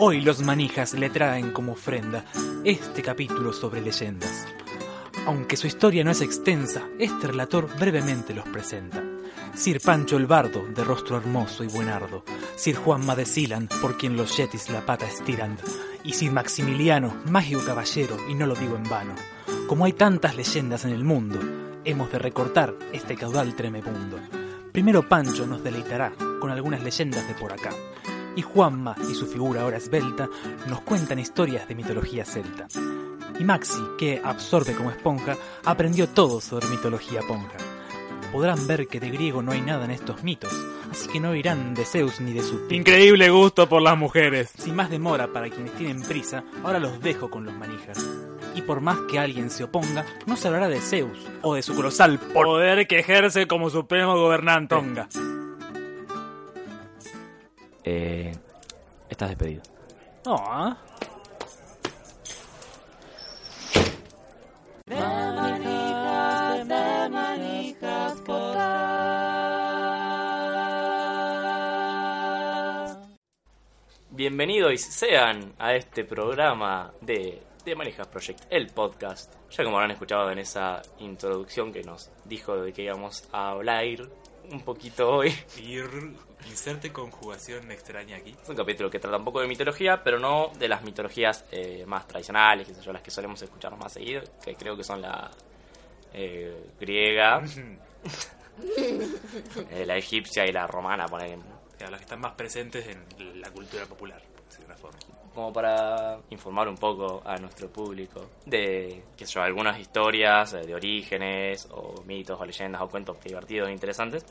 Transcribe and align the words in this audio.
Hoy 0.00 0.20
los 0.20 0.42
manijas 0.42 0.94
le 0.94 1.10
traen 1.10 1.50
como 1.50 1.72
ofrenda 1.72 2.24
este 2.62 3.02
capítulo 3.02 3.52
sobre 3.52 3.80
leyendas. 3.80 4.46
Aunque 5.26 5.56
su 5.56 5.66
historia 5.66 6.04
no 6.04 6.12
es 6.12 6.20
extensa, 6.20 6.84
este 7.00 7.26
relator 7.26 7.68
brevemente 7.80 8.32
los 8.32 8.48
presenta. 8.48 9.02
Sir 9.56 9.80
Pancho 9.80 10.16
el 10.16 10.28
Bardo, 10.28 10.64
de 10.68 10.84
rostro 10.84 11.16
hermoso 11.16 11.64
y 11.64 11.66
buenardo, 11.66 12.22
Sir 12.54 12.76
Juanma 12.76 13.16
de 13.16 13.26
Silan, 13.26 13.68
por 13.82 13.98
quien 13.98 14.16
los 14.16 14.36
yetis 14.36 14.70
la 14.70 14.86
pata 14.86 15.04
estiran, 15.04 15.58
y 16.04 16.12
Sir 16.12 16.30
Maximiliano, 16.30 17.16
mágico 17.28 17.64
caballero, 17.66 18.16
y 18.28 18.34
no 18.34 18.46
lo 18.46 18.54
digo 18.54 18.76
en 18.76 18.88
vano. 18.88 19.16
Como 19.66 19.84
hay 19.84 19.94
tantas 19.94 20.36
leyendas 20.36 20.84
en 20.84 20.92
el 20.92 21.02
mundo, 21.02 21.40
hemos 21.84 22.12
de 22.12 22.20
recortar 22.20 22.72
este 22.92 23.16
caudal 23.16 23.56
tremebundo. 23.56 24.20
Primero 24.70 25.08
Pancho 25.08 25.44
nos 25.44 25.64
deleitará 25.64 26.12
con 26.40 26.52
algunas 26.52 26.84
leyendas 26.84 27.26
de 27.26 27.34
por 27.34 27.52
acá, 27.52 27.70
y 28.38 28.42
Juanma 28.42 28.94
y 29.10 29.16
su 29.16 29.26
figura 29.26 29.62
ahora 29.62 29.78
esbelta 29.78 30.28
nos 30.68 30.82
cuentan 30.82 31.18
historias 31.18 31.66
de 31.66 31.74
mitología 31.74 32.24
celta. 32.24 32.68
Y 33.36 33.42
Maxi, 33.42 33.80
que 33.98 34.20
absorbe 34.22 34.74
como 34.74 34.92
esponja, 34.92 35.36
aprendió 35.64 36.08
todo 36.08 36.40
sobre 36.40 36.68
mitología 36.68 37.20
ponja. 37.26 37.56
Podrán 38.30 38.64
ver 38.68 38.86
que 38.86 39.00
de 39.00 39.10
griego 39.10 39.42
no 39.42 39.50
hay 39.50 39.60
nada 39.60 39.86
en 39.86 39.90
estos 39.90 40.22
mitos, 40.22 40.52
así 40.88 41.08
que 41.08 41.18
no 41.18 41.34
irán 41.34 41.74
de 41.74 41.84
Zeus 41.84 42.20
ni 42.20 42.32
de 42.32 42.42
su 42.42 42.68
Increíble 42.70 43.28
gusto 43.28 43.68
por 43.68 43.82
las 43.82 43.98
mujeres. 43.98 44.52
Sin 44.56 44.76
más 44.76 44.88
demora 44.88 45.26
para 45.32 45.50
quienes 45.50 45.72
tienen 45.72 46.02
prisa, 46.02 46.44
ahora 46.62 46.78
los 46.78 47.00
dejo 47.00 47.30
con 47.30 47.44
los 47.44 47.54
manijas. 47.54 47.98
Y 48.54 48.62
por 48.62 48.80
más 48.80 48.98
que 49.10 49.18
alguien 49.18 49.50
se 49.50 49.64
oponga, 49.64 50.06
no 50.26 50.36
se 50.36 50.46
hablará 50.46 50.68
de 50.68 50.80
Zeus 50.80 51.26
o 51.42 51.56
de 51.56 51.62
su 51.62 51.74
colosal 51.74 52.20
Poder 52.20 52.86
que 52.86 53.00
ejerce 53.00 53.48
como 53.48 53.68
supremo 53.68 54.14
gobernante. 54.14 54.76
tonga. 54.76 55.08
Eh, 57.90 58.30
estás 59.08 59.30
despedido. 59.30 59.62
Ah, 60.26 60.76
Bienvenidos 74.10 74.82
sean 74.82 75.54
a 75.58 75.74
este 75.74 76.04
programa 76.04 76.92
de, 77.00 77.40
de 77.64 77.74
Manijas 77.74 78.06
Project, 78.08 78.44
el 78.50 78.66
podcast. 78.66 79.32
Ya 79.48 79.64
como 79.64 79.76
habrán 79.76 79.92
escuchado 79.92 80.30
en 80.30 80.40
esa 80.40 80.82
introducción 80.98 81.72
que 81.72 81.82
nos 81.82 82.10
dijo 82.26 82.54
de 82.60 82.70
que 82.74 82.82
íbamos 82.82 83.26
a 83.32 83.52
hablar 83.52 83.86
un 84.50 84.60
poquito 84.60 85.08
hoy. 85.08 85.32
Inserte 86.46 86.92
conjugación 86.92 87.70
extraña 87.70 88.16
aquí. 88.16 88.34
Es 88.42 88.48
un 88.48 88.56
capítulo 88.56 88.90
que 88.90 88.98
trata 88.98 89.16
un 89.16 89.24
poco 89.24 89.40
de 89.40 89.48
mitología, 89.48 90.02
pero 90.02 90.18
no 90.18 90.50
de 90.58 90.68
las 90.68 90.82
mitologías 90.82 91.44
eh, 91.50 91.84
más 91.86 92.06
tradicionales, 92.06 92.66
qué 92.66 92.74
sé 92.74 92.82
yo, 92.82 92.92
las 92.92 93.02
que 93.02 93.10
solemos 93.10 93.40
escuchar 93.42 93.76
más 93.76 93.92
seguido, 93.92 94.22
que 94.42 94.54
creo 94.54 94.76
que 94.76 94.84
son 94.84 95.02
la 95.02 95.30
eh, 96.12 96.70
griega, 96.80 97.42
eh, 99.70 99.84
la 99.86 99.96
egipcia 99.96 100.46
y 100.46 100.52
la 100.52 100.66
romana, 100.66 101.06
poner 101.06 101.38
A 101.84 101.90
las 101.90 102.00
que 102.00 102.04
están 102.04 102.20
más 102.20 102.32
presentes 102.32 102.86
en 102.86 103.40
la 103.40 103.50
cultura 103.50 103.84
popular, 103.86 104.20
por 104.34 104.44
decirlo 104.44 104.66
de 104.66 104.72
una 104.72 104.76
forma. 104.76 104.98
como 105.34 105.52
para 105.52 106.18
informar 106.30 106.68
un 106.68 106.76
poco 106.76 107.22
a 107.24 107.36
nuestro 107.36 107.68
público 107.68 108.30
de 108.46 109.04
qué 109.16 109.26
sé 109.26 109.34
yo, 109.34 109.42
algunas 109.42 109.78
historias 109.78 110.54
eh, 110.54 110.66
de 110.66 110.74
orígenes 110.74 111.68
o 111.70 112.02
mitos 112.02 112.40
o 112.40 112.44
leyendas 112.44 112.82
o 112.82 112.88
cuentos 112.88 113.16
divertidos 113.22 113.68
e 113.68 113.72
interesantes 113.72 114.24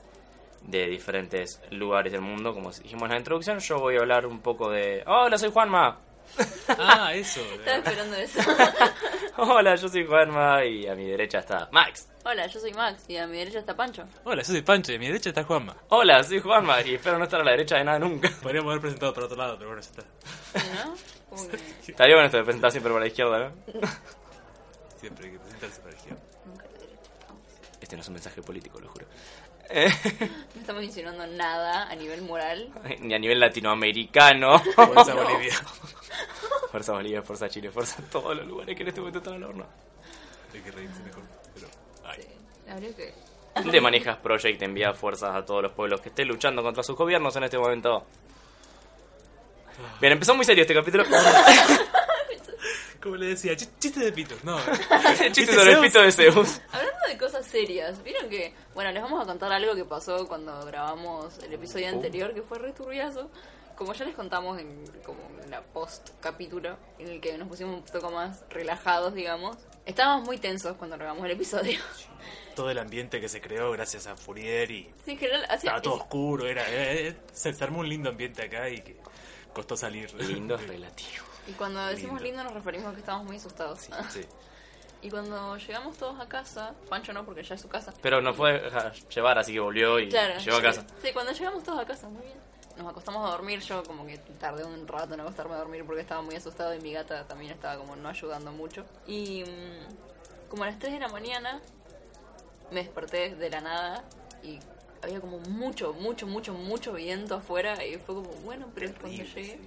de 0.63 0.87
diferentes 0.87 1.61
lugares 1.71 2.11
del 2.11 2.21
mundo, 2.21 2.53
como 2.53 2.71
dijimos 2.71 3.03
en 3.03 3.11
la 3.11 3.17
introducción, 3.17 3.59
yo 3.59 3.79
voy 3.79 3.95
a 3.95 3.99
hablar 3.99 4.25
un 4.25 4.39
poco 4.41 4.69
de 4.69 5.03
Hola, 5.05 5.37
soy 5.37 5.51
Juanma. 5.51 5.99
Ah, 6.77 7.13
eso. 7.13 7.39
Estaba 7.39 7.77
esperando 7.77 8.15
eso. 8.17 8.39
Hola, 9.37 9.75
yo 9.75 9.87
soy 9.87 10.05
Juanma 10.05 10.65
y 10.65 10.85
a 10.85 10.93
mi 10.93 11.05
derecha 11.05 11.39
está 11.39 11.69
Max. 11.71 12.09
Hola, 12.25 12.45
yo 12.47 12.59
soy 12.59 12.73
Max 12.73 13.05
y 13.07 13.15
a 13.15 13.25
mi 13.25 13.37
derecha 13.37 13.59
está 13.59 13.75
Pancho. 13.75 14.03
Hola, 14.25 14.41
yo 14.41 14.51
soy 14.51 14.61
Pancho 14.61 14.91
y 14.91 14.95
a 14.95 14.99
mi 14.99 15.07
derecha 15.07 15.29
está 15.29 15.43
Juanma. 15.45 15.75
Hola, 15.87 16.21
soy 16.23 16.39
Juanma 16.41 16.81
y 16.81 16.95
espero 16.95 17.17
no 17.17 17.23
estar 17.23 17.39
a 17.39 17.43
la 17.45 17.51
derecha 17.51 17.77
de 17.77 17.85
nada 17.85 17.99
nunca. 17.99 18.29
Podríamos 18.43 18.71
haber 18.71 18.81
presentado 18.81 19.13
por 19.13 19.23
otro 19.23 19.37
lado, 19.37 19.57
pero 19.57 19.69
bueno, 19.69 19.81
ya 19.81 19.89
está. 19.89 20.03
¿Sí, 20.59 20.67
¿No? 20.75 21.49
Que 21.85 21.91
Estaría 21.91 22.15
bueno 22.15 22.25
esto 22.25 22.37
de 22.37 22.43
presentar 22.43 22.71
siempre 22.71 22.91
por 22.91 23.01
la 23.01 23.07
izquierda, 23.07 23.39
¿no? 23.39 23.51
Siempre 24.99 25.25
hay 25.27 25.31
que 25.31 25.39
presentarse 25.39 25.79
para 25.79 25.91
la 25.91 25.97
izquierda. 25.97 26.21
nunca 26.45 26.65
a 26.65 26.67
la 26.67 26.77
derecha. 26.79 27.11
Este 27.79 27.95
no 27.95 28.01
es 28.01 28.07
un 28.09 28.13
mensaje 28.15 28.41
político, 28.41 28.79
lo 28.81 28.89
juro. 28.89 29.05
No 30.55 30.61
estamos 30.61 30.83
insinuando 30.83 31.25
nada 31.27 31.89
a 31.89 31.95
nivel 31.95 32.21
moral. 32.21 32.69
Ni 32.99 33.13
a 33.13 33.19
nivel 33.19 33.39
latinoamericano. 33.39 34.59
Fuerza 34.59 35.13
Bolivia. 35.13 35.53
Fuerza 36.71 36.93
Bolivia, 36.93 37.21
Fuerza 37.21 37.49
Chile, 37.49 37.71
Fuerza 37.71 38.03
todos 38.11 38.35
los 38.35 38.45
lugares 38.45 38.75
que 38.75 38.83
en 38.83 38.89
este 38.89 38.99
momento 38.99 39.19
están 39.19 39.35
al 39.35 39.43
horno. 39.43 39.65
Hay 40.53 40.59
que 40.59 40.71
reírse 40.71 41.01
mejor. 41.03 41.23
Pero, 41.53 41.67
ay. 42.05 42.21
Sí, 42.21 42.69
habría 42.69 42.95
que. 42.95 43.13
De 43.71 43.81
Manijas 43.81 44.17
Project 44.17 44.61
envía 44.61 44.93
fuerzas 44.93 45.35
a 45.35 45.43
todos 45.43 45.63
los 45.63 45.71
pueblos 45.71 45.99
que 46.01 46.09
estén 46.09 46.27
luchando 46.27 46.61
contra 46.61 46.83
sus 46.83 46.95
gobiernos 46.95 47.35
en 47.35 47.43
este 47.43 47.57
momento. 47.57 48.05
Bien, 49.99 50.13
empezó 50.13 50.35
muy 50.35 50.45
serio 50.45 50.61
este 50.61 50.73
capítulo. 50.75 51.03
Como 53.07 53.17
le 53.17 53.27
decía, 53.27 53.53
ch- 53.53 53.69
chiste 53.79 53.99
de 54.01 54.11
pitos, 54.11 54.43
no. 54.43 54.57
Chiste 55.31 55.53
sobre 55.53 55.73
el 55.73 55.79
pito 55.81 56.01
de 56.01 56.11
Zeus. 56.11 56.59
Hablando 56.71 56.99
de 57.07 57.17
cosas 57.17 57.45
serias, 57.45 58.03
¿vieron 58.03 58.29
que.? 58.29 58.53
Bueno, 58.73 58.91
les 58.91 59.01
vamos 59.01 59.21
a 59.23 59.25
contar 59.25 59.51
algo 59.51 59.73
que 59.75 59.85
pasó 59.85 60.27
cuando 60.27 60.65
grabamos 60.65 61.37
el 61.39 61.53
episodio 61.53 61.87
anterior, 61.89 62.33
que 62.33 62.41
fue 62.41 62.59
re 62.59 62.73
turbiazo. 62.73 63.31
Como 63.75 63.93
ya 63.93 64.05
les 64.05 64.15
contamos 64.15 64.59
en, 64.59 64.85
como 65.05 65.19
en 65.43 65.51
la 65.51 65.61
post 65.61 66.09
capítulo, 66.19 66.77
en 66.97 67.07
el 67.09 67.21
que 67.21 67.37
nos 67.37 67.47
pusimos 67.47 67.75
un 67.75 67.83
poco 67.83 68.09
más 68.11 68.43
relajados, 68.49 69.13
digamos. 69.13 69.55
Estábamos 69.85 70.25
muy 70.25 70.37
tensos 70.39 70.75
cuando 70.77 70.97
grabamos 70.97 71.23
el 71.25 71.31
episodio. 71.31 71.79
Todo 72.55 72.71
el 72.71 72.79
ambiente 72.79 73.21
que 73.21 73.29
se 73.29 73.39
creó 73.39 73.71
gracias 73.71 74.07
a 74.07 74.17
Fourier 74.17 74.69
y 74.71 74.89
Sí, 75.05 75.11
en 75.11 75.17
general, 75.19 75.47
estaba 75.53 75.79
todo 75.79 75.93
oscuro. 75.93 76.47
Era, 76.47 76.63
eh, 76.63 77.09
eh, 77.09 77.17
se, 77.31 77.53
se 77.53 77.63
armó 77.63 77.79
un 77.81 77.87
lindo 77.87 78.09
ambiente 78.09 78.41
acá 78.43 78.67
y 78.67 78.81
que 78.81 78.97
costó 79.53 79.77
salir. 79.77 80.11
Lindo 80.15 80.55
es 80.55 80.67
relativo. 80.67 81.23
Y 81.47 81.51
cuando 81.53 81.85
decimos 81.87 82.21
Lindo. 82.21 82.37
lindo 82.39 82.43
nos 82.43 82.53
referimos 82.53 82.87
a 82.89 82.93
que 82.93 82.99
estábamos 82.99 83.27
muy 83.27 83.37
asustados. 83.37 83.79
Sí. 84.09 84.21
Y 84.99 85.11
cuando 85.11 85.55
llegamos 85.57 85.95
todos 85.95 86.19
a 86.19 86.27
casa, 86.27 86.73
Pancho 86.89 87.13
no, 87.13 87.23
porque 87.23 87.43
ya 87.43 87.53
es 87.53 87.61
su 87.61 87.69
casa. 87.69 87.93
Pero 88.01 88.19
nos 88.19 88.35
fue 88.35 88.59
llevar, 89.13 89.37
así 89.37 89.53
que 89.53 89.59
volvió 89.59 89.99
y 89.99 90.09
Claro. 90.09 90.39
llegó 90.39 90.57
a 90.57 90.61
casa. 90.61 90.85
Sí, 91.03 91.09
cuando 91.13 91.31
llegamos 91.33 91.63
todos 91.63 91.79
a 91.79 91.85
casa, 91.85 92.09
muy 92.09 92.23
bien. 92.23 92.37
Nos 92.77 92.87
acostamos 92.89 93.27
a 93.27 93.31
dormir, 93.31 93.59
yo 93.59 93.83
como 93.83 94.05
que 94.07 94.17
tardé 94.39 94.63
un 94.63 94.87
rato 94.87 95.13
en 95.13 95.19
acostarme 95.21 95.53
a 95.53 95.57
dormir 95.57 95.85
porque 95.85 96.01
estaba 96.01 96.21
muy 96.23 96.35
asustado 96.35 96.73
y 96.73 96.79
mi 96.79 96.93
gata 96.93 97.25
también 97.27 97.51
estaba 97.51 97.77
como 97.77 97.95
no 97.95 98.09
ayudando 98.09 98.51
mucho. 98.51 98.85
Y 99.05 99.43
mm, 99.43 100.49
como 100.49 100.63
a 100.63 100.67
las 100.67 100.79
3 100.79 100.93
de 100.93 100.99
la 100.99 101.07
mañana 101.09 101.61
me 102.71 102.81
desperté 102.83 103.35
de 103.35 103.49
la 103.51 103.61
nada 103.61 104.03
y 104.43 104.59
había 105.03 105.21
como 105.21 105.37
mucho, 105.39 105.93
mucho, 105.93 106.25
mucho, 106.25 106.53
mucho 106.53 106.93
viento 106.93 107.35
afuera 107.35 107.85
y 107.85 107.97
fue 107.97 108.15
como, 108.15 108.29
bueno, 108.43 108.67
pero 108.73 108.91
cuando 108.99 109.23
llegué 109.23 109.59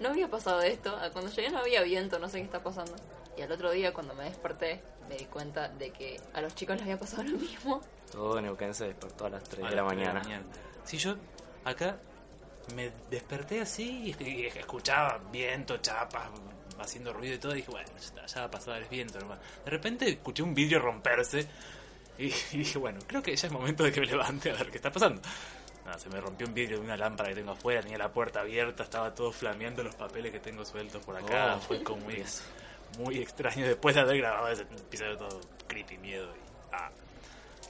no 0.00 0.10
había 0.10 0.28
pasado 0.28 0.62
esto, 0.62 0.96
cuando 1.12 1.30
llegué 1.30 1.50
no 1.50 1.58
había 1.58 1.82
viento, 1.82 2.18
no 2.18 2.28
sé 2.28 2.38
qué 2.38 2.44
está 2.44 2.62
pasando. 2.62 2.94
Y 3.36 3.42
al 3.42 3.52
otro 3.52 3.70
día 3.70 3.92
cuando 3.92 4.14
me 4.14 4.24
desperté 4.24 4.80
me 5.08 5.16
di 5.16 5.24
cuenta 5.26 5.68
de 5.68 5.90
que 5.90 6.20
a 6.34 6.40
los 6.40 6.54
chicos 6.54 6.76
les 6.76 6.82
había 6.82 6.98
pasado 6.98 7.22
lo 7.24 7.38
mismo. 7.38 7.80
Todo 8.10 8.40
Neuquén 8.40 8.74
se 8.74 8.86
despertó 8.86 9.26
a 9.26 9.30
las 9.30 9.44
3 9.44 9.64
A 9.64 9.70
de 9.70 9.76
la 9.76 9.86
tres 9.86 9.96
mañana. 9.96 10.22
Sí, 10.84 10.98
yo 10.98 11.16
acá 11.64 11.98
me 12.74 12.90
desperté 13.10 13.60
así 13.60 14.14
y, 14.18 14.46
escuchaba 14.46 15.20
viento, 15.30 15.78
chapas, 15.78 16.28
haciendo 16.78 17.12
ruido 17.12 17.34
y 17.34 17.38
todo. 17.38 17.52
Y 17.52 17.56
dije, 17.56 17.70
bueno, 17.70 17.88
ya, 18.16 18.26
ya 18.26 18.40
va 18.40 18.46
a 18.46 18.50
pasar 18.50 18.82
el 18.82 18.88
viento 18.88 19.18
nomás. 19.18 19.38
De 19.64 19.70
repente 19.70 20.08
escuché 20.08 20.42
un 20.42 20.54
vidrio 20.54 20.78
romperse 20.80 21.46
y, 22.18 22.26
y 22.52 22.58
dije, 22.58 22.78
bueno, 22.78 22.98
creo 23.06 23.22
que 23.22 23.34
ya 23.34 23.46
es 23.46 23.52
momento 23.52 23.84
de 23.84 23.92
que 23.92 24.00
me 24.00 24.06
levante 24.06 24.50
a 24.50 24.54
ver 24.54 24.70
qué 24.70 24.76
está 24.76 24.90
pasando. 24.90 25.20
Nada, 25.88 25.98
se 25.98 26.10
me 26.10 26.20
rompió 26.20 26.46
un 26.46 26.52
vidrio 26.52 26.80
de 26.80 26.84
una 26.84 26.98
lámpara 26.98 27.30
que 27.30 27.36
tengo 27.36 27.52
afuera, 27.52 27.80
tenía 27.80 27.96
la 27.96 28.12
puerta 28.12 28.40
abierta, 28.40 28.82
estaba 28.82 29.14
todo 29.14 29.32
flameando 29.32 29.82
los 29.82 29.94
papeles 29.94 30.30
que 30.30 30.38
tengo 30.38 30.62
sueltos 30.62 31.02
por 31.02 31.16
acá. 31.16 31.54
Oh. 31.56 31.60
Fue 31.60 31.82
como 31.82 32.04
muy, 32.04 32.22
muy 32.98 33.18
extraño 33.22 33.66
después 33.66 33.94
de 33.94 34.02
haber 34.02 34.18
grabado 34.18 34.48
ese 34.48 34.64
episodio 34.64 35.16
todo 35.16 35.40
creepy, 35.66 35.96
miedo 35.96 36.26
y... 36.36 36.74
Ah, 36.74 36.90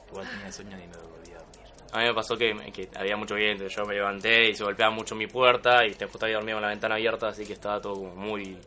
igual 0.09 0.27
tenía 0.29 0.51
sueño 0.51 0.77
y 0.77 0.87
no 0.87 0.99
volvía 0.99 1.37
a 1.37 1.39
dormir. 1.39 1.59
A 1.93 1.99
mí 1.99 2.03
me 2.07 2.13
pasó 2.13 2.35
que, 2.35 2.53
que 2.73 2.89
había 2.93 3.15
mucho 3.15 3.35
viento, 3.35 3.65
yo 3.65 3.85
me 3.85 3.93
levanté 3.93 4.49
y 4.49 4.53
se 4.53 4.65
golpeaba 4.65 4.93
mucho 4.93 5.15
mi 5.15 5.27
puerta 5.27 5.85
y 5.85 5.93
justo 5.93 6.25
había 6.25 6.35
dormido 6.35 6.57
con 6.57 6.63
la 6.63 6.69
ventana 6.69 6.95
abierta, 6.95 7.29
así 7.29 7.45
que 7.45 7.53
estaba 7.53 7.79
todo 7.79 7.93
como 7.93 8.15
muy, 8.15 8.59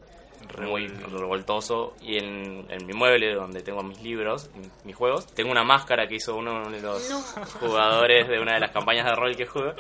muy 0.61 0.89
revoltoso. 0.89 1.95
Y 2.01 2.19
en, 2.19 2.67
en 2.69 2.87
mi 2.87 2.93
mueble, 2.93 3.35
donde 3.35 3.63
tengo 3.63 3.83
mis 3.83 4.03
libros, 4.03 4.51
mis 4.85 4.97
juegos, 4.97 5.27
tengo 5.35 5.51
una 5.51 5.65
máscara 5.65 6.07
que 6.07 6.17
hizo 6.17 6.37
uno 6.37 6.71
de 6.71 6.81
los 6.81 7.11
jugadores 7.61 8.29
de 8.29 8.41
una 8.41 8.55
de 8.55 8.61
las 8.61 8.71
campañas 8.73 9.07
de 9.07 9.15
rol 9.15 9.37
que 9.37 9.47
juego. 9.47 9.75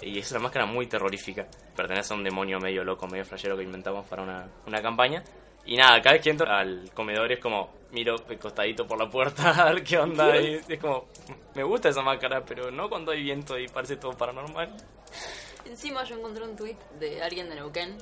Y 0.00 0.18
es 0.18 0.30
una 0.30 0.40
máscara 0.40 0.66
muy 0.66 0.86
terrorífica. 0.86 1.46
Pertenece 1.74 2.14
a 2.14 2.16
un 2.16 2.24
demonio 2.24 2.58
medio 2.60 2.84
loco, 2.84 3.06
medio 3.06 3.24
flashero 3.24 3.56
que 3.56 3.64
inventamos 3.64 4.06
para 4.06 4.22
una, 4.22 4.48
una 4.66 4.80
campaña. 4.80 5.22
Y 5.66 5.76
nada, 5.76 6.00
cada 6.00 6.14
vez 6.14 6.22
que 6.22 6.30
entro 6.30 6.50
al 6.50 6.90
comedor 6.94 7.30
es 7.30 7.40
como, 7.40 7.70
miro 7.92 8.16
de 8.16 8.38
costadito 8.38 8.86
por 8.86 8.98
la 8.98 9.10
puerta 9.10 9.50
a 9.66 9.72
ver 9.72 9.82
qué 9.82 9.98
onda. 9.98 10.40
Y 10.40 10.60
es 10.66 10.80
como, 10.80 11.06
me 11.54 11.62
gusta 11.62 11.88
esa 11.88 12.02
máscara, 12.02 12.44
pero 12.44 12.70
no 12.70 12.88
cuando 12.88 13.12
hay 13.12 13.22
viento 13.22 13.58
y 13.58 13.68
parece 13.68 13.96
todo 13.96 14.12
paranormal. 14.12 14.74
Encima 15.64 16.04
yo 16.04 16.16
encontré 16.16 16.44
un 16.44 16.56
tweet 16.56 16.76
de 16.98 17.22
alguien 17.22 17.48
de 17.48 17.56
Neuquén 17.56 17.98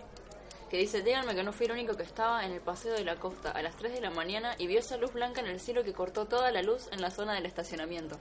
que 0.68 0.78
dice, 0.78 1.02
díganme 1.02 1.34
que 1.34 1.42
no 1.42 1.52
fui 1.52 1.66
el 1.66 1.72
único 1.72 1.96
que 1.96 2.02
estaba 2.02 2.44
en 2.44 2.52
el 2.52 2.60
paseo 2.60 2.94
de 2.94 3.04
la 3.04 3.16
costa 3.16 3.50
a 3.50 3.62
las 3.62 3.76
3 3.76 3.92
de 3.92 4.00
la 4.00 4.10
mañana 4.10 4.54
y 4.58 4.66
vio 4.66 4.80
esa 4.80 4.96
luz 4.96 5.12
blanca 5.12 5.40
en 5.40 5.46
el 5.46 5.60
cielo 5.60 5.84
que 5.84 5.92
cortó 5.92 6.26
toda 6.26 6.50
la 6.50 6.62
luz 6.62 6.88
en 6.92 7.00
la 7.00 7.10
zona 7.10 7.34
del 7.34 7.46
estacionamiento. 7.46 8.18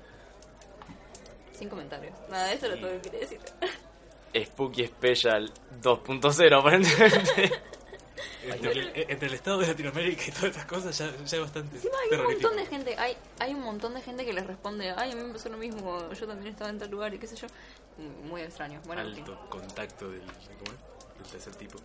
Sin 1.54 1.70
comentarios. 1.70 2.14
Nada, 2.30 2.52
eso 2.54 2.68
es 2.68 2.80
lo 2.80 2.88
que 2.88 3.02
quería 3.02 3.20
decir. 3.22 3.40
Spooky 4.46 4.88
Special 4.88 5.52
2.0 5.82 6.60
aparentemente. 6.60 7.52
Entre 8.44 8.72
el, 8.72 8.92
entre 9.10 9.28
el 9.28 9.34
estado 9.34 9.58
de 9.58 9.68
Latinoamérica 9.68 10.24
y 10.28 10.32
todas 10.32 10.46
estas 10.46 10.66
cosas 10.66 10.98
ya, 10.98 11.12
ya 11.26 11.38
es 11.38 11.42
bastante 11.42 11.76
Encima 11.76 11.96
hay 12.00 12.20
un 12.20 12.26
montón 12.26 12.56
de 12.56 12.66
gente, 12.66 12.96
hay, 12.98 13.18
hay 13.40 13.54
un 13.54 13.62
montón 13.62 13.94
de 13.96 14.02
gente 14.02 14.24
que 14.24 14.34
les 14.34 14.46
responde, 14.46 14.94
ay, 14.96 15.12
a 15.12 15.16
mí 15.16 15.24
me 15.24 15.34
pasó 15.34 15.50
lo 15.50 15.58
mismo, 15.58 16.14
yo 16.14 16.28
también 16.28 16.54
estaba 16.54 16.70
en 16.70 16.78
tal 16.78 16.92
lugar 16.92 17.14
y 17.14 17.18
qué 17.18 17.28
sé 17.28 17.36
yo. 17.36 17.48
Muy 18.24 18.42
extraño. 18.42 18.82
Bueno. 18.86 19.02
Alto 19.02 19.50
contacto 19.50 20.10
del, 20.10 20.22
¿cómo 20.22 20.72
es? 20.74 20.95
Del 21.18 21.28
tercer 21.32 21.56
tipo. 21.56 21.78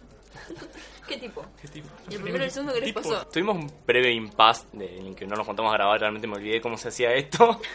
¿Qué 1.09 1.17
tipo? 1.17 1.44
¿Qué 1.61 1.69
tipo? 1.69 1.88
¿Y 2.09 2.15
el 2.15 2.23
primero 2.23 2.44
y 2.44 2.47
el 2.47 2.53
segundo 2.53 2.73
qué 2.75 2.81
les 2.81 2.88
Tipo. 2.94 3.00
pasó? 3.00 3.27
Tuvimos 3.29 3.56
un 3.56 3.73
breve 3.87 4.12
impasse 4.12 4.67
de, 4.73 4.99
en 4.99 5.15
que 5.15 5.27
no 5.27 5.35
nos 5.37 5.47
contamos 5.47 5.73
a 5.73 5.77
grabar, 5.77 5.99
realmente 6.00 6.29
me 6.29 6.37
olvidé 6.37 6.61
cómo 6.61 6.77
se 6.77 6.88
hacía 6.88 7.12
esto. 7.15 7.61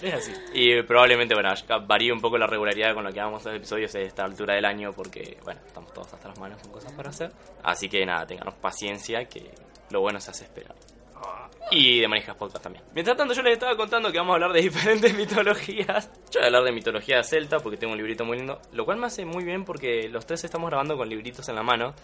Es 0.00 0.14
así. 0.14 0.32
Y 0.54 0.80
probablemente, 0.82 1.34
bueno, 1.34 1.52
ya 1.52 1.78
varíe 1.78 2.12
un 2.12 2.20
poco 2.20 2.38
la 2.38 2.46
regularidad 2.46 2.94
con 2.94 3.02
lo 3.02 3.12
que 3.12 3.18
hagamos 3.20 3.44
en 3.46 3.52
los 3.52 3.58
episodios 3.58 3.92
a 3.96 3.98
esta 3.98 4.24
altura 4.24 4.54
del 4.54 4.64
año 4.64 4.92
porque, 4.92 5.38
bueno, 5.42 5.60
estamos 5.66 5.92
todos 5.92 6.12
hasta 6.14 6.28
las 6.28 6.38
manos 6.38 6.62
con 6.62 6.70
cosas 6.70 6.92
para 6.92 7.10
hacer. 7.10 7.32
Así 7.64 7.88
que 7.88 8.06
nada, 8.06 8.24
tenganos 8.24 8.54
paciencia 8.54 9.24
que 9.24 9.50
lo 9.90 10.00
bueno 10.00 10.20
se 10.20 10.30
hace 10.30 10.44
esperar. 10.44 10.76
Y 11.70 12.00
de 12.00 12.08
Manijas 12.08 12.34
Podcast 12.36 12.62
también. 12.62 12.82
Mientras 12.94 13.16
tanto, 13.16 13.34
yo 13.34 13.42
les 13.42 13.52
estaba 13.54 13.76
contando 13.76 14.10
que 14.10 14.18
vamos 14.18 14.32
a 14.32 14.34
hablar 14.36 14.52
de 14.52 14.62
diferentes 14.62 15.14
mitologías. 15.16 16.10
Yo 16.30 16.40
voy 16.40 16.42
a 16.44 16.46
hablar 16.46 16.64
de 16.64 16.72
mitología 16.72 17.22
celta 17.22 17.58
porque 17.58 17.76
tengo 17.76 17.92
un 17.92 17.98
librito 17.98 18.24
muy 18.24 18.38
lindo. 18.38 18.60
Lo 18.72 18.84
cual 18.86 18.98
me 18.98 19.06
hace 19.06 19.24
muy 19.26 19.44
bien 19.44 19.64
porque 19.64 20.08
los 20.08 20.24
tres 20.26 20.42
estamos 20.44 20.70
grabando 20.70 20.96
con 20.96 21.08
libritos 21.08 21.48
en 21.48 21.54
la 21.56 21.62
mano 21.62 21.94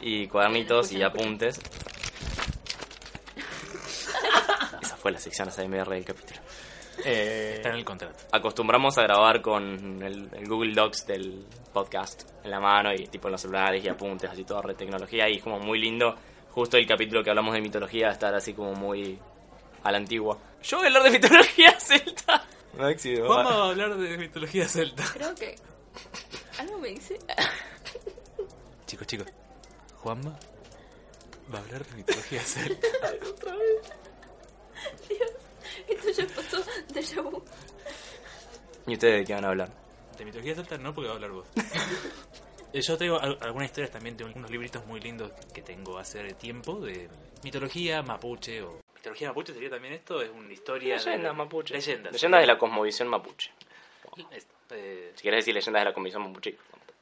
y 0.00 0.26
cuadernitos 0.28 0.92
y 0.92 1.02
apuntes. 1.02 1.60
Esa 4.82 4.96
fue 4.96 5.12
la 5.12 5.18
sección 5.18 5.48
ASMR 5.48 5.88
del 5.88 6.04
capítulo. 6.04 6.40
Eh, 7.04 7.54
Está 7.56 7.70
en 7.70 7.76
el 7.76 7.84
contrato. 7.84 8.16
acostumbramos 8.32 8.98
a 8.98 9.02
grabar 9.02 9.40
con 9.40 10.02
el, 10.02 10.28
el 10.34 10.46
Google 10.48 10.74
Docs 10.74 11.06
del 11.06 11.46
podcast 11.72 12.28
en 12.44 12.50
la 12.50 12.60
mano 12.60 12.92
y 12.92 13.06
tipo 13.06 13.28
en 13.28 13.32
los 13.32 13.40
celulares 13.40 13.82
y 13.82 13.88
apuntes, 13.88 14.28
así 14.30 14.44
toda 14.44 14.60
re 14.60 14.74
tecnología 14.74 15.26
y 15.28 15.36
es 15.36 15.42
como 15.42 15.58
muy 15.60 15.78
lindo 15.78 16.14
justo 16.52 16.76
el 16.76 16.86
capítulo 16.86 17.22
que 17.22 17.30
hablamos 17.30 17.54
de 17.54 17.60
mitología 17.60 18.10
estar 18.10 18.34
así 18.34 18.54
como 18.54 18.74
muy 18.74 19.18
a 19.82 19.90
la 19.90 19.98
antigua. 19.98 20.38
Yo 20.62 20.78
voy 20.78 20.86
a 20.86 20.88
hablar 20.88 21.04
de 21.04 21.10
mitología 21.10 21.80
celta. 21.80 22.44
Maxi, 22.76 23.16
Juan 23.16 23.46
va 23.46 23.50
a 23.50 23.70
hablar 23.70 23.96
de 23.96 24.18
mitología 24.18 24.68
celta. 24.68 25.04
Creo 25.12 25.34
que... 25.34 25.56
Algo 26.58 26.78
me 26.78 26.88
dice... 26.88 27.18
Chicos, 28.86 29.06
chicos. 29.06 29.26
Juanma 30.02 30.38
va 31.52 31.58
a 31.58 31.62
hablar 31.62 31.84
de 31.86 31.96
mitología 31.96 32.40
celta. 32.40 32.88
Dios, 35.08 35.30
esto 35.88 36.10
ya 36.10 36.26
pasó 36.34 36.56
de 36.88 37.22
vu. 37.22 37.42
¿Y 38.86 38.94
ustedes 38.94 39.18
de 39.20 39.24
qué 39.24 39.34
van 39.34 39.44
a 39.44 39.48
hablar? 39.48 39.70
De 40.16 40.24
mitología 40.24 40.54
celta 40.54 40.78
no, 40.78 40.94
porque 40.94 41.08
va 41.08 41.12
a 41.12 41.16
hablar 41.16 41.30
vos. 41.32 41.46
Eh, 42.72 42.80
Yo 42.82 42.96
traigo 42.96 43.18
al- 43.20 43.38
algunas 43.40 43.66
historias 43.66 43.90
también 43.90 44.16
de 44.16 44.24
unos 44.24 44.50
libritos 44.50 44.84
muy 44.86 45.00
lindos 45.00 45.32
que 45.52 45.62
tengo 45.62 45.98
hace 45.98 46.34
tiempo 46.34 46.80
de 46.80 47.08
mitología 47.42 48.02
mapuche 48.02 48.62
o... 48.62 48.80
¿Mitología 48.94 49.28
mapuche 49.28 49.52
sería 49.54 49.70
también 49.70 49.94
esto? 49.94 50.20
Es 50.22 50.30
una 50.30 50.52
historia 50.52 50.96
Leyendas 50.96 51.32
de... 51.32 51.36
mapuche. 51.36 51.74
Leyendas. 51.74 52.12
Leyendas 52.12 52.40
de 52.42 52.46
la 52.46 52.58
cosmovisión 52.58 53.08
mapuche. 53.08 53.50
Eh, 54.70 55.12
Si 55.16 55.22
quieres 55.22 55.38
decir 55.44 55.54
leyendas 55.54 55.80
de 55.80 55.84
la 55.86 55.92
cosmovisión 55.94 56.22
mapuche. 56.22 56.56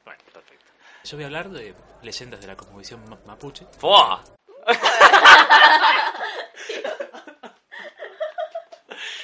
Bueno, 0.05 0.19
perfecto. 0.33 0.65
Yo 1.03 1.17
voy 1.17 1.23
a 1.23 1.27
hablar 1.27 1.49
de 1.49 1.75
leyendas 2.01 2.41
de 2.41 2.47
la 2.47 2.55
cosmovisión 2.57 3.07
ma- 3.09 3.19
mapuche. 3.25 3.65
¡Fua! 3.77 4.23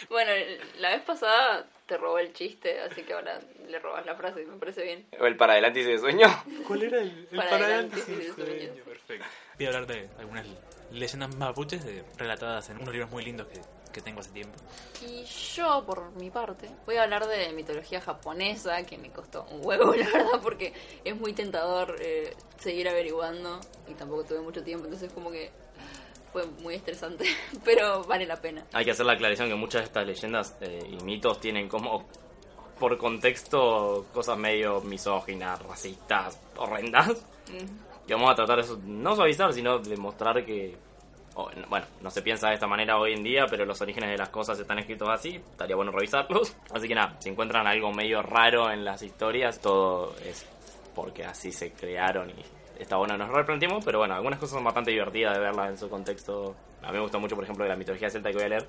Bueno, 0.10 0.32
la 0.78 0.90
vez 0.92 1.02
pasada 1.02 1.66
te 1.88 1.98
robó 1.98 2.20
el 2.20 2.32
chiste, 2.34 2.80
así 2.80 3.04
que 3.04 3.14
ahora 3.14 3.40
le 3.70 3.80
robas 3.80 4.06
la 4.06 4.16
frase 4.16 4.42
y 4.42 4.46
me 4.46 4.58
parece 4.58 4.84
bien. 4.84 5.06
O 5.20 5.26
el 5.26 5.36
para 5.38 5.54
adelante 5.54 5.80
y 5.82 5.84
se 5.84 5.98
sueño. 5.98 6.28
¿Cuál 6.68 6.84
era 6.84 7.00
el, 7.02 7.28
Para 7.36 7.50
para 7.50 7.66
adelante, 7.66 7.98
Sí, 8.02 8.16
sí, 8.16 8.32
sueño, 8.36 8.74
sí. 8.76 8.82
Perfecto. 8.86 9.26
Voy 9.58 9.66
a 9.66 9.70
hablar 9.70 9.88
de 9.88 10.10
algunas 10.20 10.46
leyendas 10.92 11.36
mapuches 11.36 11.84
de- 11.86 12.04
relatadas 12.18 12.70
en 12.70 12.78
unos 12.78 12.92
libros 12.92 13.10
muy 13.12 13.24
lindos 13.24 13.48
que, 13.48 13.60
que 13.92 14.02
tengo 14.02 14.20
hace 14.20 14.32
tiempo. 14.32 14.58
Y 15.02 15.24
yo, 15.26 15.84
por 15.86 16.12
mi 16.12 16.30
parte, 16.30 16.70
voy 16.86 16.98
a 16.98 17.04
hablar 17.04 17.28
de 17.28 17.52
mitología 17.54 18.02
japonesa, 18.02 18.84
que 18.86 18.98
me 18.98 19.10
costó 19.12 19.44
un 19.52 19.66
huevo, 19.66 19.94
la 19.96 20.06
verdad, 20.10 20.40
porque 20.42 20.74
es 21.04 21.16
muy 21.16 21.34
tentador 21.34 21.96
eh, 22.00 22.34
seguir 22.58 22.88
averiguando 22.90 23.60
y 23.88 23.94
tampoco 23.94 24.24
tuve 24.26 24.40
mucho 24.42 24.64
tiempo, 24.64 24.86
entonces 24.86 25.12
como 25.14 25.32
que 25.32 25.52
fue 26.34 26.46
muy 26.62 26.76
estresante, 26.76 27.26
pero 27.64 28.04
vale 28.04 28.26
la 28.26 28.36
pena. 28.36 28.66
Hay 28.74 28.84
que 28.84 28.92
hacer 28.92 29.06
la 29.06 29.14
aclaración 29.14 29.48
que 29.48 29.56
muchas 29.56 29.82
de 29.82 29.86
estas 29.86 30.06
leyendas 30.06 30.58
eh, 30.62 30.80
y 30.90 31.02
mitos 31.04 31.40
tienen 31.40 31.70
como 31.70 32.06
por 32.80 32.98
contexto 32.98 34.06
cosas 34.14 34.38
medio 34.38 34.82
misóginas, 34.82 35.62
racistas, 35.62 36.40
horrendas. 36.58 37.10
Mm. 37.50 38.10
Y 38.10 38.14
vamos 38.14 38.32
a 38.32 38.36
tratar 38.36 38.60
eso, 38.60 38.80
no 38.86 39.16
suavizar, 39.16 39.52
sino 39.54 39.80
demostrar 39.80 40.46
que, 40.46 40.76
o, 41.36 41.50
no- 41.52 41.68
bueno, 41.68 41.86
no 42.02 42.12
se 42.12 42.22
piensa 42.22 42.50
de 42.50 42.54
esta 42.56 42.68
manera 42.68 42.98
hoy 43.00 43.14
en 43.14 43.24
día, 43.24 43.46
pero 43.50 43.66
los 43.66 43.82
orígenes 43.82 44.10
de 44.12 44.18
las 44.18 44.30
cosas 44.30 44.60
están 44.60 44.78
escritos 44.80 45.10
así, 45.10 45.36
estaría 45.36 45.76
bueno 45.76 45.92
revisarlos. 45.92 46.56
Así 46.74 46.88
que 46.88 46.96
nada, 46.96 47.16
si 47.20 47.30
encuentran 47.30 47.66
algo 47.66 47.92
medio 47.92 48.22
raro 48.22 48.70
en 48.72 48.86
las 48.86 49.02
historias, 49.02 49.60
todo 49.60 50.16
es 50.24 50.46
porque 50.94 51.26
así 51.26 51.52
se 51.52 51.72
crearon 51.74 52.30
y 52.30 52.36
está 52.82 52.98
bueno 52.98 53.18
nos 53.18 53.30
replanteemos, 53.30 53.84
pero 53.84 54.00
bueno, 54.00 54.14
algunas 54.16 54.38
cosas 54.40 54.56
son 54.56 54.64
bastante 54.64 54.92
divertidas 54.92 55.34
de 55.34 55.40
verlas 55.40 55.70
en 55.70 55.78
su 55.78 55.90
contexto. 55.90 56.56
A 56.84 56.88
mí 56.88 56.94
me 56.94 57.00
gusta 57.02 57.18
mucho, 57.18 57.36
por 57.36 57.44
ejemplo, 57.44 57.64
de 57.66 57.70
la 57.70 57.76
mitología 57.76 58.10
celta 58.10 58.30
que 58.30 58.36
voy 58.36 58.46
a 58.46 58.50
leer, 58.50 58.68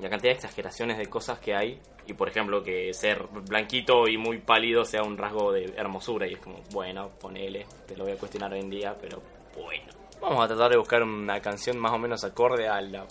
la 0.00 0.08
cantidad 0.08 0.32
de 0.32 0.36
exageraciones 0.36 0.98
de 0.98 1.06
cosas 1.06 1.38
que 1.38 1.54
hay, 1.54 1.80
y 2.06 2.12
por 2.12 2.28
ejemplo, 2.28 2.62
que 2.62 2.92
ser 2.92 3.26
blanquito 3.48 4.06
y 4.08 4.16
muy 4.16 4.38
pálido 4.38 4.84
sea 4.84 5.02
un 5.02 5.16
rasgo 5.16 5.52
de 5.52 5.72
hermosura, 5.76 6.26
y 6.26 6.34
es 6.34 6.40
como, 6.40 6.62
bueno, 6.72 7.08
ponele, 7.20 7.66
te 7.86 7.96
lo 7.96 8.04
voy 8.04 8.12
a 8.12 8.16
cuestionar 8.16 8.52
hoy 8.52 8.60
en 8.60 8.70
día, 8.70 8.96
pero 9.00 9.20
bueno. 9.56 10.06
Vamos 10.20 10.42
a 10.42 10.48
tratar 10.48 10.70
de 10.70 10.78
buscar 10.78 11.02
una 11.02 11.40
canción 11.40 11.78
más 11.78 11.92
o 11.92 11.98
menos 11.98 12.24
acorde 12.24 12.66
a 12.66 12.80
la 12.80 13.04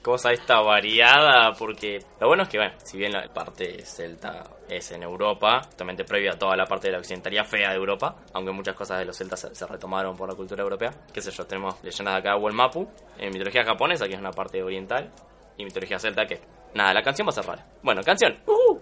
cosa 0.00 0.30
esta 0.30 0.60
variada, 0.60 1.52
porque 1.58 1.98
lo 2.20 2.28
bueno 2.28 2.44
es 2.44 2.48
que, 2.48 2.58
bueno, 2.58 2.74
si 2.84 2.96
bien 2.96 3.12
la 3.12 3.26
parte 3.28 3.84
celta 3.84 4.44
es 4.68 4.92
en 4.92 5.02
Europa, 5.02 5.62
justamente 5.64 6.04
previa 6.04 6.32
a 6.32 6.38
toda 6.38 6.56
la 6.56 6.64
parte 6.64 6.88
de 6.88 6.92
la 6.92 6.98
occidentalía 6.98 7.44
fea 7.44 7.70
de 7.70 7.76
Europa, 7.76 8.16
aunque 8.32 8.52
muchas 8.52 8.76
cosas 8.76 9.00
de 9.00 9.04
los 9.04 9.16
celtas 9.16 9.48
se, 9.52 9.66
retomaron 9.66 10.16
por 10.16 10.28
la 10.28 10.36
cultura 10.36 10.62
europea, 10.62 10.90
qué 11.12 11.20
sé 11.20 11.32
yo, 11.32 11.44
tenemos 11.44 11.82
leyendas 11.82 12.22
de 12.22 12.30
acá, 12.30 12.38
Mapu, 12.38 12.88
en 13.18 13.32
mitología 13.32 13.64
japonesa, 13.64 14.06
que 14.06 14.14
es 14.14 14.20
una 14.20 14.30
parte 14.30 14.62
oriental, 14.62 15.12
y 15.56 15.64
mitología 15.64 15.98
celta, 15.98 16.26
que, 16.26 16.40
nada, 16.74 16.92
la 16.94 17.02
canción 17.02 17.26
va 17.26 17.30
a 17.30 17.32
ser. 17.42 17.44
Bueno, 17.82 18.02
canción. 18.02 18.36
¡Ujú! 18.46 18.80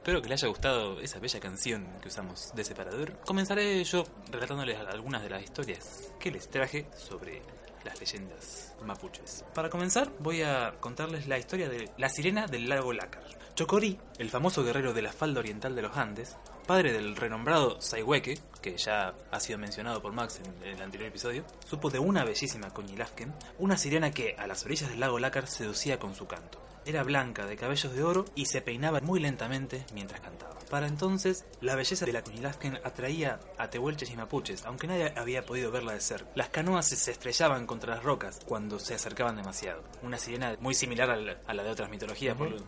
Espero 0.00 0.22
que 0.22 0.30
les 0.30 0.42
haya 0.42 0.48
gustado 0.48 0.98
esa 1.00 1.18
bella 1.18 1.40
canción 1.40 1.86
que 2.00 2.08
usamos 2.08 2.52
de 2.54 2.64
separador. 2.64 3.18
Comenzaré 3.26 3.84
yo 3.84 4.06
relatándoles 4.30 4.78
algunas 4.78 5.22
de 5.22 5.28
las 5.28 5.42
historias 5.42 6.10
que 6.18 6.30
les 6.30 6.48
traje 6.48 6.86
sobre 6.96 7.42
las 7.84 8.00
leyendas 8.00 8.74
mapuches. 8.82 9.44
Para 9.54 9.68
comenzar, 9.68 10.10
voy 10.18 10.40
a 10.40 10.72
contarles 10.80 11.28
la 11.28 11.38
historia 11.38 11.68
de 11.68 11.90
la 11.98 12.08
sirena 12.08 12.46
del 12.46 12.66
lago 12.66 12.94
Lácar. 12.94 13.24
Chocorí, 13.54 13.98
el 14.16 14.30
famoso 14.30 14.64
guerrero 14.64 14.94
de 14.94 15.02
la 15.02 15.12
falda 15.12 15.40
oriental 15.40 15.76
de 15.76 15.82
los 15.82 15.94
Andes, 15.94 16.34
padre 16.66 16.94
del 16.94 17.14
renombrado 17.14 17.78
Saihueque, 17.82 18.38
que 18.62 18.78
ya 18.78 19.12
ha 19.30 19.40
sido 19.40 19.58
mencionado 19.58 20.00
por 20.00 20.14
Max 20.14 20.40
en 20.42 20.66
el 20.66 20.80
anterior 20.80 21.10
episodio, 21.10 21.44
supo 21.68 21.90
de 21.90 21.98
una 21.98 22.24
bellísima 22.24 22.70
coñilafken, 22.70 23.34
una 23.58 23.76
sirena 23.76 24.10
que 24.12 24.34
a 24.38 24.46
las 24.46 24.64
orillas 24.64 24.88
del 24.88 25.00
lago 25.00 25.18
Lácar 25.18 25.46
seducía 25.46 25.98
con 25.98 26.14
su 26.14 26.26
canto. 26.26 26.58
Era 26.90 27.04
blanca, 27.04 27.46
de 27.46 27.56
cabellos 27.56 27.94
de 27.94 28.02
oro 28.02 28.24
y 28.34 28.46
se 28.46 28.62
peinaba 28.62 29.00
muy 29.00 29.20
lentamente 29.20 29.86
mientras 29.94 30.20
cantaba. 30.20 30.58
Para 30.70 30.88
entonces, 30.88 31.44
la 31.60 31.74
belleza 31.74 32.06
de 32.06 32.12
la 32.12 32.22
Coñilafken 32.22 32.80
atraía 32.84 33.38
a 33.58 33.68
tehuelches 33.68 34.10
y 34.10 34.16
mapuches, 34.16 34.64
aunque 34.64 34.86
nadie 34.86 35.12
había 35.16 35.44
podido 35.44 35.70
verla 35.70 35.92
de 35.92 36.00
cerca. 36.00 36.30
Las 36.34 36.48
canoas 36.48 36.86
se 36.86 37.10
estrellaban 37.10 37.66
contra 37.66 37.94
las 37.94 38.04
rocas 38.04 38.40
cuando 38.46 38.78
se 38.78 38.94
acercaban 38.94 39.36
demasiado. 39.36 39.82
Una 40.02 40.18
sirena 40.18 40.56
muy 40.60 40.74
similar 40.74 41.10
a 41.10 41.16
la, 41.16 41.36
a 41.46 41.54
la 41.54 41.62
de 41.62 41.70
otras 41.70 41.90
mitologías, 41.90 42.36
por, 42.36 42.50
lo, 42.50 42.58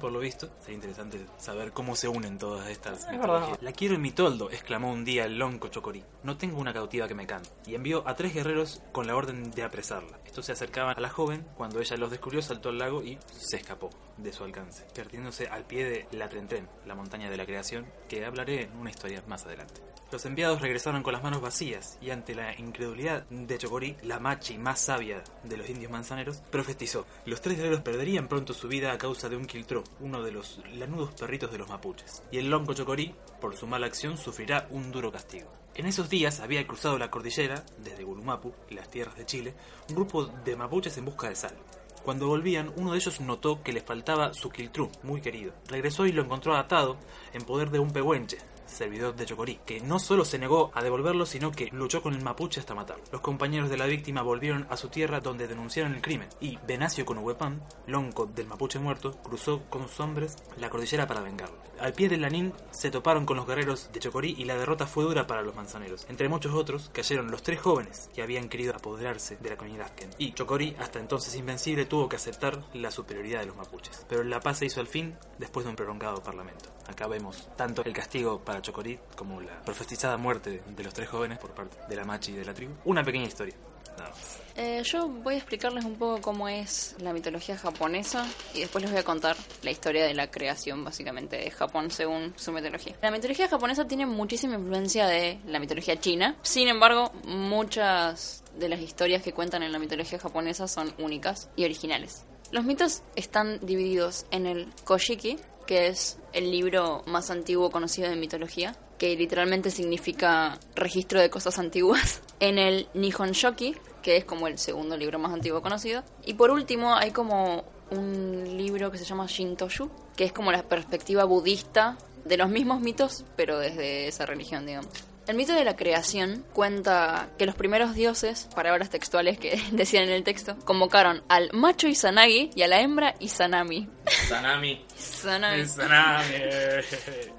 por 0.00 0.12
lo 0.12 0.18
visto. 0.20 0.50
Sería 0.60 0.76
interesante 0.76 1.26
saber 1.38 1.72
cómo 1.72 1.96
se 1.96 2.08
unen 2.08 2.38
todas 2.38 2.68
estas 2.68 3.10
mitologías. 3.10 3.60
La 3.60 3.72
quiero 3.72 3.94
en 3.94 4.02
mi 4.02 4.12
toldo, 4.12 4.50
exclamó 4.50 4.92
un 4.92 5.04
día 5.04 5.24
el 5.24 5.38
lonco 5.38 5.68
Chocorí. 5.68 6.04
No 6.22 6.36
tengo 6.36 6.58
una 6.58 6.72
cautiva 6.72 7.08
que 7.08 7.14
me 7.14 7.26
cante. 7.26 7.50
Y 7.66 7.74
envió 7.74 8.06
a 8.08 8.14
tres 8.14 8.34
guerreros 8.34 8.82
con 8.92 9.06
la 9.06 9.16
orden 9.16 9.50
de 9.50 9.62
apresarla. 9.62 10.18
Estos 10.24 10.46
se 10.46 10.52
acercaban 10.52 10.96
a 10.96 11.00
la 11.00 11.10
joven, 11.10 11.46
cuando 11.56 11.80
ella 11.80 11.96
los 11.96 12.10
descubrió 12.10 12.42
saltó 12.42 12.70
al 12.70 12.78
lago 12.78 13.02
y 13.02 13.18
se 13.32 13.56
escapó 13.56 13.90
de 14.16 14.32
su 14.32 14.44
alcance, 14.44 14.84
perdiéndose 14.94 15.48
al 15.48 15.64
pie 15.64 15.84
de 15.84 16.08
la 16.16 16.28
Trentren, 16.28 16.68
la 16.86 16.94
montaña 16.94 17.30
de 17.30 17.36
la 17.36 17.46
creación, 17.46 17.86
que 18.08 18.13
hablaré 18.22 18.62
en 18.62 18.76
una 18.76 18.90
historia 18.90 19.22
más 19.26 19.46
adelante. 19.46 19.80
Los 20.12 20.26
enviados 20.26 20.60
regresaron 20.60 21.02
con 21.02 21.12
las 21.12 21.22
manos 21.24 21.40
vacías 21.40 21.98
y 22.00 22.10
ante 22.10 22.34
la 22.34 22.56
incredulidad 22.56 23.24
de 23.30 23.58
Chocorí, 23.58 23.96
la 24.02 24.20
machi 24.20 24.58
más 24.58 24.80
sabia 24.80 25.24
de 25.42 25.56
los 25.56 25.68
indios 25.68 25.90
manzaneros, 25.90 26.36
profetizó. 26.52 27.04
Los 27.26 27.40
tres 27.40 27.56
guerreros 27.56 27.80
perderían 27.80 28.28
pronto 28.28 28.54
su 28.54 28.68
vida 28.68 28.92
a 28.92 28.98
causa 28.98 29.28
de 29.28 29.36
un 29.36 29.46
quiltró, 29.46 29.82
uno 29.98 30.22
de 30.22 30.30
los 30.30 30.60
lanudos 30.74 31.14
perritos 31.14 31.50
de 31.50 31.58
los 31.58 31.68
mapuches. 31.68 32.22
Y 32.30 32.38
el 32.38 32.48
lonco 32.48 32.74
Chocorí, 32.74 33.12
por 33.40 33.56
su 33.56 33.66
mala 33.66 33.86
acción, 33.86 34.16
sufrirá 34.16 34.68
un 34.70 34.92
duro 34.92 35.10
castigo. 35.10 35.50
En 35.74 35.86
esos 35.86 36.08
días 36.08 36.38
había 36.38 36.64
cruzado 36.64 36.96
la 36.96 37.10
cordillera, 37.10 37.64
desde 37.78 38.04
Gulumapu 38.04 38.52
y 38.70 38.74
las 38.74 38.88
tierras 38.88 39.16
de 39.16 39.26
Chile, 39.26 39.54
un 39.88 39.96
grupo 39.96 40.26
de 40.26 40.54
mapuches 40.54 40.96
en 40.98 41.06
busca 41.06 41.28
de 41.28 41.34
sal. 41.34 41.56
Cuando 42.04 42.28
volvían, 42.28 42.70
uno 42.76 42.92
de 42.92 42.98
ellos 42.98 43.22
notó 43.22 43.62
que 43.62 43.72
les 43.72 43.82
faltaba 43.82 44.34
su 44.34 44.50
quiltrú, 44.50 44.90
muy 45.02 45.22
querido. 45.22 45.54
Regresó 45.68 46.04
y 46.04 46.12
lo 46.12 46.22
encontró 46.22 46.54
atado 46.54 46.98
en 47.32 47.42
poder 47.44 47.70
de 47.70 47.78
un 47.78 47.92
pehuenche, 47.92 48.36
servidor 48.66 49.14
de 49.14 49.26
Chocorí, 49.26 49.60
que 49.64 49.80
no 49.80 49.98
solo 49.98 50.24
se 50.24 50.38
negó 50.38 50.70
a 50.74 50.82
devolverlo, 50.82 51.26
sino 51.26 51.50
que 51.50 51.68
luchó 51.72 52.02
con 52.02 52.14
el 52.14 52.22
mapuche 52.22 52.60
hasta 52.60 52.74
matarlo. 52.74 53.04
Los 53.12 53.20
compañeros 53.20 53.70
de 53.70 53.76
la 53.76 53.86
víctima 53.86 54.22
volvieron 54.22 54.66
a 54.70 54.76
su 54.76 54.88
tierra 54.88 55.20
donde 55.20 55.48
denunciaron 55.48 55.94
el 55.94 56.02
crimen, 56.02 56.28
y 56.40 56.58
Benacio 56.66 57.04
con 57.04 57.18
Huepán, 57.18 57.62
lonco 57.86 58.26
del 58.26 58.46
mapuche 58.46 58.78
muerto, 58.78 59.12
cruzó 59.22 59.62
con 59.70 59.88
sus 59.88 60.00
hombres 60.00 60.36
la 60.56 60.70
cordillera 60.70 61.06
para 61.06 61.20
vengarlo. 61.20 61.56
Al 61.80 61.92
pie 61.92 62.08
del 62.08 62.20
Lanín 62.20 62.52
se 62.70 62.90
toparon 62.90 63.26
con 63.26 63.36
los 63.36 63.46
guerreros 63.46 63.90
de 63.92 63.98
Chocorí 64.00 64.34
y 64.38 64.44
la 64.44 64.56
derrota 64.56 64.86
fue 64.86 65.04
dura 65.04 65.26
para 65.26 65.42
los 65.42 65.54
manzaneros. 65.56 66.06
Entre 66.08 66.28
muchos 66.28 66.54
otros 66.54 66.88
cayeron 66.92 67.30
los 67.30 67.42
tres 67.42 67.60
jóvenes 67.60 68.10
que 68.14 68.22
habían 68.22 68.48
querido 68.48 68.74
apoderarse 68.74 69.36
de 69.36 69.50
la 69.50 69.56
Coñirasquen. 69.56 70.10
Y 70.18 70.32
Chocorí, 70.32 70.76
hasta 70.78 71.00
entonces 71.00 71.34
invencible, 71.34 71.84
tuvo 71.84 72.08
que 72.08 72.16
aceptar 72.16 72.62
la 72.74 72.90
superioridad 72.90 73.40
de 73.40 73.46
los 73.46 73.56
mapuches. 73.56 74.06
Pero 74.08 74.22
la 74.22 74.40
paz 74.40 74.58
se 74.58 74.66
hizo 74.66 74.80
al 74.80 74.86
fin 74.86 75.16
después 75.38 75.64
de 75.64 75.70
un 75.70 75.76
prolongado 75.76 76.22
parlamento. 76.22 76.70
Acá 76.88 77.06
vemos 77.06 77.48
tanto 77.56 77.82
el 77.84 77.92
castigo 77.92 78.38
para 78.38 78.60
Chocorí 78.60 78.98
como 79.16 79.40
la 79.40 79.62
profetizada 79.62 80.16
muerte 80.16 80.62
de 80.66 80.84
los 80.84 80.92
tres 80.92 81.08
jóvenes 81.08 81.38
por 81.38 81.50
parte 81.50 81.76
de 81.88 81.96
la 81.96 82.04
machi 82.04 82.32
y 82.32 82.36
de 82.36 82.44
la 82.44 82.54
tribu. 82.54 82.74
Una 82.84 83.02
pequeña 83.02 83.26
historia. 83.26 83.54
Más. 83.98 84.40
Eh, 84.56 84.82
yo 84.84 85.08
voy 85.08 85.34
a 85.34 85.36
explicarles 85.36 85.84
un 85.84 85.94
poco 85.94 86.20
cómo 86.20 86.48
es 86.48 86.96
la 86.98 87.12
mitología 87.12 87.56
japonesa 87.56 88.26
y 88.52 88.60
después 88.60 88.82
les 88.82 88.90
voy 88.90 89.00
a 89.00 89.04
contar 89.04 89.36
la 89.62 89.70
historia 89.70 90.04
de 90.04 90.14
la 90.14 90.30
creación 90.30 90.84
básicamente 90.84 91.36
de 91.36 91.50
Japón 91.50 91.92
según 91.92 92.34
su 92.36 92.50
mitología. 92.50 92.96
La 93.02 93.12
mitología 93.12 93.48
japonesa 93.48 93.86
tiene 93.86 94.04
muchísima 94.06 94.54
influencia 94.54 95.06
de 95.06 95.38
la 95.46 95.60
mitología 95.60 95.98
china, 96.00 96.36
sin 96.42 96.66
embargo 96.66 97.12
muchas 97.24 98.42
de 98.58 98.68
las 98.68 98.80
historias 98.80 99.22
que 99.22 99.32
cuentan 99.32 99.62
en 99.62 99.72
la 99.72 99.78
mitología 99.78 100.18
japonesa 100.18 100.66
son 100.66 100.92
únicas 100.98 101.48
y 101.56 101.64
originales. 101.64 102.24
Los 102.50 102.64
mitos 102.64 103.02
están 103.16 103.58
divididos 103.66 104.26
en 104.30 104.46
el 104.46 104.68
Koshiki, 104.84 105.38
que 105.66 105.88
es 105.88 106.18
el 106.32 106.50
libro 106.50 107.02
más 107.06 107.30
antiguo 107.30 107.70
conocido 107.70 108.08
de 108.08 108.16
mitología, 108.16 108.76
que 108.98 109.16
literalmente 109.16 109.70
significa 109.70 110.58
registro 110.74 111.20
de 111.20 111.30
cosas 111.30 111.58
antiguas, 111.58 112.22
en 112.40 112.58
el 112.58 112.88
Nihon 112.94 113.32
Shoki, 113.32 113.76
que 114.02 114.16
es 114.16 114.24
como 114.24 114.46
el 114.46 114.58
segundo 114.58 114.96
libro 114.96 115.18
más 115.18 115.32
antiguo 115.32 115.62
conocido, 115.62 116.02
y 116.24 116.34
por 116.34 116.50
último 116.50 116.94
hay 116.94 117.10
como 117.10 117.64
un 117.90 118.56
libro 118.56 118.90
que 118.90 118.98
se 118.98 119.04
llama 119.04 119.26
Shintoshu, 119.26 119.90
que 120.16 120.24
es 120.24 120.32
como 120.32 120.52
la 120.52 120.62
perspectiva 120.62 121.24
budista 121.24 121.96
de 122.24 122.36
los 122.36 122.48
mismos 122.48 122.80
mitos, 122.80 123.24
pero 123.36 123.58
desde 123.58 124.08
esa 124.08 124.26
religión, 124.26 124.66
digamos. 124.66 125.13
El 125.26 125.36
mito 125.36 125.54
de 125.54 125.64
la 125.64 125.74
creación 125.74 126.44
cuenta 126.52 127.30
que 127.38 127.46
los 127.46 127.54
primeros 127.54 127.94
dioses, 127.94 128.48
palabras 128.54 128.90
textuales 128.90 129.38
que 129.38 129.58
decían 129.72 130.04
en 130.04 130.10
el 130.10 130.22
texto, 130.22 130.56
convocaron 130.64 131.22
al 131.28 131.50
macho 131.52 131.88
Izanagi 131.88 132.50
y 132.54 132.62
a 132.62 132.68
la 132.68 132.80
hembra 132.80 133.14
Izanami. 133.20 133.88
Sanami. 134.28 134.84
Izanami. 134.98 135.66
Sanami. 135.66 136.34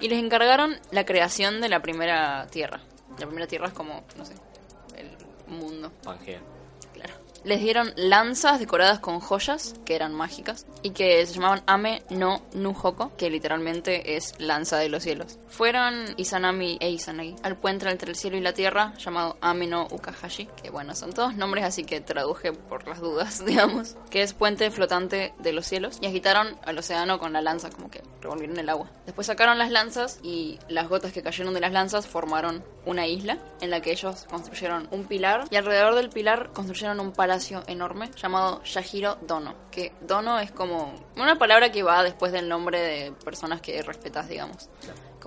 Y 0.00 0.08
les 0.08 0.18
encargaron 0.18 0.78
la 0.90 1.04
creación 1.04 1.60
de 1.60 1.68
la 1.68 1.80
primera 1.80 2.46
tierra. 2.48 2.80
La 3.18 3.26
primera 3.26 3.46
tierra 3.46 3.68
es 3.68 3.72
como, 3.72 4.04
no 4.16 4.24
sé, 4.24 4.34
el 4.96 5.16
mundo. 5.46 5.92
Pangea. 6.02 6.40
Les 7.46 7.60
dieron 7.60 7.92
lanzas 7.94 8.58
decoradas 8.58 8.98
con 8.98 9.20
joyas 9.20 9.76
que 9.84 9.94
eran 9.94 10.12
mágicas 10.12 10.66
y 10.82 10.90
que 10.90 11.24
se 11.24 11.34
llamaban 11.34 11.62
Ame 11.68 12.02
no 12.10 12.42
Nuhoko, 12.54 13.16
que 13.16 13.30
literalmente 13.30 14.16
es 14.16 14.34
lanza 14.40 14.78
de 14.78 14.88
los 14.88 15.04
cielos. 15.04 15.38
Fueron 15.46 16.06
Izanami 16.16 16.76
e 16.80 16.90
Izanagi 16.90 17.36
al 17.44 17.56
puente 17.56 17.88
entre 17.88 18.10
el 18.10 18.16
cielo 18.16 18.36
y 18.36 18.40
la 18.40 18.52
tierra 18.52 18.94
llamado 18.98 19.36
Ame 19.40 19.68
no 19.68 19.86
Ukahashi, 19.92 20.48
que 20.60 20.70
bueno, 20.70 20.96
son 20.96 21.12
todos 21.12 21.36
nombres 21.36 21.64
así 21.64 21.84
que 21.84 22.00
traduje 22.00 22.52
por 22.52 22.88
las 22.88 22.98
dudas, 22.98 23.44
digamos, 23.46 23.94
que 24.10 24.22
es 24.22 24.34
puente 24.34 24.68
flotante 24.72 25.32
de 25.38 25.52
los 25.52 25.66
cielos 25.66 25.98
y 26.00 26.06
agitaron 26.06 26.58
al 26.64 26.76
océano 26.76 27.20
con 27.20 27.32
la 27.32 27.42
lanza, 27.42 27.70
como 27.70 27.92
que 27.92 28.02
revolvieron 28.20 28.58
el 28.58 28.68
agua. 28.68 28.90
Después 29.04 29.28
sacaron 29.28 29.56
las 29.56 29.70
lanzas 29.70 30.18
y 30.20 30.58
las 30.68 30.88
gotas 30.88 31.12
que 31.12 31.22
cayeron 31.22 31.54
de 31.54 31.60
las 31.60 31.70
lanzas 31.70 32.08
formaron 32.08 32.64
una 32.86 33.06
isla 33.06 33.38
en 33.60 33.70
la 33.70 33.80
que 33.80 33.92
ellos 33.92 34.26
construyeron 34.28 34.88
un 34.90 35.04
pilar 35.04 35.44
y 35.50 35.56
alrededor 35.56 35.94
del 35.94 36.08
pilar 36.08 36.50
construyeron 36.52 36.98
un 36.98 37.12
palacio 37.12 37.35
enorme 37.66 38.10
llamado 38.16 38.62
Yahiro 38.62 39.18
Dono, 39.22 39.54
que 39.70 39.92
Dono 40.00 40.38
es 40.38 40.50
como 40.52 40.94
una 41.16 41.36
palabra 41.36 41.70
que 41.70 41.82
va 41.82 42.02
después 42.02 42.32
del 42.32 42.48
nombre 42.48 42.80
de 42.80 43.12
personas 43.12 43.60
que 43.60 43.82
respetas, 43.82 44.28
digamos. 44.28 44.68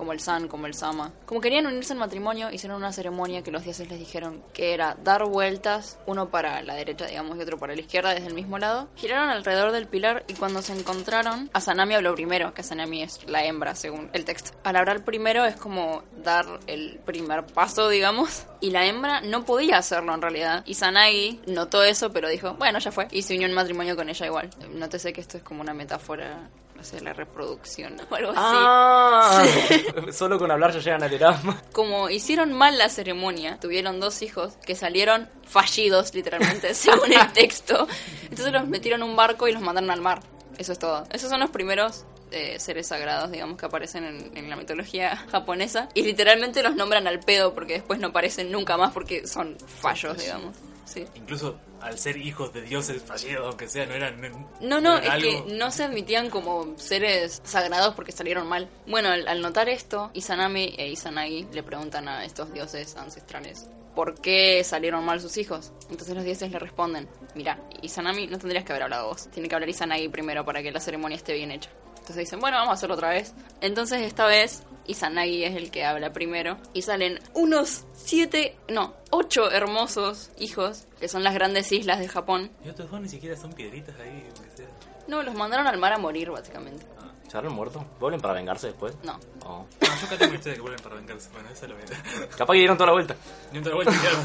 Como 0.00 0.14
el 0.14 0.20
San, 0.20 0.48
como 0.48 0.66
el 0.66 0.72
Sama. 0.72 1.12
Como 1.26 1.42
querían 1.42 1.66
unirse 1.66 1.92
en 1.92 1.98
matrimonio, 1.98 2.50
hicieron 2.50 2.78
una 2.78 2.90
ceremonia 2.90 3.42
que 3.42 3.50
los 3.50 3.64
dioses 3.64 3.86
les 3.90 3.98
dijeron 3.98 4.42
que 4.54 4.72
era 4.72 4.96
dar 5.04 5.26
vueltas, 5.26 5.98
uno 6.06 6.30
para 6.30 6.62
la 6.62 6.74
derecha, 6.74 7.04
digamos, 7.04 7.36
y 7.36 7.42
otro 7.42 7.58
para 7.58 7.74
la 7.74 7.82
izquierda, 7.82 8.14
desde 8.14 8.28
el 8.28 8.32
mismo 8.32 8.58
lado. 8.58 8.88
Giraron 8.96 9.28
alrededor 9.28 9.72
del 9.72 9.86
pilar 9.86 10.24
y 10.26 10.32
cuando 10.32 10.62
se 10.62 10.72
encontraron, 10.72 11.50
Asanami 11.52 11.96
habló 11.96 12.14
primero, 12.14 12.54
que 12.54 12.62
Asanami 12.62 13.02
es 13.02 13.28
la 13.28 13.44
hembra, 13.44 13.74
según 13.74 14.08
el 14.14 14.24
texto. 14.24 14.52
Al 14.64 14.76
hablar 14.76 15.04
primero 15.04 15.44
es 15.44 15.56
como 15.56 16.02
dar 16.24 16.46
el 16.66 16.98
primer 17.04 17.44
paso, 17.44 17.90
digamos. 17.90 18.46
Y 18.62 18.70
la 18.70 18.86
hembra 18.86 19.20
no 19.20 19.44
podía 19.44 19.76
hacerlo 19.76 20.14
en 20.14 20.22
realidad. 20.22 20.62
Y 20.64 20.76
Sanagi 20.76 21.42
notó 21.46 21.82
eso, 21.84 22.10
pero 22.10 22.30
dijo, 22.30 22.54
bueno, 22.54 22.78
ya 22.78 22.90
fue. 22.90 23.06
Y 23.10 23.20
se 23.20 23.34
unió 23.34 23.46
en 23.46 23.52
matrimonio 23.52 23.96
con 23.96 24.08
ella 24.08 24.24
igual. 24.24 24.48
Nótese 24.70 25.12
que 25.12 25.20
esto 25.20 25.36
es 25.36 25.42
como 25.42 25.60
una 25.60 25.74
metáfora, 25.74 26.48
no 26.80 26.84
sé, 26.84 26.98
la 27.02 27.12
reproducción 27.12 27.94
o 28.08 28.14
algo 28.14 28.30
así. 28.30 28.40
Ah, 28.40 29.44
solo 30.12 30.38
con 30.38 30.50
hablar 30.50 30.72
ya 30.72 30.78
llegan 30.78 31.02
al 31.02 31.12
Erasmus. 31.12 31.54
Como 31.72 32.08
hicieron 32.08 32.54
mal 32.54 32.78
la 32.78 32.88
ceremonia, 32.88 33.58
tuvieron 33.60 34.00
dos 34.00 34.22
hijos 34.22 34.54
que 34.64 34.74
salieron 34.74 35.28
fallidos, 35.46 36.14
literalmente, 36.14 36.72
según 36.74 37.12
el 37.12 37.32
texto. 37.34 37.86
Entonces 38.22 38.50
los 38.50 38.66
metieron 38.66 39.02
en 39.02 39.10
un 39.10 39.14
barco 39.14 39.46
y 39.46 39.52
los 39.52 39.60
mandaron 39.60 39.90
al 39.90 40.00
mar. 40.00 40.22
Eso 40.56 40.72
es 40.72 40.78
todo. 40.78 41.04
Esos 41.12 41.28
son 41.28 41.40
los 41.40 41.50
primeros 41.50 42.06
eh, 42.30 42.58
seres 42.58 42.86
sagrados, 42.86 43.30
digamos, 43.30 43.58
que 43.58 43.66
aparecen 43.66 44.04
en, 44.04 44.38
en 44.38 44.48
la 44.48 44.56
mitología 44.56 45.16
japonesa. 45.30 45.90
Y 45.92 46.02
literalmente 46.02 46.62
los 46.62 46.76
nombran 46.76 47.06
al 47.06 47.20
pedo 47.20 47.52
porque 47.52 47.74
después 47.74 48.00
no 48.00 48.08
aparecen 48.08 48.50
nunca 48.50 48.78
más 48.78 48.92
porque 48.92 49.26
son 49.26 49.58
fallos, 49.66 50.16
digamos. 50.16 50.56
Sí. 50.86 51.04
Incluso 51.14 51.58
al 51.80 51.98
ser 51.98 52.16
hijos 52.16 52.52
de 52.52 52.62
dioses 52.62 53.02
fallidos, 53.02 53.46
aunque 53.46 53.68
sea, 53.68 53.86
no 53.86 53.94
eran. 53.94 54.20
No, 54.60 54.80
no, 54.80 54.98
es 54.98 55.22
que 55.22 55.44
no 55.56 55.70
se 55.70 55.84
admitían 55.84 56.30
como 56.30 56.76
seres 56.78 57.40
sagrados 57.44 57.94
porque 57.94 58.12
salieron 58.12 58.48
mal. 58.48 58.68
Bueno, 58.86 59.10
al, 59.10 59.26
al 59.28 59.40
notar 59.40 59.68
esto, 59.68 60.10
Izanami 60.14 60.74
e 60.76 60.88
Izanagi 60.88 61.46
le 61.52 61.62
preguntan 61.62 62.08
a 62.08 62.24
estos 62.24 62.52
dioses 62.52 62.96
ancestrales 62.96 63.68
por 63.94 64.20
qué 64.20 64.62
salieron 64.64 65.04
mal 65.04 65.20
sus 65.20 65.36
hijos. 65.36 65.72
Entonces 65.90 66.14
los 66.14 66.24
dioses 66.24 66.50
le 66.50 66.58
responden, 66.58 67.08
mira, 67.34 67.58
Izanami 67.82 68.26
no 68.26 68.38
tendrías 68.38 68.64
que 68.64 68.72
haber 68.72 68.84
hablado 68.84 69.08
vos, 69.08 69.28
tiene 69.30 69.48
que 69.48 69.54
hablar 69.54 69.68
Izanagi 69.68 70.08
primero 70.08 70.44
para 70.44 70.62
que 70.62 70.70
la 70.70 70.80
ceremonia 70.80 71.16
esté 71.16 71.34
bien 71.34 71.50
hecha. 71.50 71.70
Entonces 71.90 72.16
dicen, 72.16 72.40
bueno, 72.40 72.56
vamos 72.56 72.70
a 72.70 72.74
hacerlo 72.74 72.94
otra 72.94 73.10
vez. 73.10 73.34
Entonces 73.60 74.02
esta 74.02 74.26
vez 74.26 74.62
Izanagi 74.86 75.44
es 75.44 75.56
el 75.56 75.70
que 75.70 75.84
habla 75.84 76.12
primero 76.12 76.56
y 76.72 76.82
salen 76.82 77.18
unos 77.34 77.84
siete, 77.92 78.56
no, 78.68 78.94
ocho 79.10 79.50
hermosos 79.50 80.30
hijos 80.38 80.86
que 80.98 81.08
son 81.08 81.22
las 81.22 81.34
grandes 81.34 81.70
islas 81.72 81.98
de 81.98 82.08
Japón. 82.08 82.50
Y 82.64 82.68
otros 82.68 82.90
dos 82.90 83.00
ni 83.00 83.08
siquiera 83.08 83.36
son 83.36 83.52
piedritas 83.52 83.94
ahí, 84.00 84.24
aunque 84.36 84.56
sea. 84.56 84.66
No, 85.08 85.22
los 85.22 85.34
mandaron 85.34 85.66
al 85.66 85.78
mar 85.78 85.92
a 85.92 85.98
morir 85.98 86.30
básicamente. 86.30 86.84
¿Se 87.30 87.36
habrán 87.36 87.52
muerto? 87.52 87.84
¿Vuelven 88.00 88.20
para 88.20 88.34
vengarse 88.34 88.66
después? 88.66 88.92
No. 89.04 89.16
Oh. 89.44 89.64
No, 89.80 89.86
yo 89.86 90.06
acá 90.06 90.18
tengo 90.18 90.30
una 90.30 90.34
historia 90.34 90.54
que 90.56 90.60
vuelven 90.62 90.82
para 90.82 90.96
vengarse. 90.96 91.28
Bueno, 91.32 91.48
esa 91.50 91.66
es 91.66 91.70
la 91.70 91.76
verdad. 91.76 92.28
Capaz 92.36 92.52
que 92.54 92.58
dieron 92.58 92.76
toda 92.76 92.86
la 92.88 92.92
vuelta. 92.92 93.16
Ni 93.52 93.58
otra 93.60 93.74
vuelta, 93.76 93.92
claro. 94.00 94.18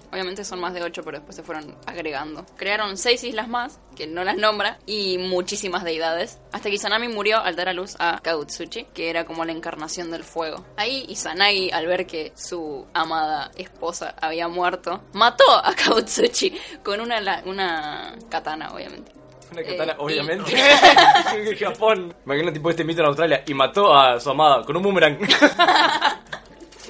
Obviamente 0.12 0.42
son 0.44 0.58
más 0.60 0.72
de 0.72 0.82
ocho, 0.82 1.02
pero 1.04 1.18
después 1.18 1.36
se 1.36 1.42
fueron 1.42 1.76
agregando. 1.84 2.46
Crearon 2.56 2.96
seis 2.96 3.22
islas 3.24 3.46
más, 3.48 3.78
que 3.94 4.06
no 4.06 4.24
las 4.24 4.38
nombra, 4.38 4.78
y 4.86 5.18
muchísimas 5.18 5.84
deidades. 5.84 6.38
Hasta 6.52 6.70
que 6.70 6.76
Izanami 6.76 7.08
murió 7.08 7.40
al 7.40 7.56
dar 7.56 7.68
a 7.68 7.74
luz 7.74 7.94
a 7.98 8.20
Kautsuchi, 8.22 8.84
que 8.94 9.10
era 9.10 9.26
como 9.26 9.44
la 9.44 9.52
encarnación 9.52 10.10
del 10.10 10.24
fuego. 10.24 10.64
Ahí 10.78 11.04
Izanagi, 11.08 11.70
al 11.72 11.86
ver 11.86 12.06
que 12.06 12.32
su 12.36 12.86
amada 12.94 13.50
esposa 13.56 14.14
había 14.18 14.48
muerto, 14.48 15.02
mató 15.12 15.44
a 15.62 15.74
Kautsuchi 15.74 16.58
con 16.82 17.00
una, 17.02 17.20
la- 17.20 17.42
una 17.44 18.14
katana, 18.30 18.72
obviamente. 18.72 19.12
Una 19.54 19.62
katana, 19.62 19.92
Eh, 19.92 19.96
obviamente. 19.98 20.52
En 21.34 21.56
Japón. 21.58 22.14
Imagina 22.26 22.52
tipo 22.52 22.70
este 22.70 22.84
mito 22.84 23.00
en 23.00 23.06
Australia 23.06 23.42
y 23.46 23.54
mató 23.54 23.94
a 23.96 24.18
su 24.20 24.30
amada 24.30 24.62
con 24.64 24.76
un 24.76 24.82
boomerang. 24.82 25.18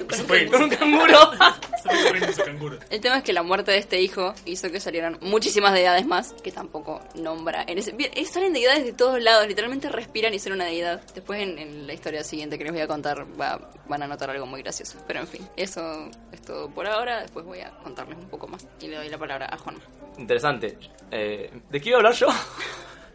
con 0.03 0.61
un 0.63 0.69
canguro. 0.69 1.19
El 2.89 2.99
tema 3.01 3.17
es 3.17 3.23
que 3.23 3.33
la 3.33 3.43
muerte 3.43 3.71
de 3.71 3.77
este 3.77 4.01
hijo 4.01 4.33
hizo 4.45 4.71
que 4.71 4.79
salieran 4.79 5.17
muchísimas 5.21 5.73
deidades 5.73 6.05
más, 6.05 6.33
que 6.43 6.51
tampoco 6.51 7.01
nombra. 7.15 7.63
En 7.67 7.77
ese, 7.77 7.91
bien, 7.91 8.11
eh, 8.15 8.25
salen 8.25 8.53
deidades 8.53 8.83
de 8.85 8.93
todos 8.93 9.21
lados, 9.21 9.47
literalmente 9.47 9.89
respiran 9.89 10.33
y 10.33 10.39
son 10.39 10.53
una 10.53 10.65
deidad. 10.65 11.01
Después 11.13 11.41
en, 11.41 11.57
en 11.59 11.87
la 11.87 11.93
historia 11.93 12.23
siguiente 12.23 12.57
que 12.57 12.63
les 12.63 12.73
voy 12.73 12.81
a 12.81 12.87
contar 12.87 13.25
va- 13.39 13.69
van 13.87 14.03
a 14.03 14.07
notar 14.07 14.29
algo 14.31 14.45
muy 14.45 14.61
gracioso. 14.61 14.97
Pero 15.07 15.19
en 15.21 15.27
fin, 15.27 15.47
eso 15.55 16.09
es 16.31 16.41
todo 16.41 16.69
por 16.69 16.87
ahora. 16.87 17.21
Después 17.21 17.45
voy 17.45 17.59
a 17.59 17.71
contarles 17.83 18.17
un 18.17 18.29
poco 18.29 18.47
más. 18.47 18.65
Y 18.81 18.87
le 18.87 18.97
doy 18.97 19.09
la 19.09 19.17
palabra 19.17 19.47
a 19.51 19.57
Juanma. 19.57 19.81
Interesante. 20.17 20.77
Eh, 21.11 21.51
¿De 21.69 21.81
qué 21.81 21.89
iba 21.89 21.97
a 21.97 21.99
hablar 21.99 22.13
yo? 22.13 22.27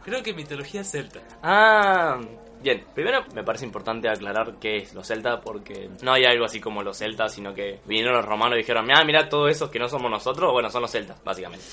Creo 0.05 0.23
que 0.23 0.33
mitología 0.33 0.85
celta. 0.85 1.21
Ah, 1.43 2.19
bien. 2.63 2.85
Primero 2.95 3.25
me 3.35 3.43
parece 3.43 3.65
importante 3.65 4.09
aclarar 4.09 4.55
qué 4.61 4.79
es 4.79 4.95
los 4.95 5.07
celtas 5.07 5.41
porque 5.43 5.91
no 6.03 6.13
hay 6.13 6.25
algo 6.25 6.45
así 6.45 6.61
como 6.61 6.83
los 6.83 6.99
celtas, 6.99 7.35
sino 7.35 7.55
que 7.55 7.81
vinieron 7.87 8.15
los 8.15 8.25
romanos 8.25 8.57
y 8.57 8.59
dijeron, 8.59 8.89
ah, 8.91 9.05
mira, 9.05 9.29
todo 9.29 9.49
eso 9.49 9.71
que 9.71 9.79
no 9.79 9.89
somos 9.89 10.11
nosotros, 10.11 10.53
bueno, 10.53 10.71
son 10.71 10.83
los 10.83 10.91
celtas, 10.91 11.23
básicamente. 11.25 11.65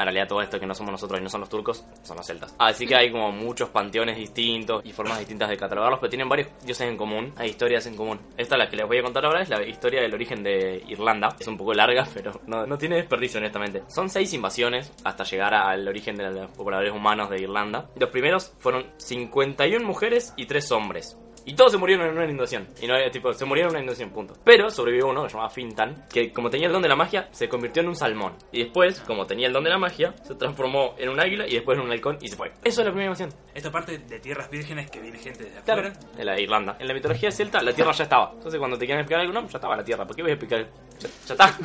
En 0.00 0.06
realidad 0.06 0.28
todo 0.28 0.40
esto 0.40 0.58
que 0.58 0.66
no 0.66 0.74
somos 0.74 0.92
nosotros 0.92 1.20
y 1.20 1.22
no 1.22 1.28
son 1.28 1.40
los 1.40 1.50
turcos, 1.50 1.84
son 2.02 2.16
los 2.16 2.26
celtas. 2.26 2.54
Así 2.58 2.86
que 2.86 2.96
hay 2.96 3.12
como 3.12 3.30
muchos 3.32 3.68
panteones 3.68 4.16
distintos 4.16 4.82
y 4.84 4.92
formas 4.92 5.18
distintas 5.18 5.50
de 5.50 5.58
catalogarlos, 5.58 6.00
pero 6.00 6.08
tienen 6.08 6.28
varios 6.28 6.48
dioses 6.64 6.88
en 6.88 6.96
común, 6.96 7.34
hay 7.36 7.50
historias 7.50 7.86
en 7.86 7.96
común. 7.96 8.18
Esta, 8.36 8.56
la 8.56 8.68
que 8.68 8.76
les 8.76 8.86
voy 8.86 8.98
a 8.98 9.02
contar 9.02 9.26
ahora, 9.26 9.42
es 9.42 9.50
la 9.50 9.62
historia 9.62 10.00
del 10.00 10.14
origen 10.14 10.42
de 10.42 10.82
Irlanda. 10.88 11.36
Es 11.38 11.46
un 11.46 11.58
poco 11.58 11.74
larga, 11.74 12.06
pero 12.14 12.40
no, 12.46 12.66
no 12.66 12.78
tiene 12.78 12.96
desperdicio, 12.96 13.38
honestamente. 13.38 13.82
Son 13.88 14.08
seis 14.08 14.32
invasiones 14.32 14.92
hasta 15.04 15.24
llegar 15.24 15.52
al 15.52 15.86
origen 15.86 16.16
de 16.16 16.30
los 16.30 16.50
pobladores 16.52 16.92
humanos 16.92 17.28
de 17.28 17.42
Irlanda. 17.42 17.90
Los 17.96 18.08
primeros 18.08 18.54
fueron 18.58 18.86
51 18.96 19.86
mujeres 19.86 20.32
y 20.36 20.46
3 20.46 20.72
hombres. 20.72 21.18
Y 21.50 21.54
todos 21.54 21.72
se 21.72 21.78
murieron 21.78 22.06
en 22.06 22.12
una 22.12 22.24
inundación. 22.26 22.68
Y 22.80 22.86
no 22.86 22.94
tipo, 23.10 23.32
se 23.32 23.44
murieron 23.44 23.70
en 23.70 23.74
una 23.78 23.82
inundación, 23.82 24.10
punto. 24.10 24.34
Pero 24.44 24.70
sobrevivió 24.70 25.08
uno 25.08 25.24
que 25.24 25.30
se 25.30 25.32
llamaba 25.34 25.50
Fintan, 25.50 26.04
que 26.08 26.32
como 26.32 26.48
tenía 26.48 26.68
el 26.68 26.72
don 26.72 26.80
de 26.80 26.88
la 26.88 26.94
magia, 26.94 27.28
se 27.32 27.48
convirtió 27.48 27.82
en 27.82 27.88
un 27.88 27.96
salmón. 27.96 28.36
Y 28.52 28.62
después, 28.62 29.00
como 29.00 29.26
tenía 29.26 29.48
el 29.48 29.52
don 29.52 29.64
de 29.64 29.70
la 29.70 29.78
magia, 29.78 30.14
se 30.22 30.36
transformó 30.36 30.94
en 30.96 31.08
un 31.08 31.18
águila 31.18 31.48
y 31.48 31.54
después 31.54 31.76
en 31.76 31.84
un 31.84 31.90
halcón 31.90 32.18
y 32.20 32.28
se 32.28 32.36
fue. 32.36 32.52
Eso 32.62 32.82
es 32.82 32.86
la 32.86 32.92
primera 32.92 33.06
invasión. 33.06 33.30
Esta 33.52 33.72
parte 33.72 33.98
de 33.98 34.20
tierras 34.20 34.48
vírgenes 34.48 34.88
que 34.92 35.00
viene 35.00 35.18
gente 35.18 35.42
desde 35.42 35.60
Claro. 35.62 35.88
afuera. 35.88 35.98
En 36.18 36.26
la 36.26 36.34
de 36.34 36.42
Irlanda. 36.42 36.76
En 36.78 36.86
la 36.86 36.94
mitología 36.94 37.32
celta, 37.32 37.60
la 37.62 37.72
tierra 37.72 37.90
ya 37.90 38.04
estaba. 38.04 38.30
Entonces, 38.32 38.58
cuando 38.60 38.78
te 38.78 38.86
quieren 38.86 39.00
explicar 39.00 39.22
algo, 39.22 39.32
no, 39.32 39.48
ya 39.48 39.58
estaba 39.58 39.76
la 39.76 39.82
tierra. 39.84 40.06
¿Por 40.06 40.14
qué 40.14 40.22
voy 40.22 40.30
a 40.30 40.34
explicar? 40.34 40.68
Ya, 41.00 41.08
ya 41.26 41.34
está. 41.34 41.58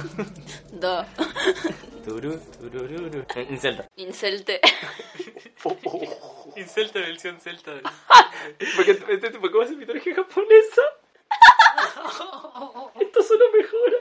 Do. 0.71 1.05
Turú, 2.05 2.39
turururu. 2.59 3.23
En, 3.35 3.53
en 3.53 3.59
celta. 3.59 3.87
Incelte. 3.97 4.59
En 6.55 6.67
celta, 6.69 6.99
versión 7.01 7.39
celta. 7.39 7.71
Porque 8.75 8.91
este 8.91 9.31
tipo, 9.31 9.49
¿cómo 9.51 9.63
es 9.63 9.74
mitología 9.75 10.15
japonesa? 10.15 10.81
Esto 12.99 13.23
solo 13.23 13.45
mejora. 13.51 13.97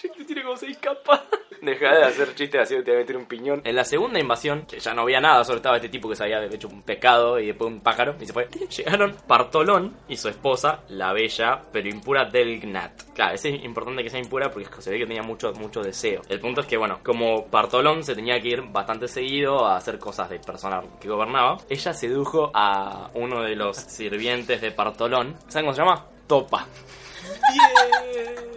Chiste 0.00 0.24
tiene 0.24 0.44
como 0.44 0.56
seis 0.56 0.78
capas. 0.78 1.22
Deja 1.60 1.92
de 1.92 2.04
hacer 2.04 2.32
chistes 2.36 2.60
así 2.60 2.76
te 2.76 2.82
voy 2.82 2.94
a 2.94 2.98
meter 2.98 3.16
un 3.16 3.26
piñón. 3.26 3.62
En 3.64 3.74
la 3.74 3.84
segunda 3.84 4.20
invasión, 4.20 4.64
que 4.64 4.78
ya 4.78 4.94
no 4.94 5.02
había 5.02 5.20
nada, 5.20 5.42
solo 5.42 5.56
estaba 5.56 5.74
este 5.74 5.88
tipo 5.88 6.08
que 6.08 6.14
se 6.14 6.22
había 6.22 6.44
hecho 6.44 6.68
un 6.68 6.82
pescado 6.82 7.40
y 7.40 7.46
después 7.46 7.72
un 7.72 7.80
pájaro 7.80 8.14
y 8.20 8.26
se 8.26 8.32
fue. 8.32 8.48
Llegaron 8.76 9.16
Partolón 9.26 9.96
y 10.08 10.16
su 10.16 10.28
esposa, 10.28 10.84
la 10.88 11.12
bella 11.12 11.64
pero 11.72 11.88
impura 11.88 12.26
Delgnat. 12.26 13.12
Claro, 13.12 13.34
es 13.34 13.44
importante 13.44 14.04
que 14.04 14.10
sea 14.10 14.20
impura 14.20 14.52
porque 14.52 14.68
se 14.80 14.90
ve 14.90 14.98
que 14.98 15.06
tenía 15.06 15.24
mucho, 15.24 15.52
mucho 15.54 15.82
deseo. 15.82 16.22
El 16.28 16.38
punto 16.38 16.60
es 16.60 16.68
que, 16.68 16.76
bueno, 16.76 17.00
como 17.02 17.46
Partolón 17.46 18.04
se 18.04 18.14
tenía 18.14 18.40
que 18.40 18.50
ir 18.50 18.62
bastante 18.62 19.08
seguido 19.08 19.66
a 19.66 19.78
hacer 19.78 19.98
cosas 19.98 20.30
de 20.30 20.38
persona 20.38 20.80
que 21.00 21.08
gobernaba, 21.08 21.56
ella 21.68 21.92
sedujo 21.92 22.52
a 22.54 23.10
uno 23.14 23.42
de 23.42 23.56
los 23.56 23.76
sirvientes 23.76 24.60
de 24.60 24.70
Partolón. 24.70 25.36
¿Saben 25.48 25.66
cómo 25.66 25.74
se 25.74 25.82
llama? 25.82 26.06
Topa. 26.28 26.68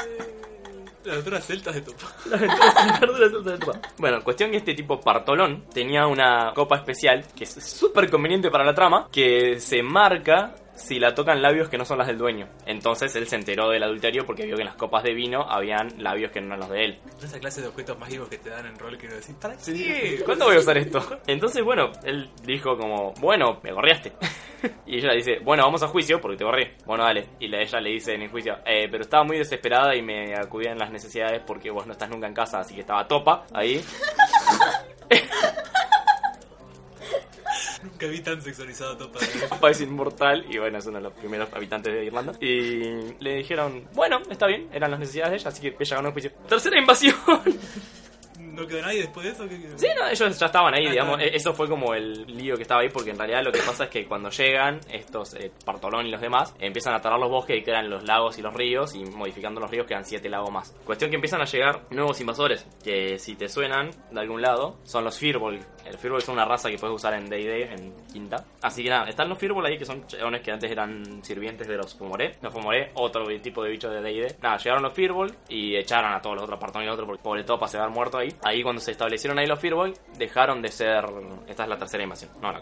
Las 1.04 1.18
otras 1.18 1.46
celtas 1.46 1.76
de 1.76 1.82
Topa. 1.82 2.08
Bueno, 3.98 4.24
cuestión 4.24 4.52
que 4.52 4.58
este 4.58 4.74
tipo 4.74 5.00
Partolón 5.00 5.66
tenía 5.74 6.08
una 6.08 6.52
copa 6.54 6.78
especial 6.78 7.26
que 7.36 7.44
es 7.44 7.52
súper 7.52 8.10
conveniente 8.10 8.50
para 8.50 8.64
la 8.64 8.74
trama, 8.74 9.08
que 9.12 9.60
se 9.60 9.82
marca 9.82 10.56
si 10.82 11.00
la 11.00 11.14
tocan 11.16 11.42
labios 11.42 11.70
que 11.70 11.78
no 11.78 11.86
son 11.86 11.98
las 12.00 12.08
del 12.08 12.18
dueño. 12.18 12.48
Entonces 12.66 13.16
él 13.16 13.28
se 13.28 13.36
enteró 13.36 13.70
del 13.70 13.84
adulterio 13.84 14.26
porque 14.26 14.46
vio 14.46 14.56
que 14.56 14.62
en 14.62 14.68
las 14.68 14.76
copas 14.76 15.04
de 15.04 15.14
vino 15.14 15.42
habían 15.50 16.02
labios 16.04 16.32
que 16.32 16.42
no 16.42 16.48
eran 16.48 16.60
los 16.60 16.70
de 16.70 16.84
él. 16.86 17.00
Esa 17.24 17.40
clase 17.40 17.62
de 17.62 17.68
objetos 17.68 17.98
mágicos 17.98 18.28
que 18.30 18.38
te 18.38 18.50
dan 18.50 18.66
en 18.66 18.78
rol 18.78 18.98
que 18.98 19.08
uno 19.08 19.16
decís, 19.16 19.36
¿para 19.40 19.56
qué? 19.58 20.22
¿Cuándo 20.26 20.46
voy 20.46 20.56
a 20.56 20.60
usar 20.60 20.78
esto? 20.78 21.20
Entonces, 21.28 21.64
bueno, 21.64 21.92
él 22.04 22.30
dijo 22.44 22.78
como, 22.78 23.14
bueno, 23.20 23.60
me 23.64 23.72
gorriaste. 23.72 24.12
Y 24.86 24.98
ella 24.98 25.14
dice, 25.14 25.40
bueno, 25.44 25.64
vamos 25.64 25.82
a 25.82 25.88
juicio 25.88 26.22
porque 26.22 26.38
te 26.38 26.44
gorré. 26.44 26.76
Bueno, 26.86 27.04
dale. 27.04 27.30
Y 27.40 27.48
la- 27.48 27.62
ella 27.62 27.80
le 27.82 27.90
dice 27.90 28.14
en 28.14 28.22
el 28.22 28.30
juicio, 28.30 28.58
eh, 28.64 28.88
pero 28.92 29.02
estaba 29.02 29.24
muy 29.24 29.40
desesperada 29.40 29.96
y 29.96 30.04
me 30.04 30.36
acudía 30.36 30.72
en 30.72 30.78
las 30.78 30.92
necesidades 30.92 31.42
porque 31.48 31.72
vos 31.72 31.88
no 31.88 31.94
estás 31.94 32.10
nunca 32.12 32.28
en 32.28 32.34
casa, 32.36 32.60
así 32.60 32.76
que 32.76 32.82
estaba 32.82 33.08
topa 33.08 33.44
ahí. 33.54 33.84
Nunca 37.84 38.08
vi 38.08 38.20
tan 38.20 38.42
sexualizado 38.42 38.94
a 38.94 38.98
Topa. 38.98 39.20
Topa 39.50 39.70
es 39.70 39.82
inmortal 39.82 40.46
y 40.50 40.58
bueno, 40.58 40.78
es 40.78 40.86
uno 40.86 40.98
de 40.98 41.04
los 41.04 41.14
primeros 41.14 41.50
habitantes 41.54 41.94
de 41.94 42.06
Irlanda. 42.06 42.34
Y 42.40 43.14
le 43.20 43.38
dijeron, 43.38 43.88
bueno, 43.94 44.22
está 44.30 44.48
bien, 44.48 44.70
eran 44.74 44.92
las 44.92 45.00
necesidades 45.00 45.32
de 45.32 45.38
ella, 45.38 45.50
así 45.50 45.62
que 45.62 45.76
ella 45.80 45.96
ganó 45.96 46.10
el 46.10 46.14
juicio. 46.14 46.32
Tercera 46.48 46.80
invasión. 46.80 47.16
¿No 48.52 48.68
quedó 48.68 48.82
nadie 48.82 49.02
después 49.02 49.26
de 49.26 49.32
eso? 49.32 49.48
¿Qué 49.48 49.60
quedó? 49.62 49.78
Sí, 49.78 49.88
no, 50.00 50.08
ellos 50.08 50.40
ya 50.40 50.46
estaban 50.46 50.74
ahí, 50.74 50.88
Ah, 50.88 50.92
digamos. 50.92 51.20
Eso 51.22 51.54
fue 51.54 51.68
como 51.70 51.94
el 51.94 52.26
lío 52.28 52.56
que 52.56 52.64
estaba 52.64 52.82
ahí, 52.82 52.90
porque 52.90 53.12
en 53.12 53.18
realidad 53.18 53.44
lo 53.44 53.52
que 53.52 53.60
pasa 53.60 53.86
es 53.86 53.90
que 53.90 54.06
cuando 54.06 54.30
llegan 54.30 54.80
estos 54.92 55.34
eh, 55.36 55.52
Partolón 55.66 56.06
y 56.08 56.12
los 56.12 56.22
demás, 56.22 56.54
empiezan 56.60 56.94
a 56.94 57.02
talar 57.02 57.20
los 57.20 57.30
bosques 57.30 57.58
y 57.58 57.64
quedan 57.64 57.90
los 57.90 58.04
lagos 58.04 58.38
y 58.38 58.42
los 58.42 58.54
ríos, 58.54 58.94
y 58.96 59.04
modificando 59.06 59.60
los 59.62 59.70
ríos 59.72 59.86
quedan 59.88 60.06
siete 60.06 60.30
lagos 60.30 60.52
más. 60.52 60.76
Cuestión 60.86 61.10
que 61.10 61.16
empiezan 61.16 61.42
a 61.42 61.46
llegar 61.46 61.82
nuevos 61.92 62.20
invasores, 62.20 62.66
que 62.84 63.18
si 63.20 63.36
te 63.36 63.48
suenan 63.48 63.90
de 64.12 64.20
algún 64.20 64.42
lado, 64.42 64.78
son 64.84 65.04
los 65.04 65.18
Firbolg. 65.18 65.60
El 65.86 65.98
Firbolg 65.98 66.22
son 66.22 66.36
una 66.36 66.46
raza 66.46 66.70
que 66.70 66.78
puedes 66.78 66.96
usar 66.96 67.14
en 67.16 67.30
D&D, 67.30 67.74
en 67.74 67.94
quinta. 68.12 68.46
Así 68.62 68.84
que 68.84 68.90
nada, 68.90 69.10
están 69.10 69.30
los 69.30 69.38
Firbolg 69.38 69.66
ahí, 69.66 69.78
que 69.78 69.86
son 69.86 70.06
chabones 70.08 70.42
que 70.42 70.52
antes 70.52 70.70
eran 70.72 71.24
sirvientes 71.24 71.68
de 71.68 71.78
los 71.78 71.96
Fomoré. 71.96 72.36
Los 72.42 72.54
Fomoré, 72.54 72.92
otro 72.96 73.26
tipo 73.42 73.64
de 73.64 73.72
bicho 73.72 73.90
de 73.90 74.02
D&D. 74.02 74.36
Nada, 74.42 74.58
llegaron 74.58 74.84
los 74.84 74.94
Firbolg 74.94 75.34
y 75.50 75.76
echaron 75.76 76.14
a 76.14 76.22
todos 76.22 76.36
los 76.36 76.44
otros 76.44 76.60
Partolón 76.60 76.84
y 76.84 76.88
los 76.88 76.94
otros, 76.96 77.08
porque 77.08 77.24
pobre 77.24 77.44
Topa 77.44 77.68
se 77.68 77.78
va 77.78 77.84
a 77.84 77.86
haber 77.88 77.96
muerto 77.96 78.18
ahí. 78.18 78.30
Ahí 78.44 78.51
cuando 78.62 78.82
se 78.82 78.92
establecieron 78.92 79.40
ahí 79.40 79.48
los 79.48 79.60
Firbolg, 79.60 79.94
dejaron 80.18 80.62
de 80.62 80.70
ser... 80.70 81.06
Esta 81.48 81.64
es 81.64 81.70
la 81.70 81.78
tercera 81.78 82.04
invasión. 82.04 82.32
No, 82.42 82.52
la 82.52 82.62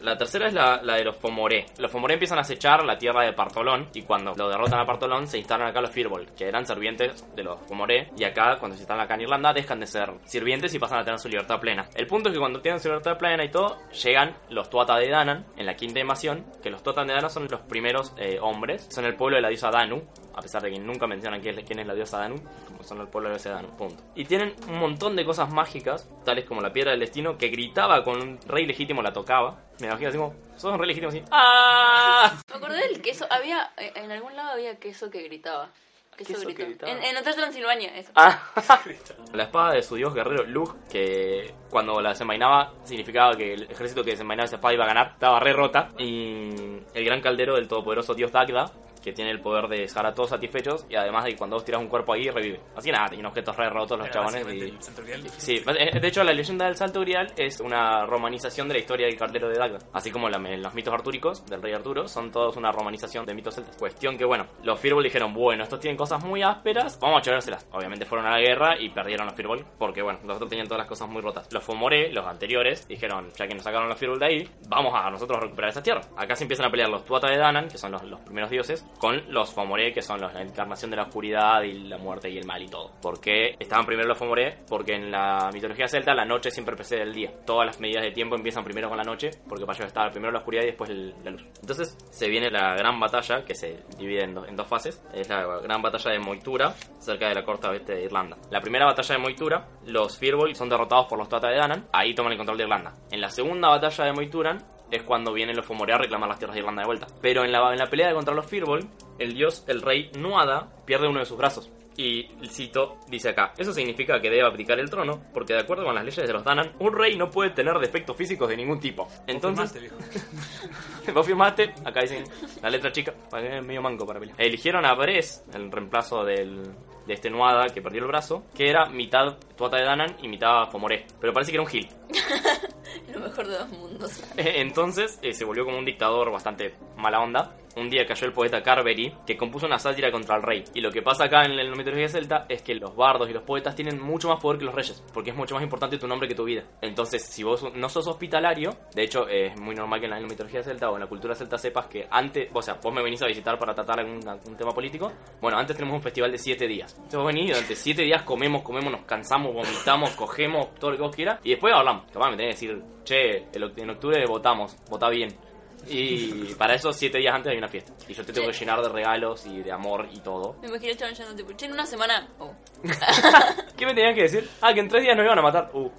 La 0.00 0.16
tercera 0.16 0.48
es 0.48 0.54
la, 0.54 0.78
de 0.78 1.04
los 1.04 1.16
Fomoré. 1.16 1.66
Los 1.78 1.90
Fomoré 1.90 2.14
empiezan 2.14 2.38
a 2.38 2.42
acechar 2.42 2.84
la 2.84 2.98
tierra 2.98 3.24
de 3.24 3.32
Partolón 3.32 3.88
y 3.94 4.02
cuando 4.02 4.34
lo 4.34 4.48
derrotan 4.48 4.80
a 4.80 4.86
Partolón 4.86 5.26
se 5.26 5.38
instalan 5.38 5.68
acá 5.68 5.80
los 5.80 5.90
Firbolg, 5.90 6.34
que 6.34 6.48
eran 6.48 6.66
sirvientes 6.66 7.26
de 7.34 7.42
los 7.42 7.60
Fomoré 7.66 8.10
y 8.16 8.24
acá 8.24 8.56
cuando 8.58 8.76
se 8.76 8.82
instalan 8.82 9.04
acá 9.04 9.14
en 9.14 9.22
Irlanda 9.22 9.52
dejan 9.52 9.80
de 9.80 9.86
ser 9.86 10.12
sirvientes 10.24 10.74
y 10.74 10.78
pasan 10.78 10.98
a 10.98 11.04
tener 11.04 11.18
su 11.18 11.28
libertad 11.28 11.60
plena. 11.60 11.88
El 11.94 12.06
punto 12.06 12.28
es 12.28 12.34
que 12.34 12.38
cuando 12.38 12.60
tienen 12.60 12.80
su 12.80 12.88
libertad 12.88 13.18
plena 13.18 13.44
y 13.44 13.50
todo, 13.50 13.78
llegan 13.90 14.36
los 14.50 14.70
Tuata 14.70 14.96
de 14.96 15.08
Danan 15.08 15.46
en 15.56 15.66
la 15.66 15.74
quinta 15.74 16.00
invasión, 16.00 16.44
que 16.62 16.70
los 16.70 16.82
Tuata 16.82 17.04
de 17.04 17.12
Danan 17.12 17.30
son 17.30 17.48
los 17.50 17.60
primeros 17.60 18.12
eh, 18.16 18.38
hombres, 18.40 18.86
son 18.90 19.04
el 19.04 19.14
pueblo 19.14 19.36
de 19.36 19.42
la 19.42 19.48
diosa 19.48 19.70
Danu, 19.70 20.02
a 20.34 20.40
pesar 20.40 20.62
de 20.62 20.70
que 20.70 20.78
nunca 20.78 21.06
mencionan 21.06 21.40
quién 21.40 21.58
es, 21.58 21.64
quién 21.64 21.80
es 21.80 21.86
la 21.86 21.94
diosa 21.94 22.18
Danu, 22.18 22.36
como 22.66 22.82
son 22.82 23.00
el 23.00 23.08
pueblo 23.08 23.28
de 23.28 23.34
la 23.34 23.42
diosa 23.42 23.54
Danu, 23.56 23.76
punto. 23.76 24.02
Y 24.14 24.24
tienen 24.24 24.54
un 24.68 24.78
montón 24.78 25.16
de 25.16 25.24
cosas 25.24 25.50
mágicas, 25.52 26.08
tales 26.24 26.44
como 26.44 26.60
la 26.60 26.72
piedra 26.72 26.92
del 26.92 27.00
destino, 27.00 27.36
que 27.36 27.48
gritaba 27.48 28.04
con 28.04 28.20
un 28.20 28.38
rey 28.46 28.66
legítimo, 28.66 29.02
la 29.02 29.12
tocaba. 29.12 29.57
Me 29.80 29.86
imagino 29.86 30.08
así 30.08 30.18
como, 30.18 30.34
sos 30.56 30.72
un 30.72 30.78
rey 30.78 30.88
legítimo 30.88 31.08
así. 31.10 31.22
¡Ah! 31.30 32.40
Me 32.50 32.56
acordé 32.56 32.78
del 32.88 33.00
queso. 33.02 33.26
Había. 33.30 33.70
eh, 33.76 33.92
En 33.96 34.10
algún 34.10 34.34
lado 34.36 34.50
había 34.50 34.76
queso 34.78 35.10
que 35.10 35.22
gritaba. 35.22 35.70
Queso 36.16 36.32
Queso 36.32 36.46
gritó. 36.46 36.64
gritaba. 36.64 36.90
En, 36.92 37.02
en 37.04 37.16
Hotel 37.16 37.34
Transilvania, 37.36 37.96
eso. 37.96 38.10
Ah, 38.16 38.42
la 39.32 39.44
espada 39.44 39.74
de 39.74 39.82
su 39.84 39.94
dios 39.94 40.12
guerrero 40.12 40.42
Lug, 40.44 40.74
que 40.90 41.54
cuando 41.70 42.00
la 42.00 42.08
desenvainaba 42.08 42.72
significaba 42.82 43.36
que 43.36 43.54
el 43.54 43.62
ejército 43.70 44.02
que 44.02 44.10
desenvainaba 44.12 44.46
esa 44.46 44.56
espada 44.56 44.74
iba 44.74 44.82
a 44.84 44.88
ganar, 44.88 45.10
estaba 45.12 45.38
re 45.38 45.52
rota. 45.52 45.90
Y 45.96 46.50
el 46.92 47.04
gran 47.04 47.20
caldero 47.20 47.54
del 47.54 47.68
todopoderoso 47.68 48.14
dios 48.14 48.32
Dagda, 48.32 48.64
que 49.08 49.14
tiene 49.14 49.30
el 49.30 49.40
poder 49.40 49.68
de 49.68 49.78
dejar 49.80 50.06
a 50.06 50.14
todos 50.14 50.30
satisfechos 50.30 50.86
y 50.88 50.96
además 50.96 51.24
de 51.24 51.30
que 51.32 51.36
cuando 51.36 51.56
vos 51.56 51.64
tiras 51.64 51.80
un 51.80 51.88
cuerpo 51.88 52.12
ahí 52.12 52.28
revive. 52.30 52.60
Así 52.76 52.90
nada, 52.90 53.06
tiene 53.08 53.26
objetos 53.26 53.56
re 53.56 53.68
rotos 53.70 53.98
los 53.98 54.06
Era 54.08 54.14
chabones 54.14 54.44
básicamente 54.44 54.66
y... 54.66 54.76
el 54.76 54.82
Santo 54.82 55.02
Grial. 55.02 55.28
Sí, 55.30 55.62
eh, 55.78 56.00
de 56.00 56.08
hecho 56.08 56.24
la 56.24 56.32
leyenda 56.32 56.66
del 56.66 56.76
Salto 56.76 57.00
Grial 57.00 57.32
es 57.36 57.60
una 57.60 58.06
romanización 58.06 58.68
de 58.68 58.74
la 58.74 58.80
historia 58.80 59.06
del 59.06 59.16
cartero 59.16 59.48
de 59.48 59.58
Dagda. 59.58 59.78
Así 59.92 60.10
como 60.10 60.28
la- 60.28 60.38
los 60.38 60.74
mitos 60.74 60.92
artúricos 60.94 61.44
del 61.46 61.62
rey 61.62 61.72
Arturo 61.74 62.08
son 62.08 62.30
todos 62.30 62.56
una 62.56 62.70
romanización 62.72 63.24
de 63.26 63.34
mitos 63.34 63.54
celtas. 63.54 63.76
Cuestión 63.76 64.16
que, 64.16 64.24
bueno, 64.24 64.46
los 64.62 64.78
Firbolg 64.80 65.04
dijeron, 65.04 65.32
bueno, 65.34 65.62
estos 65.64 65.80
tienen 65.80 65.96
cosas 65.96 66.24
muy 66.24 66.42
ásperas, 66.42 66.98
vamos 67.00 67.18
a 67.18 67.22
chovérselas. 67.22 67.66
Obviamente 67.72 68.04
fueron 68.06 68.26
a 68.26 68.30
la 68.32 68.40
guerra 68.40 68.80
y 68.80 68.88
perdieron 68.90 69.26
los 69.26 69.34
Firbolg 69.34 69.64
porque, 69.78 70.02
bueno, 70.02 70.18
los 70.24 70.36
otros 70.36 70.48
tenían 70.50 70.66
todas 70.66 70.78
las 70.80 70.88
cosas 70.88 71.08
muy 71.08 71.22
rotas. 71.22 71.48
Los 71.52 71.62
Fomoré, 71.64 72.12
los 72.12 72.26
anteriores, 72.26 72.86
dijeron, 72.88 73.28
ya 73.36 73.46
que 73.46 73.54
nos 73.54 73.64
sacaron 73.64 73.88
los 73.88 73.98
Firbolg 73.98 74.20
de 74.20 74.26
ahí, 74.26 74.48
vamos 74.68 74.92
a 74.94 75.10
nosotros 75.10 75.40
recuperar 75.40 75.70
esa 75.70 75.82
tierra. 75.82 76.00
Acá 76.16 76.34
se 76.36 76.44
empiezan 76.44 76.66
a 76.66 76.70
pelear 76.70 76.88
los 76.88 77.04
Tuata 77.04 77.28
de 77.28 77.36
Danan, 77.38 77.68
que 77.68 77.78
son 77.78 77.92
los, 77.92 78.02
los 78.04 78.20
primeros 78.20 78.50
dioses, 78.50 78.84
con 78.98 79.32
los 79.32 79.52
Fomoré, 79.52 79.92
que 79.92 80.02
son 80.02 80.20
los- 80.20 80.32
la 80.34 80.42
encarnación 80.42 80.90
de 80.90 80.96
la 80.96 81.04
oscuridad 81.04 81.62
y 81.62 81.72
la 81.88 81.98
muerte 81.98 82.28
y 82.30 82.36
el 82.38 82.44
mal 82.46 82.62
y 82.62 82.68
todo. 82.68 82.90
¿Por 83.00 83.20
qué 83.20 83.54
estaban 83.58 83.86
primero 83.86 84.08
los 84.08 84.18
Fomoré? 84.18 84.58
Porque 84.68 84.94
en 84.94 85.10
la 85.10 85.50
mitología 85.52 85.86
celta 85.88 86.14
la 86.14 86.24
noche 86.24 86.50
siempre 86.50 86.74
precede 86.76 87.02
el 87.02 87.12
día. 87.14 87.30
Todas 87.46 87.66
las 87.66 87.80
medidas 87.80 88.02
de 88.04 88.10
tiempo 88.10 88.34
empiezan 88.36 88.64
primero 88.64 88.88
con 88.88 88.98
la 88.98 89.04
noche, 89.04 89.30
porque 89.48 89.64
para 89.64 89.76
ellos 89.78 89.86
estaba 89.88 90.10
primero 90.10 90.32
la 90.32 90.38
oscuridad 90.40 90.62
y 90.64 90.66
después 90.66 90.90
el- 90.90 91.14
la 91.24 91.30
luz. 91.30 91.42
Entonces 91.60 91.96
se 92.10 92.28
viene 92.28 92.50
la 92.50 92.74
gran 92.74 92.98
batalla, 92.98 93.44
que 93.44 93.54
se 93.54 93.84
divide 93.96 94.24
en, 94.24 94.34
do- 94.34 94.46
en 94.46 94.56
dos 94.56 94.66
fases. 94.66 95.02
Es 95.14 95.28
la 95.28 95.44
gran 95.62 95.80
batalla 95.80 96.10
de 96.10 96.18
Moitura, 96.18 96.72
cerca 96.98 97.28
de 97.28 97.34
la 97.36 97.44
costa 97.44 97.70
oeste 97.70 97.94
de 97.94 98.04
Irlanda. 98.04 98.36
La 98.50 98.60
primera 98.60 98.84
batalla 98.86 99.14
de 99.14 99.20
Moitura, 99.20 99.66
los 99.86 100.18
Firbolg 100.18 100.54
son 100.56 100.68
derrotados 100.68 101.06
por 101.06 101.18
los 101.18 101.28
Tuata 101.28 101.48
de 101.48 101.56
Danan, 101.56 101.86
ahí 101.92 102.14
toman 102.14 102.32
el 102.32 102.38
control 102.38 102.58
de 102.58 102.64
Irlanda. 102.64 102.94
En 103.10 103.20
la 103.20 103.30
segunda 103.30 103.68
batalla 103.68 104.04
de 104.04 104.12
Moituran, 104.12 104.58
es 104.90 105.02
cuando 105.02 105.32
vienen 105.32 105.56
los 105.56 105.66
Fomoré 105.66 105.92
a 105.92 105.98
reclamar 105.98 106.28
las 106.28 106.38
tierras 106.38 106.54
de 106.54 106.60
Irlanda 106.60 106.82
de 106.82 106.86
vuelta. 106.86 107.06
Pero 107.20 107.44
en 107.44 107.52
la, 107.52 107.72
en 107.72 107.78
la 107.78 107.86
pelea 107.86 108.12
contra 108.14 108.34
los 108.34 108.46
Firbolg, 108.46 108.86
el 109.18 109.34
dios, 109.34 109.64
el 109.66 109.82
rey 109.82 110.10
Nuada, 110.18 110.68
pierde 110.84 111.08
uno 111.08 111.20
de 111.20 111.26
sus 111.26 111.36
brazos. 111.36 111.70
Y 111.96 112.28
cito, 112.48 112.98
dice 113.08 113.30
acá, 113.30 113.52
eso 113.58 113.72
significa 113.72 114.20
que 114.20 114.30
debe 114.30 114.46
abdicar 114.46 114.78
el 114.78 114.88
trono, 114.88 115.20
porque 115.34 115.54
de 115.54 115.58
acuerdo 115.58 115.84
con 115.84 115.96
las 115.96 116.04
leyes 116.04 116.24
de 116.24 116.32
los 116.32 116.44
Danan, 116.44 116.72
un 116.78 116.96
rey 116.96 117.16
no 117.16 117.28
puede 117.28 117.50
tener 117.50 117.76
defectos 117.80 118.16
físicos 118.16 118.48
de 118.48 118.56
ningún 118.56 118.78
tipo. 118.78 119.08
Entonces, 119.26 119.72
Firmaste, 119.72 119.80
viejo. 119.80 121.12
Vos 121.12 121.26
firmaste, 121.26 121.74
acá 121.84 122.02
dicen 122.02 122.22
la 122.62 122.70
letra 122.70 122.92
chica, 122.92 123.12
para 123.28 123.42
que 123.42 123.58
es 123.58 123.64
medio 123.64 123.82
manco 123.82 124.06
para 124.06 124.20
pelear. 124.20 124.40
Eligieron 124.40 124.84
a 124.84 124.94
Bres, 124.94 125.44
el 125.52 125.72
reemplazo 125.72 126.24
del, 126.24 126.62
de 127.04 127.14
este 127.14 127.30
Nuada 127.30 127.66
que 127.70 127.82
perdió 127.82 128.02
el 128.02 128.06
brazo, 128.06 128.44
que 128.54 128.70
era 128.70 128.86
mitad 128.86 129.36
Tuata 129.56 129.78
de 129.78 129.84
Danan 129.84 130.16
y 130.22 130.28
mitad 130.28 130.70
Fomoré. 130.70 131.04
Pero 131.20 131.32
parece 131.32 131.50
que 131.50 131.56
era 131.56 131.64
un 131.64 131.68
gil. 131.68 131.88
Lo 133.14 133.20
mejor 133.20 133.46
de 133.46 133.58
dos 133.58 133.68
mundos. 133.70 134.22
Entonces 134.36 135.18
eh, 135.22 135.34
se 135.34 135.44
volvió 135.44 135.64
como 135.64 135.78
un 135.78 135.84
dictador 135.84 136.30
bastante 136.30 136.74
mala 136.96 137.20
onda. 137.20 137.54
Un 137.78 137.88
día 137.88 138.04
cayó 138.04 138.26
el 138.26 138.32
poeta 138.32 138.60
Carbery, 138.60 139.14
que 139.24 139.36
compuso 139.36 139.66
una 139.66 139.78
sátira 139.78 140.10
contra 140.10 140.34
el 140.34 140.42
rey. 140.42 140.64
Y 140.74 140.80
lo 140.80 140.90
que 140.90 141.00
pasa 141.00 141.24
acá 141.24 141.44
en 141.44 141.56
la 141.56 141.76
mitología 141.76 142.08
celta 142.08 142.44
es 142.48 142.60
que 142.62 142.74
los 142.74 142.96
bardos 142.96 143.30
y 143.30 143.32
los 143.32 143.44
poetas 143.44 143.76
tienen 143.76 144.02
mucho 144.02 144.28
más 144.28 144.40
poder 144.42 144.58
que 144.58 144.64
los 144.64 144.74
reyes, 144.74 145.00
porque 145.14 145.30
es 145.30 145.36
mucho 145.36 145.54
más 145.54 145.62
importante 145.62 145.96
tu 145.96 146.08
nombre 146.08 146.26
que 146.26 146.34
tu 146.34 146.42
vida. 146.42 146.64
Entonces, 146.80 147.22
si 147.22 147.44
vos 147.44 147.72
no 147.74 147.88
sos 147.88 148.08
hospitalario, 148.08 148.70
de 148.94 149.04
hecho 149.04 149.28
es 149.28 149.58
muy 149.60 149.76
normal 149.76 150.00
que 150.00 150.06
en 150.06 150.10
la 150.10 150.20
mitología 150.20 150.60
celta 150.62 150.90
o 150.90 150.94
en 150.94 151.02
la 151.02 151.06
cultura 151.06 151.36
celta 151.36 151.56
sepas 151.56 151.86
que 151.86 152.08
antes, 152.10 152.48
o 152.52 152.60
sea, 152.60 152.74
vos 152.82 152.92
me 152.92 153.00
venís 153.00 153.22
a 153.22 153.26
visitar 153.26 153.56
para 153.58 153.74
tratar 153.74 154.00
algún, 154.00 154.20
tema 154.56 154.72
político, 154.72 155.12
bueno, 155.40 155.56
antes 155.56 155.76
tenemos 155.76 155.94
un 155.94 156.02
festival 156.02 156.32
de 156.32 156.38
7 156.38 156.66
días. 156.66 156.94
Entonces 156.94 157.18
vos 157.18 157.26
venís 157.26 157.44
y 157.44 157.48
durante 157.52 157.76
7 157.76 158.02
días 158.02 158.22
comemos, 158.22 158.62
comemos, 158.62 158.90
nos 158.90 159.02
cansamos, 159.02 159.54
vomitamos, 159.54 160.10
cogemos, 160.16 160.74
todo 160.74 160.90
lo 160.90 160.96
que 160.96 161.02
vos 161.04 161.14
quieras, 161.14 161.38
y 161.44 161.50
después 161.50 161.72
hablamos. 161.72 162.10
Capaz 162.10 162.30
me 162.30 162.36
tenés 162.36 162.58
que 162.58 162.66
decir, 162.66 162.84
che, 163.04 163.46
en 163.52 163.90
octubre 163.90 164.26
votamos, 164.26 164.76
vota 164.90 165.08
bien. 165.08 165.47
Y 165.88 166.54
para 166.54 166.74
eso, 166.74 166.92
siete 166.92 167.18
días 167.18 167.34
antes 167.34 167.52
hay 167.52 167.58
una 167.58 167.68
fiesta. 167.68 167.92
Y 168.08 168.14
yo 168.14 168.24
te 168.24 168.32
tengo 168.32 168.48
que 168.48 168.52
llenar 168.52 168.80
de 168.82 168.88
regalos 168.88 169.46
y 169.46 169.62
de 169.62 169.72
amor 169.72 170.08
y 170.12 170.20
todo. 170.20 170.56
Me 170.60 170.68
imagino 170.68 170.92
el 170.92 170.98
chabón 170.98 171.14
yendo 171.14 171.34
tipo, 171.34 171.52
che, 171.52 171.66
en 171.66 171.72
una 171.72 171.86
semana. 171.86 172.28
Oh. 172.38 172.52
¿Qué 173.76 173.86
me 173.86 173.94
tenían 173.94 174.14
que 174.14 174.22
decir? 174.22 174.48
Ah, 174.60 174.72
que 174.72 174.80
en 174.80 174.88
tres 174.88 175.02
días 175.02 175.16
nos 175.16 175.24
iban 175.24 175.38
a 175.38 175.42
matar. 175.42 175.70
Uh. 175.72 175.90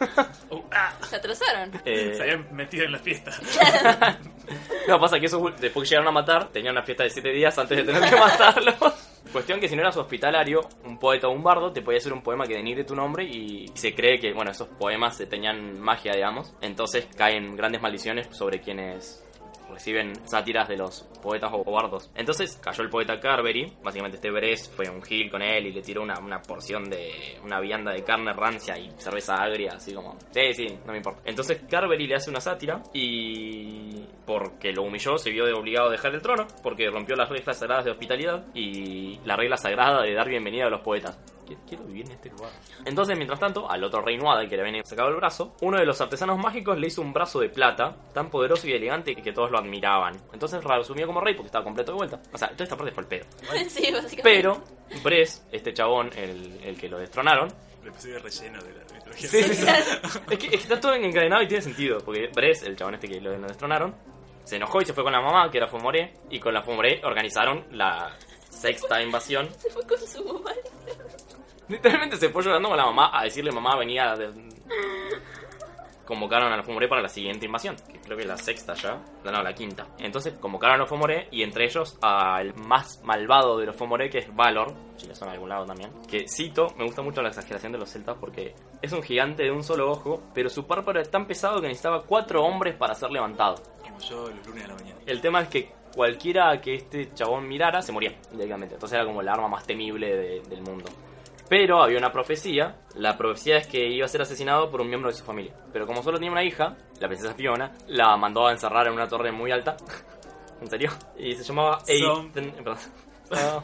Uh, 0.50 0.60
ah, 0.72 0.92
Se 1.08 1.16
atrasaron. 1.16 1.70
Eh, 1.84 2.14
se 2.14 2.22
habían 2.22 2.54
metido 2.54 2.84
en 2.84 2.92
la 2.92 2.98
fiesta. 2.98 3.30
no, 4.88 5.00
pasa 5.00 5.18
que 5.18 5.26
eso 5.26 5.38
después 5.58 5.88
que 5.88 5.90
llegaron 5.90 6.08
a 6.08 6.12
matar, 6.12 6.48
tenían 6.48 6.72
una 6.72 6.82
fiesta 6.82 7.04
de 7.04 7.10
siete 7.10 7.30
días 7.30 7.56
antes 7.58 7.78
de 7.78 7.84
tener 7.84 8.10
que 8.10 8.16
matarlos. 8.16 8.74
Cuestión 9.32 9.58
que 9.58 9.68
si 9.68 9.74
no 9.74 9.82
eras 9.82 9.96
hospitalario, 9.96 10.60
un 10.84 10.98
poeta 10.98 11.28
o 11.28 11.32
un 11.32 11.42
bardo 11.42 11.72
te 11.72 11.82
podía 11.82 11.98
hacer 11.98 12.12
un 12.12 12.22
poema 12.22 12.46
que 12.46 12.54
denigre 12.54 12.84
tu 12.84 12.94
nombre 12.94 13.24
y 13.24 13.66
se 13.74 13.94
cree 13.94 14.18
que, 14.20 14.32
bueno, 14.32 14.50
esos 14.50 14.68
poemas 14.68 15.18
tenían 15.28 15.80
magia, 15.80 16.12
digamos. 16.14 16.54
Entonces 16.60 17.08
caen 17.16 17.56
grandes 17.56 17.80
maldiciones 17.80 18.28
sobre 18.30 18.60
quienes 18.60 19.23
reciben 19.74 20.12
sátiras 20.26 20.68
de 20.68 20.76
los 20.76 21.02
poetas 21.22 21.50
o 21.52 21.70
bardos. 21.70 22.10
Entonces 22.14 22.56
cayó 22.62 22.82
el 22.82 22.90
poeta 22.90 23.20
Carbery, 23.20 23.72
básicamente 23.82 24.16
este 24.16 24.30
Bres 24.30 24.70
fue 24.74 24.88
un 24.88 25.02
gil 25.02 25.30
con 25.30 25.42
él 25.42 25.66
y 25.66 25.72
le 25.72 25.82
tiró 25.82 26.02
una, 26.02 26.18
una 26.18 26.40
porción 26.40 26.88
de 26.88 27.38
una 27.44 27.60
vianda 27.60 27.92
de 27.92 28.02
carne 28.02 28.32
rancia 28.32 28.78
y 28.78 28.90
cerveza 28.96 29.34
agria, 29.36 29.72
así 29.76 29.92
como, 29.92 30.16
sí, 30.30 30.54
sí, 30.54 30.66
no 30.86 30.92
me 30.92 30.98
importa. 30.98 31.20
Entonces 31.24 31.62
Carbery 31.68 32.06
le 32.06 32.14
hace 32.16 32.30
una 32.30 32.40
sátira 32.40 32.82
y 32.92 34.04
porque 34.26 34.72
lo 34.72 34.82
humilló 34.82 35.18
se 35.18 35.30
vio 35.30 35.44
obligado 35.58 35.88
a 35.88 35.92
dejar 35.92 36.14
el 36.14 36.22
trono 36.22 36.46
porque 36.62 36.88
rompió 36.90 37.14
las 37.16 37.28
reglas 37.28 37.58
sagradas 37.58 37.84
de 37.84 37.90
hospitalidad 37.90 38.44
y 38.54 39.18
la 39.24 39.36
regla 39.36 39.56
sagrada 39.56 40.02
de 40.02 40.14
dar 40.14 40.28
bienvenida 40.28 40.66
a 40.66 40.70
los 40.70 40.80
poetas. 40.80 41.18
Quiero- 41.68 41.84
vivir 41.84 42.06
en 42.06 42.12
este 42.12 42.30
lugar. 42.30 42.50
Entonces, 42.86 43.16
mientras 43.18 43.38
tanto, 43.38 43.70
al 43.70 43.84
otro 43.84 44.00
rey 44.00 44.16
Nuada, 44.16 44.48
que 44.48 44.56
le 44.56 44.66
había 44.66 44.82
sacado 44.82 45.10
el 45.10 45.16
brazo, 45.16 45.54
uno 45.60 45.76
de 45.78 45.84
los 45.84 46.00
artesanos 46.00 46.38
mágicos 46.38 46.78
le 46.78 46.86
hizo 46.86 47.02
un 47.02 47.12
brazo 47.12 47.38
de 47.38 47.50
plata, 47.50 47.94
tan 48.14 48.30
poderoso 48.30 48.66
y 48.66 48.72
elegante 48.72 49.14
que 49.14 49.32
todos 49.32 49.50
lo 49.50 49.58
admiraban. 49.64 50.14
Entonces 50.32 50.62
lo 50.62 50.72
asumió 50.72 51.06
como 51.06 51.20
rey 51.20 51.34
porque 51.34 51.46
estaba 51.48 51.64
completo 51.64 51.92
de 51.92 51.96
vuelta. 51.96 52.20
O 52.32 52.38
sea, 52.38 52.48
toda 52.48 52.64
esta 52.64 52.76
parte 52.76 52.92
fue 52.92 53.02
el 53.02 53.08
pedo. 53.08 53.24
sí, 53.68 53.90
básicamente. 53.92 54.22
Pero, 54.22 54.62
Bres, 55.02 55.46
este 55.50 55.72
chabón, 55.72 56.10
el, 56.16 56.60
el 56.62 56.78
que 56.78 56.88
lo 56.88 56.98
destronaron, 56.98 57.48
El 57.82 57.88
episodio 57.88 58.18
relleno 58.20 58.62
de 58.62 58.72
la 58.72 58.84
mitología. 58.94 59.28
Sí, 59.28 59.42
sí, 59.42 59.54
sí. 59.54 59.66
es, 60.30 60.38
que, 60.38 60.46
es 60.46 60.50
que 60.50 60.56
está 60.56 60.80
todo 60.80 60.94
encadenado 60.94 61.42
y 61.42 61.48
tiene 61.48 61.62
sentido. 61.62 61.98
Porque 61.98 62.28
Bres, 62.34 62.62
el 62.62 62.76
chabón 62.76 62.94
este 62.94 63.08
que 63.08 63.20
lo, 63.20 63.36
lo 63.36 63.46
destronaron, 63.46 63.94
se 64.44 64.56
enojó 64.56 64.80
y 64.80 64.84
se 64.84 64.92
fue 64.92 65.02
con 65.02 65.12
la 65.12 65.20
mamá, 65.20 65.50
que 65.50 65.58
era 65.58 65.66
Fomoré. 65.66 66.14
Y 66.30 66.38
con 66.38 66.54
la 66.54 66.62
Fomoré 66.62 67.00
organizaron 67.04 67.66
la 67.72 68.16
sexta 68.50 69.02
invasión. 69.02 69.48
Se 69.58 69.70
fue 69.70 69.82
con 69.86 69.98
su 69.98 70.24
mamá. 70.24 70.52
Literalmente 71.68 72.16
se 72.16 72.28
fue 72.28 72.42
llorando 72.42 72.68
con 72.68 72.76
la 72.76 72.86
mamá 72.86 73.10
a 73.12 73.24
decirle: 73.24 73.50
Mamá, 73.50 73.76
venía. 73.76 74.14
De... 74.16 74.28
Convocaron 76.04 76.52
a 76.52 76.56
los 76.56 76.66
Fomoré 76.66 76.86
para 76.88 77.00
la 77.02 77.08
siguiente 77.08 77.46
invasión, 77.46 77.76
que 77.90 77.98
creo 78.00 78.16
que 78.16 78.24
es 78.24 78.28
la 78.28 78.36
sexta 78.36 78.74
ya, 78.74 79.00
no, 79.24 79.42
la 79.42 79.54
quinta. 79.54 79.86
Entonces 79.98 80.34
convocaron 80.38 80.74
a 80.76 80.78
los 80.80 80.88
Fomoré 80.88 81.28
y 81.30 81.42
entre 81.42 81.64
ellos 81.64 81.96
al 82.02 82.54
más 82.54 83.00
malvado 83.04 83.58
de 83.58 83.66
los 83.66 83.76
Fomoré, 83.76 84.10
que 84.10 84.18
es 84.18 84.34
Valor, 84.36 84.74
si 84.96 85.06
le 85.06 85.14
suena 85.14 85.32
a 85.32 85.34
algún 85.34 85.48
lado 85.48 85.64
también. 85.64 85.90
Que 86.08 86.26
cito, 86.28 86.68
me 86.76 86.84
gusta 86.84 87.00
mucho 87.02 87.22
la 87.22 87.28
exageración 87.28 87.72
de 87.72 87.78
los 87.78 87.88
celtas 87.90 88.16
porque 88.20 88.54
es 88.82 88.92
un 88.92 89.02
gigante 89.02 89.44
de 89.44 89.50
un 89.50 89.62
solo 89.64 89.90
ojo, 89.90 90.22
pero 90.34 90.48
su 90.50 90.66
párpado 90.66 91.00
es 91.00 91.10
tan 91.10 91.26
pesado 91.26 91.60
que 91.60 91.68
necesitaba 91.68 92.02
cuatro 92.02 92.44
hombres 92.44 92.74
para 92.76 92.94
ser 92.94 93.10
levantado. 93.10 93.54
Como 93.82 93.98
yo 94.00 94.28
los 94.28 94.46
lunes 94.46 94.62
de 94.62 94.68
la 94.68 94.74
mañana. 94.74 95.00
El 95.06 95.20
tema 95.20 95.40
es 95.40 95.48
que 95.48 95.72
cualquiera 95.94 96.60
que 96.60 96.74
este 96.74 97.14
chabón 97.14 97.48
mirara 97.48 97.80
se 97.80 97.92
moría 97.92 98.14
directamente. 98.30 98.74
Entonces 98.74 98.96
era 98.96 99.06
como 99.06 99.20
el 99.22 99.28
arma 99.28 99.48
más 99.48 99.64
temible 99.66 100.14
de- 100.16 100.40
del 100.42 100.60
mundo. 100.62 100.90
Pero 101.56 101.80
había 101.84 101.98
una 101.98 102.10
profecía. 102.10 102.74
La 102.96 103.16
profecía 103.16 103.58
es 103.58 103.68
que 103.68 103.86
iba 103.86 104.04
a 104.04 104.08
ser 104.08 104.20
asesinado 104.22 104.72
por 104.72 104.80
un 104.80 104.88
miembro 104.88 105.08
de 105.08 105.16
su 105.16 105.22
familia. 105.22 105.54
Pero 105.72 105.86
como 105.86 106.02
solo 106.02 106.16
tenía 106.18 106.32
una 106.32 106.42
hija, 106.42 106.76
la 106.98 107.06
princesa 107.06 107.32
Fiona, 107.34 107.70
la 107.86 108.16
mandó 108.16 108.48
a 108.48 108.50
encerrar 108.50 108.88
en 108.88 108.92
una 108.94 109.06
torre 109.06 109.30
muy 109.30 109.52
alta. 109.52 109.76
¿En 110.60 110.68
serio? 110.68 110.90
Y 111.16 111.32
se 111.36 111.44
llamaba 111.44 111.78
Son- 111.78 112.32
Eithne, 112.34 112.52
perdón. 112.54 112.78
Ah. 113.30 113.62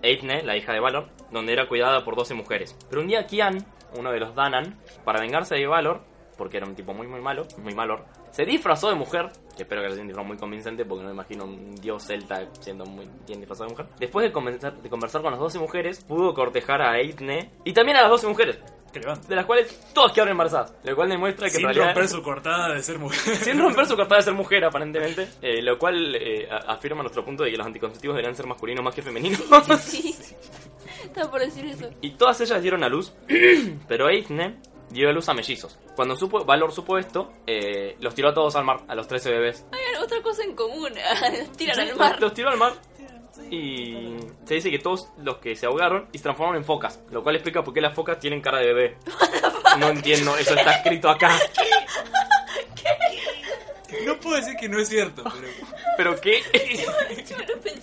Eithne, 0.00 0.44
la 0.44 0.56
hija 0.56 0.72
de 0.72 0.78
Valor, 0.78 1.08
donde 1.32 1.54
era 1.54 1.66
cuidada 1.66 2.04
por 2.04 2.14
12 2.14 2.34
mujeres. 2.34 2.76
Pero 2.88 3.02
un 3.02 3.08
día 3.08 3.26
Kian, 3.26 3.66
uno 3.98 4.12
de 4.12 4.20
los 4.20 4.36
Danan, 4.36 4.78
para 5.04 5.18
vengarse 5.18 5.56
de 5.56 5.66
Valor, 5.66 6.02
porque 6.38 6.58
era 6.58 6.66
un 6.66 6.76
tipo 6.76 6.94
muy 6.94 7.08
muy 7.08 7.20
malo, 7.20 7.48
muy 7.58 7.74
malor, 7.74 8.04
se 8.30 8.44
disfrazó 8.44 8.90
de 8.90 8.94
mujer, 8.94 9.30
que 9.56 9.62
espero 9.62 9.82
que 9.82 9.90
sea 9.92 10.00
un 10.02 10.08
disfraz 10.08 10.26
muy 10.26 10.36
convincente 10.36 10.84
porque 10.84 11.02
no 11.02 11.08
me 11.08 11.14
imagino 11.14 11.44
un 11.44 11.74
dios 11.76 12.04
celta 12.06 12.46
siendo 12.60 12.84
muy 12.84 13.08
bien 13.26 13.40
disfrazado 13.40 13.68
de 13.70 13.72
mujer. 13.72 13.86
Después 13.98 14.26
de 14.26 14.32
conversar, 14.32 14.74
de 14.82 14.88
conversar 14.90 15.22
con 15.22 15.30
las 15.32 15.40
12 15.40 15.58
mujeres, 15.58 16.04
pudo 16.04 16.34
cortejar 16.34 16.82
a 16.82 16.98
Eithne 16.98 17.50
y 17.64 17.72
también 17.72 17.96
a 17.96 18.02
las 18.02 18.10
12 18.10 18.26
mujeres, 18.28 18.58
de 19.28 19.34
las 19.36 19.44
cuales 19.46 19.92
todas 19.94 20.12
quedaron 20.12 20.32
embarazadas, 20.32 20.74
lo 20.84 20.94
cual 20.94 21.08
demuestra 21.08 21.46
que 21.48 21.52
Sin 21.56 21.60
en 21.60 21.66
realidad... 21.74 21.86
romper 21.94 22.08
su 22.08 22.22
cortada 22.22 22.74
de 22.74 22.82
ser 22.82 22.98
mujer. 22.98 23.34
Sin 23.36 23.58
romper 23.58 23.86
su 23.86 23.96
cortada 23.96 24.16
de 24.18 24.24
ser 24.24 24.34
mujer, 24.34 24.64
aparentemente. 24.64 25.28
eh, 25.42 25.62
lo 25.62 25.78
cual 25.78 26.14
eh, 26.16 26.48
afirma 26.50 27.02
nuestro 27.02 27.24
punto 27.24 27.42
de 27.44 27.50
que 27.50 27.56
los 27.56 27.66
anticonceptivos 27.66 28.14
deberían 28.14 28.36
ser 28.36 28.46
masculinos 28.46 28.84
más 28.84 28.94
que 28.94 29.02
femeninos. 29.02 29.40
Sí. 29.80 30.14
Estaba 31.04 31.30
por 31.30 31.40
decir 31.40 31.64
eso. 31.66 31.88
y 32.02 32.10
todas 32.12 32.40
ellas 32.40 32.60
dieron 32.62 32.84
a 32.84 32.88
luz, 32.88 33.12
pero 33.88 34.08
Eithne 34.08 34.56
dio 34.90 35.08
a 35.08 35.12
luz 35.12 35.28
a 35.28 35.34
mellizos. 35.34 35.78
Cuando 35.94 36.16
supo, 36.16 36.44
Valor 36.44 36.72
supo 36.72 36.98
esto, 36.98 37.32
eh, 37.46 37.96
los 38.00 38.14
tiró 38.14 38.28
a 38.28 38.34
todos 38.34 38.56
al 38.56 38.64
mar, 38.64 38.80
a 38.88 38.94
los 38.94 39.06
13 39.08 39.30
bebés. 39.30 39.64
Hay 39.72 40.02
otra 40.02 40.22
cosa 40.22 40.42
en 40.44 40.54
común. 40.54 40.92
Los 41.38 41.52
tiran 41.56 41.80
al 41.80 41.96
mar. 41.96 42.12
Los, 42.12 42.20
los 42.20 42.34
tiró 42.34 42.50
al 42.50 42.58
mar. 42.58 42.72
y 43.50 44.16
se 44.44 44.54
dice 44.54 44.70
que 44.70 44.78
todos 44.78 45.08
los 45.18 45.38
que 45.38 45.54
se 45.56 45.66
ahogaron 45.66 46.08
y 46.12 46.18
se 46.18 46.22
transformaron 46.22 46.60
en 46.60 46.64
focas, 46.64 47.00
lo 47.10 47.22
cual 47.22 47.36
explica 47.36 47.62
por 47.62 47.74
qué 47.74 47.80
las 47.80 47.94
focas 47.94 48.18
tienen 48.18 48.40
cara 48.40 48.58
de 48.58 48.66
bebé. 48.66 48.96
No 49.78 49.88
entiendo, 49.88 50.36
eso 50.36 50.54
está 50.54 50.72
escrito 50.72 51.08
acá. 51.08 51.38
No 54.04 54.18
puedo 54.20 54.36
decir 54.36 54.56
que 54.56 54.68
no 54.68 54.78
es 54.78 54.88
cierto, 54.88 55.22
pero 55.24 55.48
¿Pero 55.96 56.20
qué? 56.20 56.42
Yo 57.26 57.36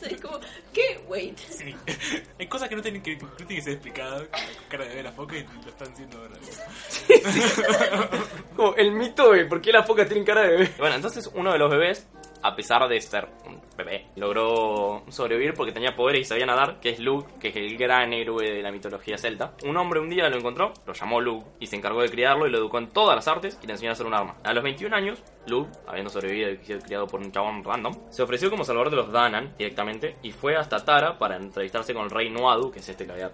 pensé 0.04 0.22
como, 0.22 0.40
¿qué? 0.72 1.04
Wait. 1.08 1.38
sí. 1.38 1.76
Hay 2.40 2.48
cosas 2.48 2.70
que 2.70 2.76
no 2.76 2.82
tienen 2.82 3.02
que, 3.02 3.16
no 3.16 3.28
tienen 3.30 3.56
que 3.56 3.62
ser 3.62 3.74
explicadas 3.74 4.24
con 4.24 4.40
la 4.40 4.70
cara 4.70 4.86
de 4.86 4.96
ver 4.96 5.06
la 5.06 5.12
foca 5.12 5.38
y 5.38 5.44
lo 5.44 5.70
están 5.70 5.92
haciendo 5.92 6.18
ahora. 6.18 6.36
Como 8.56 8.76
el 8.76 8.92
mito 8.92 9.32
de 9.32 9.46
por 9.46 9.62
qué 9.62 9.72
las 9.72 9.86
focas 9.86 10.08
tienen 10.08 10.26
cara 10.26 10.42
de 10.42 10.50
bebé. 10.50 10.72
Bueno, 10.78 10.96
entonces 10.96 11.30
uno 11.34 11.52
de 11.52 11.60
los 11.60 11.70
bebés, 11.70 12.08
a 12.44 12.56
pesar 12.56 12.88
de 12.88 13.00
ser 13.02 13.30
un 13.46 13.62
bebé, 13.78 14.08
logró 14.16 15.04
sobrevivir 15.10 15.54
porque 15.54 15.72
tenía 15.72 15.96
poderes 15.96 16.22
y 16.22 16.26
sabía 16.26 16.46
nadar, 16.46 16.80
que 16.80 16.90
es 16.90 17.00
Luke, 17.00 17.34
que 17.40 17.48
es 17.50 17.56
el 17.56 17.78
gran 17.78 18.14
héroe 18.14 18.52
de 18.52 18.62
la 18.62 18.72
mitología 18.72 19.18
celta. 19.18 19.54
Un 19.64 19.78
hombre 19.78 20.00
un 20.00 20.10
día 20.10 20.30
lo 20.30 20.38
encontró, 20.38 20.74
lo 20.86 20.94
llamó 20.94 21.22
Luke 21.22 21.46
y 21.60 21.68
se 21.68 21.78
encargó 21.78 22.02
de 22.02 22.10
criarlo 22.10 22.46
y 22.46 22.52
lo 22.52 22.58
educó 22.58 22.78
en 22.78 22.90
todas 22.90 23.16
las 23.16 23.28
artes 23.28 23.58
y 23.64 23.68
le 23.68 23.74
enseñó 23.74 23.92
a 23.92 23.94
hacer 23.94 24.06
un 24.06 24.14
arma. 24.14 24.36
A 24.44 24.54
los 24.54 24.64
21 24.64 24.96
años, 24.96 25.24
Luke, 25.48 25.72
habiendo 25.88 26.10
sobrevivido 26.10 26.52
y 26.52 26.58
sido 26.58 26.80
criado 26.80 27.08
por 27.08 27.22
un 27.22 27.32
chabón 27.32 27.64
random, 27.64 27.94
se 28.10 28.24
ofreció 28.24 28.50
como 28.50 28.64
salvador 28.64 28.90
de 28.90 28.98
los 28.98 29.12
Danan 29.12 29.54
directamente 29.58 30.18
y 30.22 30.32
fue 30.32 30.56
hasta 30.56 30.84
Tara 30.84 31.18
para 31.18 31.38
entrevistarse 31.38 31.94
con 31.94 32.04
el 32.04 32.10
rey 32.10 32.30
Nuadu, 32.30 32.72
que 32.72 32.80
es 32.80 32.90
este 32.90 33.06
que 33.06 33.12
había 33.12 33.28
eh, 33.28 33.32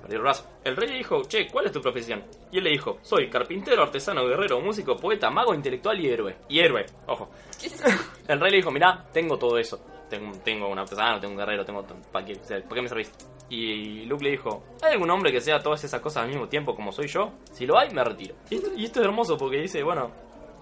perdido 0.00 0.16
el 0.16 0.20
brazo. 0.20 0.46
El 0.64 0.76
rey 0.76 0.88
le 0.88 0.98
dijo, 0.98 1.22
che, 1.24 1.48
¿cuál 1.48 1.66
es 1.66 1.72
tu 1.72 1.80
profesión? 1.80 2.22
Y 2.50 2.58
él 2.58 2.64
le 2.64 2.70
dijo, 2.70 2.98
soy 3.02 3.28
carpintero, 3.28 3.82
artesano, 3.82 4.26
guerrero, 4.26 4.60
músico, 4.60 4.96
poeta, 4.96 5.30
mago, 5.30 5.54
intelectual 5.54 6.00
y 6.00 6.08
héroe. 6.08 6.36
Y 6.48 6.60
héroe, 6.60 6.86
ojo. 7.06 7.30
El 8.28 8.40
rey 8.40 8.50
le 8.50 8.56
dijo, 8.58 8.70
mirá, 8.70 9.04
tengo 9.12 9.38
todo 9.38 9.58
eso. 9.58 9.80
Tengo, 10.08 10.32
tengo 10.44 10.68
un 10.68 10.78
artesano, 10.78 11.18
tengo 11.20 11.32
un 11.32 11.38
guerrero, 11.38 11.64
tengo... 11.64 11.84
¿Para 12.12 12.24
qué, 12.24 12.36
¿para 12.36 12.74
qué 12.74 12.82
me 12.82 12.88
servís? 12.88 13.10
Y 13.48 14.04
Luke 14.04 14.24
le 14.24 14.30
dijo, 14.30 14.62
¿hay 14.82 14.92
algún 14.92 15.10
hombre 15.10 15.32
que 15.32 15.40
sea 15.40 15.62
todas 15.62 15.82
esas 15.84 16.00
cosas 16.00 16.22
al 16.22 16.28
mismo 16.28 16.48
tiempo 16.48 16.74
como 16.74 16.92
soy 16.92 17.06
yo? 17.06 17.32
Si 17.52 17.66
lo 17.66 17.78
hay, 17.78 17.90
me 17.90 18.02
retiro. 18.02 18.34
Y 18.50 18.56
esto, 18.56 18.70
y 18.76 18.84
esto 18.84 19.00
es 19.00 19.06
hermoso 19.06 19.36
porque 19.36 19.58
dice, 19.58 19.82
bueno, 19.82 20.10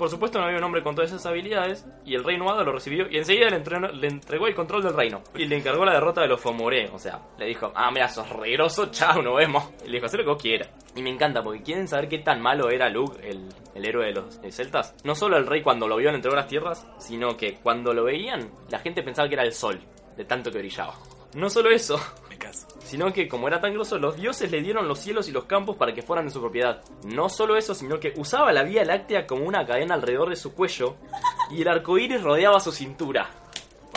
por 0.01 0.11
supuesto 0.11 0.41
no 0.41 0.47
había 0.47 0.59
un 0.59 0.65
hombre 0.65 0.83
con 0.83 0.97
todas 0.97 1.11
esas 1.13 1.25
habilidades 1.27 1.87
y 2.05 2.15
el 2.17 2.25
rey 2.25 2.37
Nuado 2.37 2.65
lo 2.65 2.73
recibió 2.73 3.07
y 3.09 3.19
enseguida 3.19 3.51
le, 3.51 3.59
entrenó- 3.63 3.91
entregó 4.03 4.49
el 4.49 4.55
control 4.55 4.83
del 4.83 4.95
reino 4.95 5.23
y 5.37 5.45
le 5.45 5.59
encargó 5.59 5.85
la 5.85 5.93
derrota 5.93 6.23
de 6.23 6.29
los 6.29 6.41
Fomoré, 6.41 6.89
o 6.93 6.99
sea, 6.99 7.21
le 7.39 7.47
dijo, 7.47 7.71
ah, 7.77 7.91
mira, 7.93 8.09
sos 8.09 8.29
re 8.31 8.51
groso, 8.53 8.87
chao, 8.91 9.21
nos 9.23 9.37
vemos. 9.37 9.71
Y 9.85 9.89
le 9.89 9.93
dijo, 9.99 10.07
haz 10.07 10.15
lo 10.15 10.25
que 10.25 10.31
vos 10.31 10.43
quieras. 10.43 10.71
Y 10.97 11.03
me 11.03 11.11
encanta 11.11 11.43
porque 11.43 11.63
quieren 11.63 11.87
saber 11.87 12.09
qué 12.09 12.19
tan 12.19 12.41
malo 12.41 12.71
era 12.71 12.89
Luke, 12.89 13.21
el, 13.29 13.47
el 13.75 13.85
héroe 13.85 14.07
de 14.07 14.13
los 14.15 14.41
celtas. 14.51 14.95
No 15.05 15.15
solo 15.15 15.37
el 15.37 15.47
rey 15.47 15.63
cuando 15.63 15.87
lo 15.87 15.97
vio 15.99 16.11
le 16.11 16.17
entregó 16.17 16.35
las 16.35 16.49
tierras, 16.49 16.87
sino 16.99 17.37
que 17.37 17.55
cuando 17.63 17.93
lo 17.93 18.05
veían, 18.05 18.51
la 18.71 18.79
gente 18.81 19.03
pensaba 19.03 19.29
que 19.29 19.35
era 19.35 19.45
el 19.45 19.53
sol, 19.53 19.79
de 20.17 20.25
tanto 20.25 20.51
que 20.51 20.59
brillaba. 20.59 20.95
No 21.35 21.49
solo 21.51 21.71
eso, 21.71 22.01
Caso. 22.41 22.67
sino 22.85 23.13
que 23.13 23.29
como 23.29 23.47
era 23.49 23.61
tan 23.61 23.73
grosso, 23.75 23.99
los 23.99 24.17
dioses 24.17 24.51
le 24.51 24.63
dieron 24.63 24.89
los 24.89 24.99
cielos 24.99 25.29
y 25.29 25.31
los 25.33 25.45
campos 25.45 25.77
para 25.77 25.93
que 25.95 26.03
fueran 26.03 26.25
de 26.27 26.33
su 26.33 26.41
propiedad. 26.41 26.83
No 27.05 27.29
solo 27.29 27.57
eso, 27.57 27.75
sino 27.75 28.01
que 28.01 28.15
usaba 28.17 28.51
la 28.53 28.63
Vía 28.63 28.85
Láctea 28.85 29.27
como 29.27 29.45
una 29.45 29.67
cadena 29.67 29.95
alrededor 29.95 30.31
de 30.31 30.37
su 30.37 30.55
cuello 30.55 30.97
y 31.51 31.61
el 31.63 31.69
arco 31.69 31.99
iris 31.99 32.23
rodeaba 32.23 32.59
su 32.59 32.73
cintura. 32.73 33.31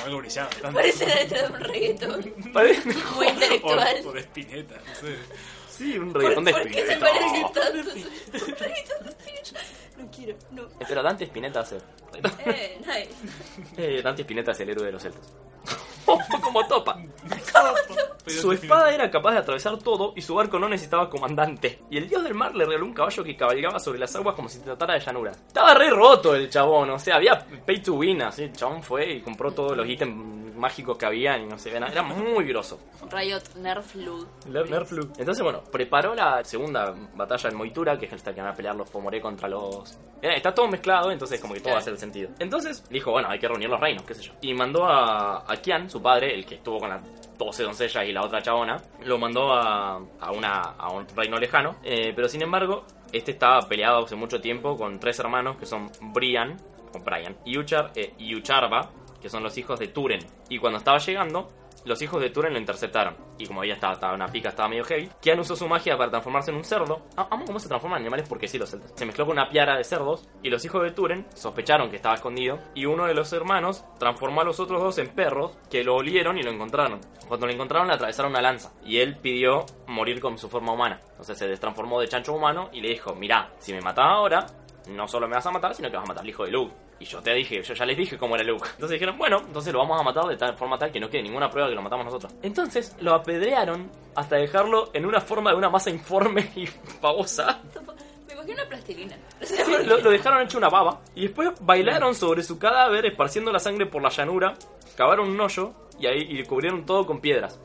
Algo 0.03 0.17
brillaba 0.17 0.49
tanto. 0.49 0.73
Parece 0.73 1.07
la 1.07 1.15
letra 1.15 1.41
de 1.47 1.53
un 1.53 1.59
reggaetón. 1.61 2.33
Parece 2.53 2.89
Muy 3.15 3.27
intelectual. 3.27 3.95
O, 4.05 4.09
o 4.09 4.11
de 4.11 4.19
espineta, 4.19 4.75
no 4.75 4.95
sé. 4.95 5.15
sí, 5.69 5.97
un 5.97 6.11
¿Por, 6.11 6.21
reggaetón 6.21 6.43
de 6.45 6.51
por 6.51 6.63
qué 6.67 6.73
se 6.73 6.79
Spinetta. 6.93 6.99
parece 6.99 7.41
tanto? 7.53 7.91
Un 8.51 8.57
reggaetón 8.59 9.03
de 9.05 9.09
Spinetta. 9.11 9.59
No 9.97 10.11
quiero, 10.11 10.35
no. 10.51 10.63
Pero 10.85 11.01
Dante 11.03 11.23
Spinetta 11.25 11.59
hace. 11.61 11.77
Eh, 12.45 12.77
nice. 12.81 13.09
Eh, 13.77 14.01
Dante 14.01 14.23
Spinetta 14.23 14.51
es 14.51 14.59
el 14.59 14.69
héroe 14.71 14.85
de 14.87 14.91
los 14.91 15.01
celtas. 15.01 15.31
como 16.43 16.65
topa. 16.67 16.97
Su 18.25 18.51
espada 18.51 18.93
era 18.93 19.11
capaz 19.11 19.33
de 19.33 19.39
atravesar 19.39 19.77
todo 19.79 20.13
y 20.15 20.21
su 20.21 20.35
barco 20.35 20.57
no 20.57 20.69
necesitaba 20.69 21.09
comandante. 21.09 21.79
Y 21.89 21.97
el 21.97 22.07
dios 22.07 22.23
del 22.23 22.33
mar 22.33 22.55
le 22.55 22.65
regaló 22.65 22.85
un 22.85 22.93
caballo 22.93 23.23
que 23.23 23.35
cabalgaba 23.35 23.79
sobre 23.79 23.99
las 23.99 24.15
aguas 24.15 24.35
como 24.35 24.47
si 24.47 24.59
se 24.59 24.63
tratara 24.63 24.93
de 24.93 25.01
llanura. 25.01 25.31
Estaba 25.31 25.73
re 25.73 25.89
roto 25.89 26.35
el 26.35 26.49
chabón, 26.49 26.89
o 26.91 26.99
sea, 26.99 27.15
había 27.15 27.45
pay 27.65 27.81
to 27.81 27.95
win, 27.95 28.21
así. 28.21 28.43
El 28.43 28.53
chabón 28.53 28.81
fue 28.81 29.13
y 29.13 29.21
compró 29.21 29.51
todos 29.51 29.75
los 29.75 29.87
ítems 29.87 30.43
mágicos 30.55 30.97
que 30.97 31.05
había 31.05 31.37
y 31.37 31.45
no 31.45 31.57
sé, 31.57 31.75
era 31.75 31.87
era 31.87 32.03
muy 32.03 32.45
grosso. 32.45 32.79
Riot 33.11 34.69
Nerf 34.69 34.91
Lud. 34.91 35.09
Entonces, 35.17 35.43
bueno, 35.43 35.61
preparó 35.71 36.15
la 36.15 36.43
segunda 36.43 36.93
batalla 37.15 37.49
en 37.49 37.57
Moitura, 37.57 37.97
que 37.97 38.05
es 38.05 38.13
esta 38.13 38.33
que 38.33 38.41
van 38.41 38.51
a 38.51 38.55
pelear 38.55 38.75
los 38.75 38.89
Fomoré 38.89 39.19
contra 39.19 39.49
los. 39.49 39.97
Eh, 40.21 40.37
está 40.37 40.53
todo 40.53 40.67
mezclado, 40.69 41.11
entonces 41.11 41.39
como 41.41 41.53
que 41.53 41.59
todo 41.59 41.71
va 41.71 41.79
a 41.79 41.81
hacer 41.81 41.97
sentido. 41.97 42.29
Entonces 42.39 42.83
dijo, 42.89 43.11
bueno, 43.11 43.27
hay 43.29 43.39
que 43.39 43.47
reunir 43.47 43.69
los 43.69 43.79
reinos, 43.79 44.03
qué 44.03 44.13
sé 44.13 44.21
yo. 44.21 44.33
Y 44.41 44.53
mandó 44.53 44.85
a, 44.85 45.43
a 45.51 45.57
Kian, 45.57 45.89
su 45.93 46.01
padre, 46.01 46.33
el 46.33 46.45
que 46.45 46.55
estuvo 46.55 46.79
con 46.79 46.89
las 46.89 47.01
12 47.37 47.63
doncellas 47.63 48.05
y 48.05 48.11
la 48.11 48.23
otra 48.23 48.41
chabona, 48.41 48.81
lo 49.05 49.17
mandó 49.17 49.53
a, 49.53 50.01
a, 50.19 50.31
una, 50.31 50.59
a 50.61 50.91
un 50.91 51.07
reino 51.15 51.37
lejano. 51.37 51.75
eh, 51.83 52.11
pero 52.15 52.27
sin 52.27 52.41
embargo, 52.41 52.83
este 53.11 53.31
estaba 53.31 53.61
peleado 53.61 54.03
hace 54.03 54.15
mucho 54.15 54.41
tiempo 54.41 54.75
con 54.75 54.99
tres 54.99 55.19
hermanos 55.19 55.57
que 55.57 55.65
son 55.65 55.89
Brian, 56.13 56.57
o 56.93 56.99
Brian, 56.99 57.35
y 57.45 57.57
eh, 57.95 58.13
y 58.17 58.35
Ucharba, 58.35 58.89
que 59.21 59.29
son 59.29 59.43
los 59.43 59.57
hijos 59.57 59.79
de 59.79 59.87
Turen. 59.87 60.19
Y 60.49 60.57
cuando 60.57 60.79
estaba 60.79 60.97
llegando, 60.97 61.47
los 61.85 62.01
hijos 62.01 62.21
de 62.21 62.29
Turen 62.29 62.53
lo 62.53 62.59
interceptaron. 62.59 63.15
Y 63.37 63.47
como 63.47 63.63
ella 63.63 63.73
estaba, 63.73 64.13
una 64.13 64.27
pica, 64.27 64.49
estaba 64.49 64.69
medio 64.69 64.83
heavy, 64.83 65.09
Kian 65.21 65.39
usó 65.39 65.55
su 65.55 65.67
magia 65.67 65.97
para 65.97 66.09
transformarse 66.09 66.51
en 66.51 66.57
un 66.57 66.63
cerdo. 66.63 67.01
Amo 67.15 67.45
cómo 67.45 67.59
se 67.59 67.67
transforman 67.67 68.01
animales 68.01 68.27
porque 68.27 68.47
sí 68.47 68.57
los 68.57 68.69
celtas. 68.69 68.93
Se 68.95 69.05
mezcló 69.05 69.25
con 69.25 69.33
una 69.33 69.49
piara 69.49 69.77
de 69.77 69.83
cerdos 69.83 70.29
y 70.41 70.49
los 70.49 70.63
hijos 70.65 70.83
de 70.83 70.91
Turen 70.91 71.25
sospecharon 71.33 71.89
que 71.89 71.97
estaba 71.97 72.15
escondido. 72.15 72.59
Y 72.73 72.85
uno 72.85 73.05
de 73.05 73.13
los 73.13 73.31
hermanos 73.33 73.85
transformó 73.99 74.41
a 74.41 74.45
los 74.45 74.59
otros 74.59 74.81
dos 74.81 74.97
en 74.97 75.09
perros 75.09 75.57
que 75.69 75.83
lo 75.83 75.95
olieron 75.95 76.37
y 76.37 76.43
lo 76.43 76.51
encontraron. 76.51 76.99
Cuando 77.27 77.47
lo 77.47 77.53
encontraron 77.53 77.87
le 77.87 77.93
atravesaron 77.93 78.31
una 78.31 78.41
lanza. 78.41 78.73
Y 78.85 78.99
él 78.99 79.17
pidió 79.17 79.65
morir 79.87 80.19
con 80.19 80.37
su 80.37 80.49
forma 80.49 80.73
humana. 80.73 81.01
Entonces 81.11 81.37
se 81.37 81.47
destransformó 81.47 81.99
de 81.99 82.07
chancho 82.07 82.33
humano 82.33 82.69
y 82.71 82.81
le 82.81 82.89
dijo, 82.89 83.15
mirá, 83.15 83.51
si 83.59 83.73
me 83.73 83.81
matás 83.81 84.05
ahora, 84.07 84.45
no 84.89 85.07
solo 85.07 85.27
me 85.27 85.35
vas 85.35 85.45
a 85.45 85.51
matar, 85.51 85.73
sino 85.75 85.89
que 85.89 85.97
vas 85.97 86.05
a 86.05 86.07
matar 86.07 86.23
al 86.23 86.29
hijo 86.29 86.45
de 86.45 86.51
Luke. 86.51 86.73
Y 87.03 87.05
yo 87.05 87.21
te 87.21 87.33
dije, 87.33 87.61
yo 87.61 87.73
ya 87.73 87.85
les 87.85 87.97
dije 87.97 88.17
cómo 88.17 88.35
era 88.35 88.45
Luke. 88.45 88.65
Entonces 88.75 88.91
dijeron, 88.91 89.17
bueno, 89.17 89.41
entonces 89.45 89.73
lo 89.73 89.79
vamos 89.79 89.99
a 89.99 90.03
matar 90.03 90.23
de 90.25 90.37
tal 90.37 90.55
forma 90.55 90.77
tal 90.77 90.89
que 90.89 91.01
no 91.01 91.09
quede 91.09 91.21
ninguna 91.23 91.49
prueba 91.49 91.67
de 91.67 91.73
que 91.73 91.75
lo 91.75 91.81
matamos 91.81 92.05
nosotros. 92.05 92.33
Entonces 92.41 92.95
lo 93.01 93.13
apedrearon 93.13 93.91
hasta 94.15 94.37
dejarlo 94.37 94.89
en 94.93 95.05
una 95.05 95.19
forma 95.19 95.51
de 95.51 95.57
una 95.57 95.69
masa 95.69 95.89
informe 95.89 96.49
y 96.55 96.65
babosa. 97.01 97.59
Me 98.25 98.33
imagino 98.35 98.53
una 98.53 98.69
plastilina. 98.69 99.17
Sí, 99.41 99.57
lo, 99.85 99.97
lo 99.97 100.09
dejaron 100.09 100.43
hecho 100.43 100.57
una 100.57 100.69
baba. 100.69 101.01
Y 101.13 101.23
después 101.23 101.49
bailaron 101.59 102.15
sobre 102.15 102.41
su 102.41 102.57
cadáver, 102.57 103.05
esparciendo 103.05 103.51
la 103.51 103.59
sangre 103.59 103.85
por 103.85 104.01
la 104.01 104.07
llanura. 104.07 104.53
Cavaron 104.95 105.27
un 105.27 105.41
hoyo 105.41 105.73
y 105.99 106.07
ahí 106.07 106.25
y 106.39 106.41
cubrieron 106.45 106.85
todo 106.85 107.05
con 107.05 107.19
piedras. 107.19 107.59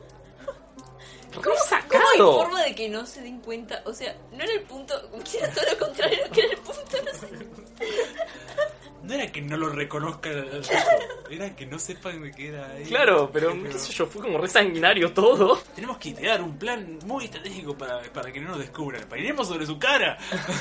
¿Cómo 1.32 1.42
¿Cómo 1.44 1.54
hay 1.54 1.68
sacado? 1.68 2.42
forma 2.42 2.64
de 2.64 2.74
que 2.74 2.88
no 2.88 3.06
se 3.06 3.22
den 3.22 3.38
cuenta? 3.40 3.82
O 3.84 3.92
sea, 3.92 4.16
no 4.32 4.42
era 4.42 4.52
el 4.52 4.62
punto, 4.62 4.94
era 5.38 5.52
todo 5.52 5.64
lo 5.70 5.78
contrario, 5.78 6.18
que 6.32 6.40
era 6.40 6.50
el 6.54 6.58
punto, 6.58 6.96
no 7.04 7.12
sé. 7.12 7.28
No 9.08 9.14
era 9.14 9.32
que 9.32 9.40
no 9.40 9.56
lo 9.56 9.70
reconozcan 9.70 10.36
al 10.36 10.60
tipo, 10.60 10.74
era 11.30 11.56
que 11.56 11.64
no 11.64 11.78
sepan 11.78 12.20
de 12.20 12.30
qué 12.30 12.48
era 12.48 12.72
ahí. 12.72 12.84
Claro, 12.84 13.30
pero 13.32 13.54
qué 13.62 13.78
sé 13.78 13.90
yo, 13.94 14.04
fue 14.04 14.20
como 14.20 14.36
re 14.36 14.48
sanguinario 14.48 15.10
todo. 15.14 15.58
Tenemos 15.74 15.96
que 15.96 16.10
idear 16.10 16.42
un 16.42 16.58
plan 16.58 16.98
muy 17.06 17.24
estratégico 17.24 17.74
para, 17.74 18.02
para 18.12 18.30
que 18.30 18.38
no 18.38 18.50
nos 18.50 18.58
descubran. 18.58 19.08
Bailemos 19.08 19.48
sobre 19.48 19.64
su 19.64 19.78
cara. 19.78 20.18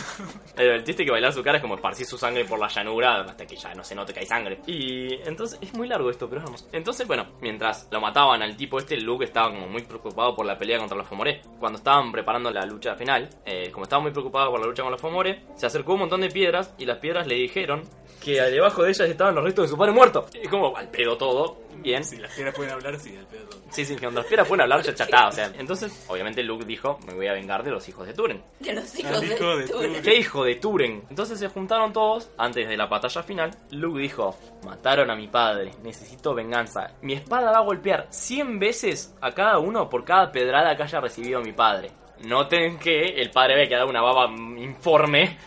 El 0.56 0.82
chiste 0.86 1.04
que 1.04 1.12
bailar 1.12 1.34
su 1.34 1.44
cara 1.44 1.58
es 1.58 1.62
como 1.62 1.76
esparcir 1.76 2.06
su 2.06 2.18
sangre 2.18 2.46
por 2.46 2.58
la 2.58 2.70
llanura 2.70 3.20
hasta 3.20 3.46
que 3.46 3.58
ya 3.58 3.74
no 3.74 3.84
se 3.84 3.94
note 3.94 4.14
que 4.14 4.22
hay 4.22 4.26
sangre. 4.26 4.62
Y 4.66 5.16
entonces 5.26 5.60
es 5.62 5.74
muy 5.74 5.90
largo 5.90 6.10
esto, 6.10 6.30
pero 6.30 6.42
hermoso. 6.42 6.70
Entonces, 6.72 7.06
bueno, 7.06 7.34
mientras 7.42 7.90
lo 7.92 8.00
mataban 8.00 8.42
al 8.42 8.56
tipo 8.56 8.80
este, 8.80 8.96
Luke 8.96 9.26
estaba 9.26 9.50
como 9.50 9.68
muy 9.68 9.82
preocupado 9.82 10.34
por 10.34 10.46
la 10.46 10.58
pelea 10.58 10.80
contra 10.80 10.98
los 10.98 11.06
Fomoré. 11.06 11.42
Cuando 11.60 11.80
estaban 11.80 12.14
preparando 12.14 12.50
la 12.50 12.66
lucha 12.66 12.96
final, 12.96 13.30
eh, 13.46 13.72
como 13.72 13.84
estaba 13.84 14.02
muy 14.02 14.12
preocupado 14.12 14.52
por 14.52 14.62
la 14.62 14.68
lucha 14.68 14.84
con 14.84 14.92
los 14.94 15.02
Fomoré, 15.02 15.44
se 15.56 15.66
acercó 15.66 15.96
un 15.96 16.00
montón 16.00 16.22
de 16.22 16.30
piedras 16.30 16.74
y 16.78 16.86
las 16.86 17.00
piedras 17.00 17.28
le 17.28 17.36
dijeron 17.36 17.84
que 18.24 18.37
debajo 18.46 18.84
de 18.84 18.90
ellas 18.90 19.10
estaban 19.10 19.36
los 19.36 19.44
restos 19.44 19.66
de 19.66 19.70
su 19.70 19.78
padre 19.78 19.92
muerto. 19.92 20.26
Y 20.34 20.48
como 20.48 20.76
al 20.76 20.90
pedo 20.90 21.18
todo, 21.18 21.58
bien. 21.78 22.04
Si 22.04 22.18
las 22.18 22.34
piedras 22.34 22.56
pueden 22.56 22.74
hablar, 22.74 23.00
sí, 23.00 23.16
al 23.16 23.26
pedo. 23.26 23.46
todo. 23.48 23.62
Sí, 23.70 23.86
sí, 23.86 23.96
que 23.96 24.02
cuando 24.02 24.22
las 24.22 24.28
piedras 24.28 24.48
pueden 24.48 24.62
hablar, 24.62 24.82
ya, 24.82 24.94
ya 24.94 25.04
está. 25.06 25.28
O 25.28 25.32
sea, 25.32 25.52
entonces, 25.58 26.06
obviamente 26.08 26.44
Luke 26.44 26.66
dijo, 26.66 27.00
me 27.06 27.14
voy 27.14 27.28
a 27.28 27.34
vengar 27.34 27.64
de 27.64 27.72
los 27.72 27.88
hijos 27.88 28.08
de 28.08 28.14
Turen. 28.14 28.44
De 28.60 28.74
los 28.74 28.94
Al 28.94 29.00
hijos 29.00 29.24
hijo 29.24 29.56
de 29.56 29.58
de 29.58 29.68
Turen. 29.68 29.90
Turen. 29.90 30.04
¿Qué 30.04 30.16
hijo 30.16 30.44
de 30.44 30.56
Turen? 30.56 31.04
Entonces 31.10 31.40
se 31.40 31.48
juntaron 31.48 31.94
todos 31.94 32.30
antes 32.38 32.68
de 32.68 32.78
la 32.78 32.88
batalla 32.88 33.24
final. 33.24 33.52
Luke 33.72 34.00
dijo, 34.00 34.38
mataron 34.66 35.10
a 35.10 35.16
mi 35.16 35.28
padre, 35.28 35.72
necesito 35.84 36.34
venganza. 36.34 36.92
Mi 37.02 37.14
espada 37.14 37.52
va 37.52 37.58
a 37.58 37.62
golpear 37.62 38.08
100 38.10 38.60
veces 38.60 39.16
a 39.22 39.32
cada 39.32 39.60
uno 39.60 39.90
por 39.90 40.04
cada 40.04 40.32
pedrada 40.32 40.76
que 40.76 40.84
haya 40.84 41.00
recibido 41.00 41.42
mi 41.42 41.54
padre. 41.54 41.92
Noten 42.24 42.80
que 42.80 43.22
el 43.22 43.30
padre 43.30 43.54
había 43.54 43.68
quedado 43.70 43.90
una 43.90 44.02
baba 44.02 44.26
informe. 44.58 45.38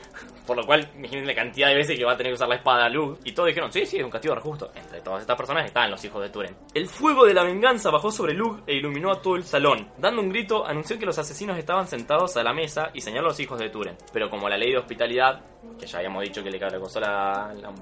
Por 0.50 0.56
lo 0.56 0.66
cual, 0.66 0.90
imaginen 0.96 1.28
la 1.28 1.34
cantidad 1.36 1.68
de 1.68 1.76
veces 1.76 1.96
que 1.96 2.04
va 2.04 2.14
a 2.14 2.16
tener 2.16 2.32
que 2.32 2.34
usar 2.34 2.48
la 2.48 2.56
espada 2.56 2.88
Luke. 2.88 3.20
Y 3.22 3.30
todos 3.30 3.46
dijeron, 3.46 3.72
sí, 3.72 3.86
sí, 3.86 3.98
es 3.98 4.04
un 4.04 4.10
castigo 4.10 4.34
justo. 4.40 4.72
Entre 4.74 5.00
todas 5.00 5.20
estas 5.20 5.36
personas 5.36 5.64
estaban 5.64 5.92
los 5.92 6.04
hijos 6.04 6.20
de 6.20 6.28
Turen. 6.28 6.56
El 6.74 6.88
fuego 6.88 7.24
de 7.24 7.34
la 7.34 7.44
venganza 7.44 7.88
bajó 7.92 8.10
sobre 8.10 8.34
Luke 8.34 8.64
e 8.66 8.74
iluminó 8.74 9.12
a 9.12 9.22
todo 9.22 9.36
el 9.36 9.44
salón. 9.44 9.92
Dando 9.96 10.20
un 10.20 10.28
grito, 10.28 10.66
anunció 10.66 10.98
que 10.98 11.06
los 11.06 11.16
asesinos 11.16 11.56
estaban 11.56 11.86
sentados 11.86 12.36
a 12.36 12.42
la 12.42 12.52
mesa 12.52 12.90
y 12.92 13.00
señaló 13.00 13.26
a 13.26 13.30
los 13.30 13.38
hijos 13.38 13.60
de 13.60 13.70
Turen. 13.70 13.96
Pero 14.12 14.28
como 14.28 14.48
la 14.48 14.58
ley 14.58 14.72
de 14.72 14.78
hospitalidad, 14.78 15.40
que 15.78 15.86
ya 15.86 15.98
habíamos 15.98 16.24
dicho 16.24 16.42
que 16.42 16.50
le 16.50 16.58
causó 16.58 16.98
la, 16.98 17.54
la 17.54 17.72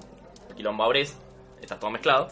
quilombo 0.54 0.84
a 0.84 0.88
Bres, 0.88 1.18
está 1.62 1.78
todo 1.78 1.90
mezclado, 1.90 2.28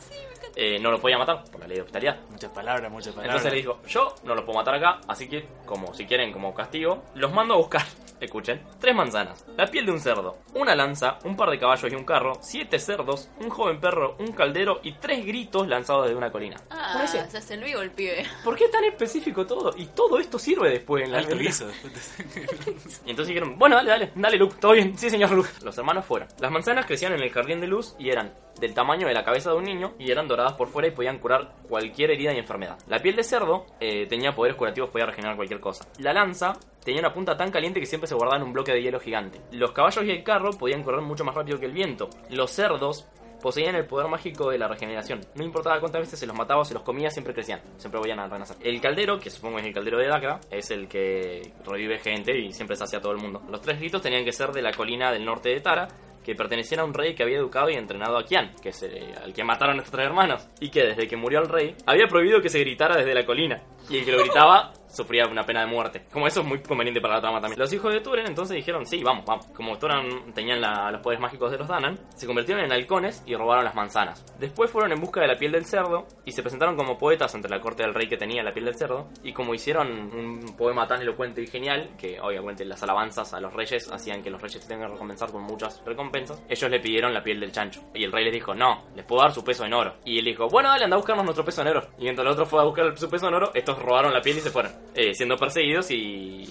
eh, 0.55 0.79
no 0.79 0.91
lo 0.91 1.01
podía 1.01 1.17
matar 1.17 1.45
por 1.51 1.61
la 1.61 1.67
ley 1.67 1.77
de 1.77 1.83
hospitalidad. 1.83 2.21
Muchas 2.31 2.51
palabras, 2.51 2.93
muchas 2.93 3.15
palabras. 3.15 3.37
Entonces 3.37 3.53
le 3.53 3.59
dijo, 3.59 3.81
yo 3.89 4.15
no 4.25 4.35
los 4.35 4.45
puedo 4.45 4.59
matar 4.59 4.75
acá, 4.75 5.01
así 5.09 5.29
que, 5.29 5.47
como 5.65 5.95
si 5.95 6.05
quieren 6.05 6.31
como 6.31 6.55
castigo, 6.55 7.05
los 7.15 7.33
mando 7.33 7.55
a 7.55 7.57
buscar, 7.57 7.85
escuchen, 8.21 8.63
tres 8.81 8.95
manzanas, 8.95 9.45
la 9.57 9.67
piel 9.67 9.87
de 9.87 9.93
un 9.93 10.01
cerdo, 10.01 10.39
una 10.55 10.75
lanza, 10.75 11.19
un 11.25 11.37
par 11.37 11.51
de 11.51 11.59
caballos 11.59 11.93
y 11.93 11.95
un 11.95 12.05
carro, 12.05 12.33
siete 12.41 12.79
cerdos, 12.79 13.29
un 13.41 13.51
joven 13.51 13.81
perro, 13.81 14.17
un 14.19 14.33
caldero 14.33 14.81
y 14.83 14.93
tres 14.93 15.25
gritos 15.25 15.67
lanzados 15.69 16.05
desde 16.05 16.17
una 16.17 16.31
colina. 16.31 16.57
Ah, 16.71 17.07
se 17.07 17.19
hace 17.19 17.55
el 17.55 17.65
vivo 17.65 17.81
el 17.81 17.91
pibe. 17.91 18.25
¿Por 18.45 18.57
qué 18.57 18.69
tan 18.69 18.85
específico 18.85 19.47
todo? 19.47 19.73
Y 19.77 19.87
todo 19.87 20.19
esto 20.19 20.39
sirve 20.39 20.71
después 20.71 21.05
en 21.05 21.13
la 21.13 21.19
Alto 21.19 21.37
Y 21.37 23.11
entonces 23.11 23.29
dijeron, 23.29 23.59
bueno, 23.59 23.77
dale, 23.77 23.91
dale, 23.91 24.13
dale, 24.15 24.37
Luke, 24.37 24.57
todo 24.61 24.73
bien, 24.73 24.97
sí, 24.97 25.11
señor 25.11 25.31
Luke. 25.31 25.51
Los 25.63 25.77
hermanos 25.79 26.05
fueron. 26.05 26.29
Las 26.41 26.51
manzanas 26.51 26.87
crecían 26.87 27.13
en 27.13 27.23
el 27.23 27.31
jardín 27.31 27.61
de 27.61 27.67
luz 27.67 27.95
y 27.99 28.11
eran 28.11 28.35
del 28.61 28.75
tamaño 28.75 29.07
de 29.07 29.15
la 29.15 29.25
cabeza 29.25 29.51
de 29.51 29.57
un 29.57 29.65
niño 29.65 29.95
y 29.99 30.11
eran 30.11 30.29
doradas 30.29 30.55
por 30.55 30.69
fuera 30.69 30.89
y 30.89 30.93
podían 30.93 31.19
curar 31.19 31.53
cualquier 31.69 32.11
herida 32.11 32.33
y 32.33 32.39
enfermedad. 32.39 32.79
La 32.89 33.01
piel 33.01 33.17
de 33.17 33.25
cerdo 33.25 33.67
eh, 33.81 34.07
tenía 34.07 34.35
poderes 34.35 34.57
curativos, 34.57 34.91
podía 34.91 35.07
regenerar 35.07 35.37
cualquier 35.37 35.61
cosa. 35.61 35.87
La 35.99 36.13
lanza 36.13 36.57
tenía 36.87 37.01
una 37.01 37.13
punta 37.13 37.37
tan 37.37 37.51
caliente 37.51 37.81
que 37.81 37.87
siempre 37.87 38.07
se 38.07 38.15
guardaba 38.15 38.37
en 38.37 38.45
un 38.45 38.53
bloque 38.53 38.73
de 38.73 38.81
hielo 38.81 39.01
gigante. 39.01 39.41
Los 39.51 39.73
caballos 39.73 40.05
y 40.05 40.11
el 40.13 40.23
carro 40.23 40.51
podían 40.53 40.85
correr 40.85 41.03
mucho 41.03 41.25
más 41.25 41.35
rápido 41.35 41.59
que 41.59 41.67
el 41.67 41.73
viento. 41.73 42.09
Los 42.31 42.53
cerdos 42.53 43.09
poseían 43.43 43.75
el 43.75 43.87
poder 43.87 44.07
mágico 44.07 44.51
de 44.51 44.59
la 44.59 44.69
regeneración. 44.69 45.21
No 45.35 45.43
importaba 45.43 45.81
cuántas 45.81 46.03
veces 46.03 46.21
se 46.21 46.29
los 46.29 46.37
mataba 46.37 46.61
o 46.61 46.65
se 46.65 46.75
los 46.75 46.85
comía, 46.85 47.11
siempre 47.11 47.35
crecían. 47.35 47.61
Siempre 47.77 47.99
volvían 47.99 48.21
a 48.21 48.29
renacer. 48.29 48.57
El 48.61 48.81
caldero, 48.81 49.19
que 49.19 49.31
supongo 49.31 49.59
es 49.59 49.67
el 49.67 49.75
caldero 49.75 49.99
de 49.99 50.07
Dakra, 50.07 50.39
es 50.49 50.71
el 50.71 50.87
que 50.87 51.55
revive 51.65 51.99
gente 51.99 52.39
y 52.39 52.53
siempre 52.53 52.77
sacia 52.77 53.01
a 53.01 53.03
todo 53.03 53.13
el 53.13 53.19
mundo. 53.19 53.43
Los 53.51 53.61
tres 53.61 53.81
gritos 53.81 54.01
tenían 54.01 54.25
que 54.25 54.33
ser 54.33 54.53
de 54.53 54.63
la 54.63 54.71
colina 54.71 55.11
del 55.11 55.25
norte 55.25 55.49
de 55.49 55.61
Tara, 55.61 55.89
que 56.25 56.37
pertenecían 56.37 56.81
a 56.81 56.85
un 56.85 56.95
rey 56.95 57.17
que 57.17 57.25
había 57.25 57.39
educado 57.39 57.69
y 57.71 57.75
entrenado 57.75 58.17
a 58.17 58.25
Kian, 58.25 58.53
que 58.63 58.69
es 58.69 58.83
el, 58.83 59.13
al 59.17 59.33
que 59.33 59.45
mataron 59.45 59.77
a 59.77 59.79
estos 59.79 59.93
tres 59.93 60.07
hermanos, 60.07 60.49
y 60.61 60.71
que 60.71 60.85
desde 60.85 61.07
que 61.07 61.17
murió 61.17 61.41
el 61.41 61.49
rey 61.49 61.77
había 61.87 62.09
prohibido 62.09 62.41
que 62.41 62.49
se 62.49 62.59
gritara 62.59 62.97
desde 62.97 63.15
la 63.15 63.25
colina, 63.25 63.63
y 63.89 63.99
el 63.99 64.05
que 64.05 64.11
lo 64.11 64.19
gritaba 64.19 64.73
sufría 64.97 65.27
una 65.27 65.45
pena 65.45 65.61
de 65.61 65.67
muerte. 65.67 66.05
Como 66.13 66.27
eso 66.27 66.41
es 66.41 66.47
muy 66.47 66.61
conveniente 66.61 67.01
para 67.01 67.15
la 67.15 67.21
trama 67.21 67.41
también. 67.41 67.59
Los 67.59 67.73
hijos 67.73 67.93
de 67.93 68.01
Turen 68.01 68.27
entonces 68.27 68.57
dijeron, 68.57 68.87
sí, 68.87 69.03
vamos, 69.03 69.25
vamos. 69.25 69.47
Como 69.55 69.79
Turan 69.79 70.33
tenían 70.33 70.61
los 70.61 71.01
poderes 71.01 71.21
mágicos 71.21 71.51
de 71.51 71.59
los 71.59 71.69
Danan, 71.69 71.99
se 72.15 72.27
convirtieron 72.27 72.65
en 72.65 72.73
halcones 72.73 73.23
y 73.27 73.35
robaron 73.35 73.65
las 73.65 73.75
manzanas. 73.75 74.25
Después 74.39 74.71
fueron 74.71 74.93
en 74.93 75.01
busca 75.01 75.21
de 75.21 75.29
la 75.29 75.37
piel 75.37 75.53
del 75.53 75.67
cerdo 75.67 76.07
y 76.25 76.33
se 76.33 76.43
presentaron 76.43 76.77
como 76.77 76.99
poetas 76.99 77.35
ante 77.35 77.49
la 77.49 77.61
corte 77.61 77.83
del 77.83 77.95
rey 77.95 78.09
que 78.09 78.17
tenía 78.17 78.43
la 78.43 78.53
piel 78.53 78.67
del 78.67 78.77
cerdo, 78.77 79.09
y 79.23 79.33
como 79.33 79.55
hicieron 79.55 79.89
un 79.91 80.57
poema 80.57 80.87
tan 80.87 81.01
elocuente 81.03 81.43
y 81.43 81.47
genial, 81.47 81.91
que 81.99 82.21
obviamente 82.21 82.65
las 82.65 82.83
alabanzas 82.83 83.33
a 83.35 83.41
los 83.41 83.53
reyes 83.53 83.91
hacían 83.91 84.23
que 84.23 84.31
los 84.31 84.41
reyes 84.41 84.67
tengan 84.67 84.89
que 84.89 84.95
recompensar 84.95 85.31
con 85.31 85.43
muchas 85.43 85.83
recompensas, 85.85 86.43
ellos 86.49 86.71
le 86.71 86.81
pidieron 86.81 87.13
la 87.13 87.23
piel 87.23 87.41
del 87.41 87.53
chancho. 87.53 87.83
Y 87.95 88.05
el 88.05 88.13
rey 88.13 88.25
les 88.25 88.33
dijo, 88.33 88.55
no, 88.55 88.85
les 88.95 89.05
puedo 89.05 89.23
dar 89.23 89.33
su 89.33 89.45
peso 89.45 89.65
en 89.65 89.75
oro. 89.75 89.97
Y 90.05 90.19
él 90.19 90.25
dijo, 90.25 90.49
bueno, 90.49 90.69
dale, 90.69 90.85
anda 90.85 90.97
a 90.97 90.99
buscarnos 90.99 91.25
nuestro 91.25 91.45
peso 91.45 91.63
en 91.63 91.69
oro. 91.69 91.89
Y 91.99 92.05
mientras 92.05 92.27
el 92.27 92.33
otro 92.33 92.47
fue 92.47 92.61
a 92.61 92.65
buscar 92.65 92.97
su 92.97 93.09
peso 93.09 93.29
en 93.29 93.35
oro, 93.35 93.51
estos 93.55 93.79
robaron 93.79 94.13
la 94.13 94.21
piel 94.21 94.39
y 94.39 94.41
se 94.41 94.51
fueron, 94.51 94.73
eh, 94.95 95.15
siendo 95.15 95.37
perseguidos 95.37 95.91
y... 95.91 96.45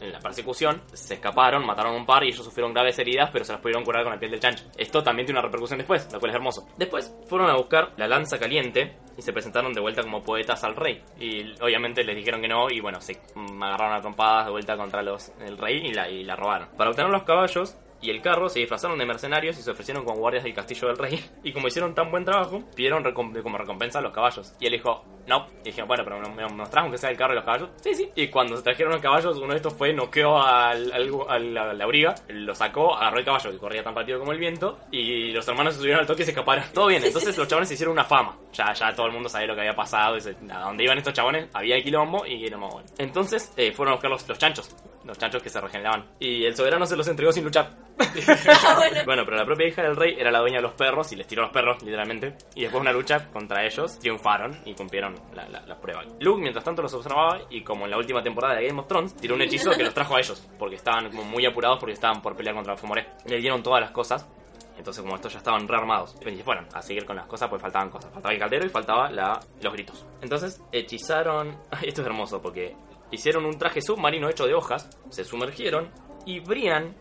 En 0.00 0.12
la 0.12 0.20
persecución 0.20 0.82
se 0.92 1.14
escaparon, 1.14 1.66
mataron 1.66 1.94
a 1.94 1.96
un 1.96 2.06
par 2.06 2.22
y 2.22 2.28
ellos 2.28 2.44
sufrieron 2.44 2.72
graves 2.72 2.96
heridas, 3.00 3.30
pero 3.32 3.44
se 3.44 3.52
las 3.52 3.60
pudieron 3.60 3.84
curar 3.84 4.04
con 4.04 4.12
la 4.12 4.18
piel 4.18 4.30
del 4.30 4.38
chancho. 4.38 4.64
Esto 4.76 5.02
también 5.02 5.26
tiene 5.26 5.40
una 5.40 5.46
repercusión 5.46 5.78
después, 5.78 6.08
lo 6.12 6.20
cual 6.20 6.30
es 6.30 6.36
hermoso. 6.36 6.68
Después 6.76 7.12
fueron 7.26 7.50
a 7.50 7.56
buscar 7.56 7.94
la 7.96 8.06
lanza 8.06 8.38
caliente 8.38 8.96
y 9.16 9.22
se 9.22 9.32
presentaron 9.32 9.72
de 9.72 9.80
vuelta 9.80 10.02
como 10.02 10.22
poetas 10.22 10.62
al 10.62 10.76
rey. 10.76 11.02
Y 11.18 11.52
obviamente 11.60 12.04
les 12.04 12.14
dijeron 12.14 12.40
que 12.40 12.46
no 12.46 12.70
y 12.70 12.80
bueno, 12.80 13.00
se 13.00 13.20
agarraron 13.34 13.96
a 13.96 14.00
trompadas 14.00 14.46
de 14.46 14.52
vuelta 14.52 14.76
contra 14.76 15.02
los, 15.02 15.32
el 15.40 15.58
rey 15.58 15.88
y 15.88 15.92
la, 15.92 16.08
y 16.08 16.22
la 16.22 16.36
robaron. 16.36 16.68
Para 16.76 16.90
obtener 16.90 17.10
los 17.10 17.24
caballos 17.24 17.76
y 18.00 18.10
el 18.10 18.20
carro 18.22 18.48
se 18.48 18.60
disfrazaron 18.60 18.98
de 18.98 19.06
mercenarios 19.06 19.58
y 19.58 19.62
se 19.62 19.70
ofrecieron 19.70 20.04
como 20.04 20.18
guardias 20.18 20.44
del 20.44 20.54
castillo 20.54 20.88
del 20.88 20.98
rey. 20.98 21.24
Y 21.44 21.52
como 21.52 21.68
hicieron 21.68 21.94
tan 21.94 22.10
buen 22.10 22.24
trabajo, 22.24 22.62
pidieron 22.74 23.02
como 23.12 23.58
recompensa 23.58 23.98
a 23.98 24.02
los 24.02 24.12
caballos. 24.12 24.52
Y 24.60 24.66
él 24.66 24.72
dijo, 24.72 25.04
no. 25.26 25.46
Y 25.62 25.66
dijeron, 25.66 25.88
bueno, 25.88 26.04
pero 26.04 26.20
me 26.20 26.42
nos 26.56 26.70
trajo 26.70 26.90
que 26.90 26.98
sea 26.98 27.10
el 27.10 27.16
carro 27.16 27.32
y 27.32 27.36
los 27.36 27.44
caballos. 27.44 27.70
Sí, 27.80 27.94
sí. 27.94 28.10
Y 28.14 28.28
cuando 28.28 28.56
se 28.56 28.62
trajeron 28.62 28.92
los 28.92 29.00
caballos, 29.02 29.36
uno 29.38 29.48
de 29.50 29.56
estos 29.56 29.72
fue, 29.74 29.92
noqueó 29.92 30.38
al, 30.40 30.92
al, 30.92 31.56
a 31.58 31.72
la 31.74 31.86
briga, 31.86 32.14
lo 32.28 32.54
sacó, 32.54 32.94
agarró 32.96 33.18
el 33.18 33.24
caballo 33.24 33.50
que 33.50 33.58
corría 33.58 33.82
tan 33.82 33.94
rápido 33.94 34.18
como 34.18 34.32
el 34.32 34.38
viento. 34.38 34.78
Y 34.90 35.30
los 35.32 35.46
hermanos 35.48 35.74
se 35.74 35.80
subieron 35.80 36.00
al 36.00 36.06
toque 36.06 36.22
y 36.22 36.24
se 36.24 36.32
escaparon. 36.32 36.64
Todo 36.74 36.86
bien, 36.88 37.02
entonces 37.04 37.36
los 37.38 37.46
chabones 37.48 37.68
se 37.68 37.74
hicieron 37.74 37.92
una 37.92 38.04
fama. 38.04 38.36
Ya, 38.52 38.72
ya 38.72 38.94
todo 38.94 39.06
el 39.06 39.12
mundo 39.12 39.28
sabía 39.28 39.46
lo 39.48 39.54
que 39.54 39.60
había 39.60 39.74
pasado. 39.76 40.16
Y 40.16 40.20
se- 40.20 40.36
a 40.50 40.60
dónde 40.60 40.84
iban 40.84 40.98
estos 40.98 41.12
chabones 41.14 41.48
había 41.54 41.80
quilombo 41.82 42.26
y 42.26 42.48
más 42.50 42.72
bueno. 42.72 42.88
Entonces 42.98 43.52
eh, 43.56 43.72
fueron 43.72 43.92
a 43.92 43.96
buscar 43.96 44.10
los, 44.10 44.28
los 44.28 44.38
chanchos. 44.38 44.74
Los 45.04 45.16
chanchos 45.16 45.42
que 45.42 45.48
se 45.48 45.60
regeneraban. 45.60 46.04
Y 46.18 46.44
el 46.44 46.54
soberano 46.56 46.84
se 46.84 46.96
los 46.96 47.06
entregó 47.08 47.32
sin 47.32 47.44
luchar. 47.44 47.70
Bueno, 49.04 49.22
pero 49.24 49.36
la 49.36 49.44
propia 49.44 49.66
hija 49.68 49.82
del 49.82 49.96
rey 49.96 50.14
era 50.18 50.30
la 50.30 50.40
dueña 50.40 50.56
de 50.56 50.62
los 50.62 50.72
perros 50.72 51.10
y 51.12 51.16
les 51.16 51.26
tiró 51.26 51.42
los 51.42 51.50
perros, 51.52 51.82
literalmente. 51.82 52.34
Y 52.54 52.62
después 52.62 52.74
de 52.74 52.80
una 52.80 52.92
lucha 52.92 53.30
contra 53.30 53.64
ellos, 53.64 53.98
triunfaron 53.98 54.60
y 54.64 54.74
cumplieron 54.74 55.14
la, 55.34 55.48
la- 55.48 55.78
prueba. 55.80 56.02
Luke, 56.20 56.40
mientras 56.40 56.64
tanto, 56.64 56.82
los 56.82 56.92
observaba 56.94 57.40
y, 57.50 57.62
como 57.62 57.84
en 57.84 57.90
la 57.92 57.98
última 57.98 58.22
temporada 58.22 58.56
de 58.56 58.66
Game 58.66 58.80
of 58.80 58.88
Thrones, 58.88 59.14
tiró 59.16 59.34
un 59.36 59.42
hechizo 59.42 59.70
que 59.70 59.82
los 59.84 59.94
trajo 59.94 60.16
a 60.16 60.18
ellos, 60.18 60.46
porque 60.58 60.74
estaban 60.76 61.10
muy 61.14 61.46
apurados 61.46 61.78
porque 61.78 61.92
estaban 61.92 62.20
por 62.20 62.36
pelear 62.36 62.54
contra 62.56 62.72
los 62.72 62.80
Fomoré. 62.80 63.06
Le 63.26 63.38
dieron 63.38 63.62
todas 63.62 63.80
las 63.80 63.90
cosas. 63.92 64.26
Entonces, 64.76 65.02
como 65.02 65.16
estos 65.16 65.32
ya 65.32 65.38
estaban 65.38 65.66
rearmados, 65.66 66.14
y 66.24 66.36
se 66.36 66.44
fueron 66.44 66.66
a 66.72 66.82
seguir 66.82 67.04
con 67.04 67.16
las 67.16 67.26
cosas, 67.26 67.48
pues 67.48 67.60
faltaban 67.60 67.90
cosas. 67.90 68.12
Faltaba 68.12 68.32
el 68.32 68.38
caldero 68.40 68.64
y 68.66 68.68
faltaba 68.68 69.10
los 69.10 69.72
gritos. 69.72 70.06
Entonces, 70.20 70.60
hechizaron. 70.72 71.56
Esto 71.82 72.00
es 72.02 72.06
hermoso 72.06 72.40
porque 72.42 72.76
hicieron 73.10 73.44
un 73.44 73.58
traje 73.58 73.80
submarino 73.80 74.28
hecho 74.28 74.46
de 74.46 74.54
hojas, 74.54 74.88
se 75.10 75.24
sumergieron 75.24 75.90
y 76.26 76.40
Brian 76.40 76.94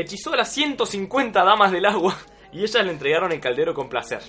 hechizó 0.00 0.32
a 0.32 0.36
las 0.36 0.52
150 0.52 1.42
damas 1.44 1.72
del 1.72 1.86
agua 1.86 2.16
y 2.52 2.60
ellas 2.62 2.84
le 2.84 2.92
entregaron 2.92 3.32
el 3.32 3.40
caldero 3.40 3.74
con 3.74 3.88
placer. 3.88 4.20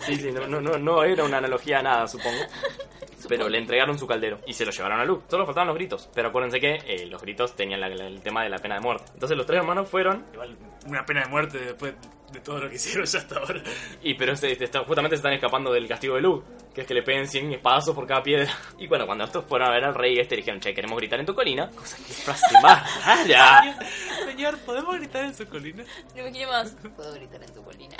Sí, 0.00 0.16
sí, 0.16 0.30
no, 0.32 0.46
no, 0.46 0.60
no, 0.60 0.76
no 0.78 1.02
era 1.02 1.24
una 1.24 1.38
analogía 1.38 1.78
a 1.78 1.82
nada, 1.82 2.06
supongo. 2.06 2.38
Pero 3.28 3.48
le 3.48 3.58
entregaron 3.58 3.98
su 3.98 4.06
caldero 4.06 4.40
y 4.46 4.52
se 4.52 4.66
lo 4.66 4.72
llevaron 4.72 5.00
a 5.00 5.04
Luke. 5.04 5.24
Solo 5.28 5.46
faltaban 5.46 5.68
los 5.68 5.76
gritos. 5.76 6.10
Pero 6.12 6.28
acuérdense 6.28 6.60
que 6.60 6.74
eh, 6.86 7.06
los 7.06 7.22
gritos 7.22 7.54
tenían 7.56 7.80
la- 7.80 7.88
la- 7.88 8.06
el 8.08 8.20
tema 8.20 8.42
de 8.42 8.50
la 8.50 8.58
pena 8.58 8.74
de 8.74 8.80
muerte. 8.82 9.04
Entonces 9.14 9.36
los 9.36 9.46
tres 9.46 9.60
hermanos 9.60 9.88
fueron 9.88 10.26
Igual, 10.32 10.56
una 10.86 11.06
pena 11.06 11.22
de 11.22 11.28
muerte 11.28 11.58
después 11.58 11.94
de 12.32 12.40
todo 12.40 12.58
lo 12.60 12.68
que 12.68 12.74
hicieron 12.76 13.04
ya 13.06 13.18
hasta 13.18 13.38
ahora. 13.38 13.62
Y 14.02 14.14
pero 14.14 14.34
se, 14.36 14.54
se 14.54 14.64
está- 14.64 14.84
justamente 14.84 15.16
se 15.16 15.20
están 15.20 15.32
escapando 15.34 15.72
del 15.72 15.86
castigo 15.86 16.14
de 16.16 16.22
Luke, 16.22 16.46
que 16.74 16.80
es 16.82 16.86
que 16.86 16.94
le 16.94 17.02
peguen 17.02 17.26
100 17.28 17.52
espadazos 17.52 17.94
por 17.94 18.06
cada 18.06 18.22
piedra. 18.22 18.50
Y 18.78 18.86
bueno, 18.88 19.06
cuando 19.06 19.24
estos 19.24 19.44
fueron 19.44 19.68
a 19.68 19.72
ver 19.72 19.84
al 19.84 19.94
rey 19.94 20.18
este, 20.18 20.34
le 20.34 20.40
dijeron, 20.42 20.60
che, 20.60 20.74
queremos 20.74 20.98
gritar 20.98 21.20
en 21.20 21.26
tu 21.26 21.34
colina. 21.34 21.70
Cosa 21.70 21.96
que 21.98 22.12
frase 22.12 22.54
más 22.62 23.06
rara. 23.28 23.78
Señor, 24.26 24.58
¿podemos 24.60 24.96
gritar 24.96 25.24
en 25.24 25.34
su 25.34 25.46
colina? 25.46 25.84
No 26.16 26.22
me 26.24 26.30
quiere 26.32 26.46
más. 26.50 26.76
Puedo 26.96 27.12
gritar 27.14 27.42
en 27.42 27.52
tu 27.54 27.62
colina. 27.62 27.96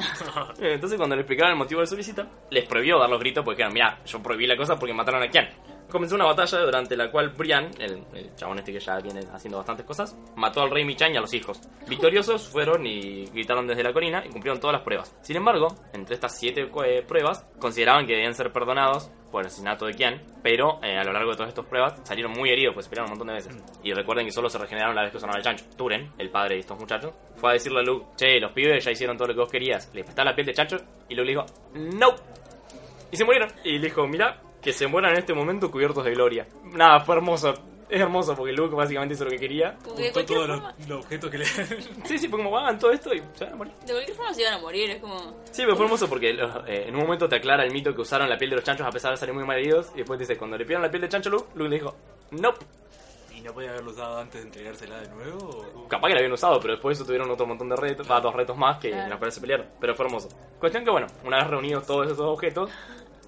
Entonces 0.58 0.96
cuando 0.96 1.14
le 1.14 1.22
explicaron 1.22 1.52
el 1.52 1.58
motivo 1.58 1.80
de 1.82 1.86
su 1.86 1.94
visita, 1.96 2.26
les 2.50 2.64
prohibió 2.66 2.98
dar 2.98 3.08
los 3.10 3.20
gritos 3.20 3.44
porque 3.44 3.58
dijeron, 3.58 3.74
mira, 3.74 3.98
yo 4.04 4.22
prohibí 4.22 4.46
la 4.46 4.56
cosa 4.56 4.76
porque 4.76 4.92
mataron 4.94 5.22
a 5.22 5.28
Kian. 5.28 5.48
Comenzó 5.92 6.14
una 6.14 6.24
batalla 6.24 6.58
durante 6.60 6.96
la 6.96 7.10
cual 7.10 7.34
Brian, 7.36 7.70
el, 7.78 8.02
el 8.14 8.34
chabón 8.34 8.58
este 8.60 8.72
que 8.72 8.80
ya 8.80 8.98
viene 8.98 9.20
haciendo 9.30 9.58
bastantes 9.58 9.84
cosas, 9.84 10.16
mató 10.36 10.62
al 10.62 10.70
rey 10.70 10.86
Michan 10.86 11.12
y 11.12 11.18
a 11.18 11.20
los 11.20 11.34
hijos. 11.34 11.60
Victoriosos 11.86 12.48
fueron 12.48 12.86
y 12.86 13.26
gritaron 13.26 13.66
desde 13.66 13.82
la 13.82 13.92
colina 13.92 14.24
y 14.24 14.30
cumplieron 14.30 14.58
todas 14.58 14.72
las 14.72 14.82
pruebas. 14.84 15.14
Sin 15.20 15.36
embargo, 15.36 15.68
entre 15.92 16.14
estas 16.14 16.38
siete 16.38 16.66
eh, 16.86 17.02
pruebas, 17.06 17.46
consideraban 17.58 18.06
que 18.06 18.14
debían 18.14 18.34
ser 18.34 18.50
perdonados 18.50 19.10
por 19.30 19.42
el 19.42 19.48
asesinato 19.48 19.84
de 19.84 19.92
Kian, 19.92 20.22
pero 20.42 20.80
eh, 20.82 20.96
a 20.96 21.04
lo 21.04 21.12
largo 21.12 21.32
de 21.32 21.36
todas 21.36 21.50
estas 21.50 21.66
pruebas 21.66 22.00
salieron 22.04 22.32
muy 22.32 22.48
heridos, 22.48 22.72
pues 22.72 22.88
pelearon 22.88 23.12
un 23.12 23.18
montón 23.18 23.28
de 23.28 23.34
veces. 23.34 23.62
Y 23.82 23.92
recuerden 23.92 24.24
que 24.24 24.32
solo 24.32 24.48
se 24.48 24.56
regeneraron 24.56 24.96
la 24.96 25.02
vez 25.02 25.10
que 25.10 25.18
usaron 25.18 25.36
el 25.36 25.42
chancho. 25.42 25.66
Turen, 25.76 26.10
el 26.16 26.30
padre 26.30 26.54
de 26.54 26.60
estos 26.60 26.78
muchachos, 26.78 27.12
fue 27.36 27.50
a 27.50 27.52
decirle 27.52 27.80
a 27.80 27.82
Luke, 27.82 28.06
che, 28.16 28.40
los 28.40 28.52
pibes 28.52 28.82
ya 28.82 28.92
hicieron 28.92 29.18
todo 29.18 29.28
lo 29.28 29.34
que 29.34 29.40
vos 29.40 29.50
querías, 29.50 29.90
le 29.92 30.04
prestás 30.04 30.24
la 30.24 30.34
piel 30.34 30.46
de 30.46 30.54
chancho, 30.54 30.76
y 31.10 31.14
Luke 31.14 31.26
le 31.26 31.32
dijo, 31.32 31.44
no. 31.74 32.14
Y 33.10 33.16
se 33.18 33.26
murieron. 33.26 33.50
Y 33.62 33.72
le 33.72 33.88
dijo, 33.88 34.06
mira, 34.06 34.40
que 34.62 34.72
se 34.72 34.86
mueran 34.86 35.12
en 35.12 35.18
este 35.18 35.34
momento 35.34 35.70
cubiertos 35.70 36.04
de 36.04 36.12
gloria. 36.12 36.46
Nada, 36.64 37.00
fue 37.00 37.16
hermoso. 37.16 37.52
Es 37.88 38.00
hermoso 38.00 38.34
porque 38.34 38.52
Luke 38.54 38.74
básicamente 38.74 39.14
hizo 39.14 39.24
lo 39.24 39.30
que 39.30 39.38
quería. 39.38 39.76
Juntó 39.84 40.24
todos 40.24 40.46
forma, 40.46 40.74
los, 40.78 40.88
los 40.88 41.04
objetos 41.04 41.30
que 41.30 41.36
le... 41.38 41.44
Sí, 41.44 42.16
sí, 42.16 42.26
fue 42.28 42.38
como, 42.42 42.56
hagan 42.56 42.78
todo 42.78 42.90
esto 42.90 43.12
y 43.12 43.22
se 43.34 43.44
van 43.44 43.52
a 43.52 43.56
morir. 43.56 43.72
de 43.84 43.92
cualquier 43.92 44.16
forma 44.16 44.32
se 44.32 44.40
iban 44.40 44.54
a 44.54 44.58
morir. 44.60 44.90
Es 44.92 45.00
como. 45.00 45.18
Sí, 45.50 45.62
pero 45.62 45.76
fue 45.76 45.84
hermoso 45.84 46.08
porque 46.08 46.32
los- 46.32 46.56
eh, 46.66 46.84
en 46.88 46.94
un 46.94 47.02
momento 47.02 47.28
te 47.28 47.36
aclara 47.36 47.64
el 47.64 47.70
mito 47.72 47.94
que 47.94 48.00
usaron 48.00 48.30
la 48.30 48.38
piel 48.38 48.48
de 48.48 48.56
los 48.56 48.64
chanchos 48.64 48.86
a 48.86 48.90
pesar 48.90 49.10
de 49.10 49.18
salir 49.18 49.34
muy 49.34 49.44
mal 49.44 49.58
heridos. 49.58 49.90
Y 49.94 49.98
después 49.98 50.18
dice, 50.18 50.38
cuando 50.38 50.56
le 50.56 50.64
pidieron 50.64 50.82
la 50.82 50.90
piel 50.90 51.02
de 51.02 51.08
chancho 51.10 51.28
a 51.28 51.32
Luke, 51.32 51.48
Luke 51.54 51.68
le 51.68 51.76
dijo, 51.76 51.94
nope. 52.30 52.64
¿Y 53.36 53.40
no 53.42 53.52
podía 53.52 53.70
haberlo 53.70 53.90
usado 53.90 54.18
antes 54.20 54.40
de 54.40 54.46
entregársela 54.46 55.00
de 55.00 55.08
nuevo? 55.08 55.48
o- 55.74 55.88
Capaz 55.88 56.08
que 56.08 56.14
la 56.14 56.20
habían 56.20 56.32
usado, 56.32 56.60
pero 56.60 56.72
después 56.74 56.96
de 56.96 57.02
eso 57.02 57.06
tuvieron 57.06 57.30
otro 57.30 57.44
montón 57.46 57.68
de 57.68 57.76
retos, 57.76 58.10
va, 58.10 58.20
dos 58.22 58.34
retos 58.34 58.56
más 58.56 58.78
que 58.78 58.88
Claro. 58.88 59.04
en 59.04 59.10
los 59.10 59.18
cuales 59.18 59.34
se 59.34 59.40
pelearon. 59.42 59.66
Pero 59.78 59.94
fue 59.94 60.06
hermoso. 60.06 60.28
Cuestión 60.58 60.82
que, 60.82 60.90
bueno, 60.90 61.08
una 61.26 61.38
vez 61.40 61.46
reunidos 61.48 61.86
todos 61.86 62.06
esos 62.06 62.20
objetos, 62.20 62.70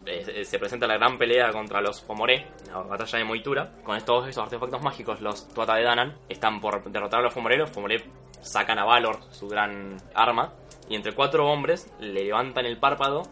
se- 0.04 0.44
se 0.44 0.58
presenta 0.58 0.86
la 0.86 0.96
gran 0.96 1.16
pelea 1.18 1.50
contra 1.52 1.80
los 1.80 2.02
Fomoré, 2.02 2.46
la 2.68 2.80
batalla 2.80 3.18
de 3.18 3.24
Moitura. 3.24 3.72
Con 3.82 3.98
todos 4.04 4.28
esos 4.28 4.42
artefactos 4.44 4.82
mágicos, 4.82 5.20
los 5.20 5.48
Tuata 5.54 5.74
de 5.76 5.84
Danan 5.84 6.16
están 6.28 6.60
por 6.60 6.82
derrotar 6.90 7.20
a 7.20 7.22
los 7.24 7.34
Fomoré. 7.34 7.56
Los 7.56 7.70
Fomoré 7.70 8.04
sacan 8.40 8.78
a 8.78 8.84
Valor 8.84 9.18
su 9.30 9.48
gran 9.48 9.96
arma. 10.14 10.52
Y 10.88 10.96
entre 10.96 11.12
cuatro 11.14 11.46
hombres 11.50 11.90
le 11.98 12.24
levantan 12.24 12.66
el 12.66 12.76
párpado 12.78 13.22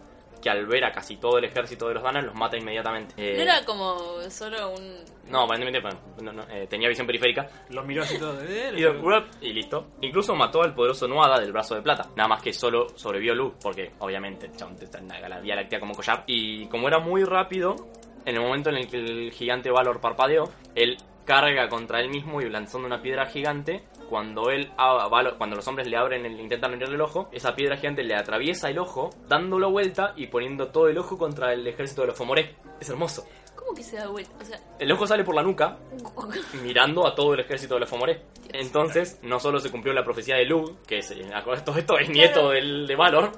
que 0.43 0.51
al 0.51 0.67
ver 0.67 0.85
a 0.85 0.93
casi 0.93 1.17
todo 1.17 1.39
el 1.39 1.45
ejército 1.45 1.89
de 1.89 1.95
los 1.95 2.03
Danan 2.03 2.27
los 2.27 2.35
mata 2.35 2.57
inmediatamente. 2.59 3.15
Eh, 3.17 3.37
No 3.37 3.43
era 3.43 3.65
como 3.65 3.97
solo 4.29 4.71
un. 4.73 5.05
no, 5.31 5.43
aparentemente 5.45 5.81
bueno, 5.81 5.99
no, 6.21 6.33
no, 6.33 6.43
eh, 6.53 6.67
tenía 6.69 6.89
visión 6.89 7.07
periférica 7.07 7.49
Lo 7.71 7.83
miró 7.85 8.03
así 8.03 8.19
todo. 8.19 8.39
eh, 8.43 8.73
y, 8.77 8.83
de- 8.83 9.25
y 9.41 9.53
listo. 9.53 9.87
Incluso 10.03 10.35
mató 10.35 10.63
al 10.63 10.75
poderoso 10.75 11.07
Nuada 11.09 11.39
del 11.41 11.53
brazo 11.53 11.75
de 11.77 11.83
plata. 11.83 12.09
Nada 12.17 12.29
más 12.29 12.43
que 12.43 12.53
solo 12.53 12.89
sobrevivió 12.97 13.35
Luke, 13.35 13.57
porque 13.63 13.93
obviamente 14.01 14.51
chabón 14.57 14.77
está 14.81 14.99
en 14.99 15.09
la 15.09 15.41
Vía 15.41 15.55
Láctea 15.57 15.79
como 15.81 15.95
collar. 15.95 16.25
Y 16.27 16.67
como 16.67 16.89
era 16.89 16.99
muy 16.99 17.25
rápido, 17.25 17.77
en 18.25 18.35
el 18.37 18.41
momento 18.43 18.71
en 18.71 18.77
el 18.77 18.89
que 18.89 18.97
el 18.99 19.33
gigante 19.33 19.71
Valor 19.71 20.01
parpadeó, 20.01 20.51
él 20.75 20.97
carga 21.25 21.69
contra 21.69 22.01
él 22.01 22.09
mismo 22.11 22.41
y 22.41 22.51
lanzando 22.51 22.87
una 22.87 23.01
piedra 23.01 23.27
gigante. 23.27 23.85
Cuando 24.13 24.51
él 24.51 24.71
cuando 24.77 25.57
los 25.57 25.67
hombres 25.69 25.89
le 25.89 25.97
abren 25.97 26.27
el, 26.27 26.39
intentan 26.39 26.75
abrirle 26.75 26.97
el 26.97 27.01
ojo, 27.01 27.31
esa 27.33 27.55
piedra 27.55 27.79
gigante 27.79 28.05
le 28.05 28.15
atraviesa 28.15 28.69
el 28.69 28.79
ojo, 28.79 29.09
dándolo 29.27 29.71
vuelta 29.71 30.13
y 30.17 30.27
poniendo 30.27 30.69
todo 30.69 30.89
el 30.89 30.99
ojo 30.99 31.17
contra 31.17 31.55
el 31.55 31.67
ejército 31.67 32.03
de 32.03 32.09
los 32.09 32.19
Fomoré. 32.19 32.57
Es 32.79 32.91
hermoso. 32.91 33.27
¿Cómo 33.57 33.73
que 33.73 33.83
se 33.83 33.97
da 33.97 34.09
vuelta? 34.09 34.31
O 34.39 34.45
sea. 34.45 34.61
El 34.79 34.93
ojo 34.93 35.07
sale 35.07 35.25
por 35.25 35.35
la 35.35 35.43
nuca, 35.43 35.79
mirando 36.63 37.07
a 37.07 37.15
todo 37.15 37.33
el 37.33 37.41
ejército 37.41 37.73
de 37.73 37.81
los 37.81 37.89
Fomoré. 37.89 38.21
Entonces, 38.53 39.19
no 39.23 39.41
solo 39.41 39.59
se 39.61 39.71
cumplió 39.71 39.95
la 39.95 40.05
profecía 40.05 40.37
de 40.37 40.45
Lug, 40.45 40.83
que 40.83 40.99
es, 40.99 41.11
eh, 41.13 41.25
todo 41.65 41.79
esto 41.79 41.99
es 41.99 42.11
nieto 42.11 42.51
del, 42.51 42.87
de 42.87 42.95
Valor, 42.95 43.33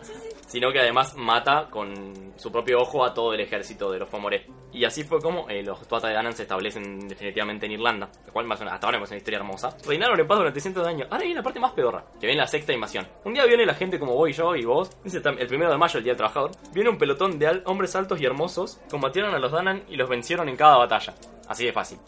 sino 0.47 0.72
que 0.72 0.80
además 0.80 1.14
mata 1.16 1.68
con 1.70 2.32
su 2.36 2.51
propio 2.53 2.80
ojo 2.80 3.05
a 3.05 3.12
todo 3.14 3.32
el 3.34 3.40
ejército 3.40 3.90
de 3.90 3.99
los 3.99 4.09
Fomoré. 4.09 4.47
Y 4.72 4.84
así 4.84 5.05
fue 5.05 5.20
como 5.20 5.49
eh, 5.49 5.62
los 5.62 5.86
Tuatha 5.86 6.09
de 6.09 6.14
Danann 6.14 6.32
se 6.32 6.42
establecen 6.42 7.07
definitivamente 7.09 7.66
en 7.66 7.72
Irlanda, 7.72 8.09
lo 8.26 8.32
cual 8.32 8.47
una- 8.47 8.55
hasta 8.55 8.86
ahora 8.86 8.99
me 8.99 9.03
parece 9.03 9.14
una 9.14 9.18
historia 9.18 9.38
hermosa. 9.38 9.76
Reinaron 9.86 10.18
en 10.18 10.26
paz 10.26 10.38
durante 10.38 10.61
cientos 10.61 10.84
de 10.84 10.90
años. 10.90 11.09
Ahora 11.11 11.22
viene 11.24 11.36
la 11.36 11.42
parte 11.42 11.61
más 11.61 11.72
pedorra, 11.72 12.05
que 12.20 12.26
viene 12.26 12.40
la 12.40 12.47
sexta 12.49 12.72
invasión. 12.72 13.07
Un 13.24 13.34
día 13.34 13.45
viene 13.47 13.64
la 13.66 13.74
gente 13.74 13.99
como 13.99 14.26
yo 14.26 14.57
y 14.57 14.64
vos, 14.64 14.90
el 15.05 15.47
primero 15.47 15.70
de 15.70 15.78
mayo, 15.78 15.99
el 15.99 16.05
Día 16.05 16.12
del 16.12 16.18
Trabajador, 16.18 16.51
viene 16.72 16.90
un 16.90 16.99
pelotón 16.99 17.38
de 17.38 17.47
al- 17.47 17.62
hombres 17.66 17.95
altos 17.97 18.20
y 18.20 18.24
hermosos, 18.24 18.80
combatieron 18.90 19.34
a 19.34 19.38
los 19.38 19.53
Danan 19.53 19.84
y 19.88 19.97
los 19.97 20.09
vencieron 20.09 20.49
en 20.49 20.57
cada 20.57 20.76
batalla. 20.76 21.14
Así 21.49 21.64
de 21.66 21.72
fácil. 21.72 21.99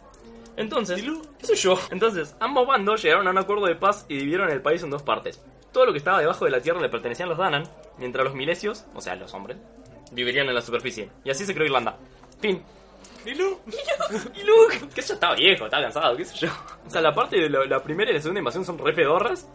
Entonces, 0.57 1.03
¿qué 1.39 1.47
soy 1.47 1.57
yo? 1.57 1.79
Entonces, 1.91 2.35
ambos 2.41 2.67
bandos 2.67 3.03
llegaron 3.03 3.29
a 3.29 3.31
un 3.31 3.39
acuerdo 3.39 3.67
de 3.67 3.77
paz 3.77 4.07
y 4.09 4.17
dividieron 4.17 4.49
el 4.51 4.63
país 4.63 4.83
en 4.83 4.91
dos 4.91 5.03
partes. 5.03 5.45
Todo 5.77 5.85
lo 5.85 5.93
que 5.93 5.99
estaba 5.99 6.21
debajo 6.21 6.47
de 6.47 6.51
la 6.51 6.63
tierra 6.63 6.81
le 6.81 6.89
pertenecían 6.89 7.27
a 7.27 7.31
los 7.33 7.39
Danan, 7.39 7.65
mientras 7.99 8.25
los 8.25 8.35
milesios, 8.35 8.87
o 8.95 9.03
sea, 9.03 9.15
los 9.15 9.35
hombres, 9.35 9.59
vivirían 10.11 10.49
en 10.49 10.55
la 10.55 10.63
superficie. 10.63 11.11
Y 11.23 11.29
así 11.29 11.45
se 11.45 11.53
creó 11.53 11.67
Irlanda. 11.67 11.99
Fin. 12.41 12.63
Y 13.27 13.35
Luke, 13.35 13.61
y 14.35 14.43
Luke, 14.43 14.89
que 14.95 15.03
ya 15.03 15.13
estaba 15.13 15.35
viejo, 15.35 15.67
estaba 15.67 15.83
cansado, 15.83 16.17
qué 16.17 16.25
sé 16.25 16.35
yo. 16.47 16.49
O 16.87 16.89
sea, 16.89 17.03
la 17.03 17.15
parte 17.15 17.39
de 17.39 17.51
la, 17.51 17.67
la 17.67 17.83
primera 17.83 18.11
y 18.11 18.15
la 18.15 18.23
segunda 18.23 18.39
invasión 18.39 18.65
son 18.65 18.79
re 18.79 18.95
pedorras. 18.95 19.47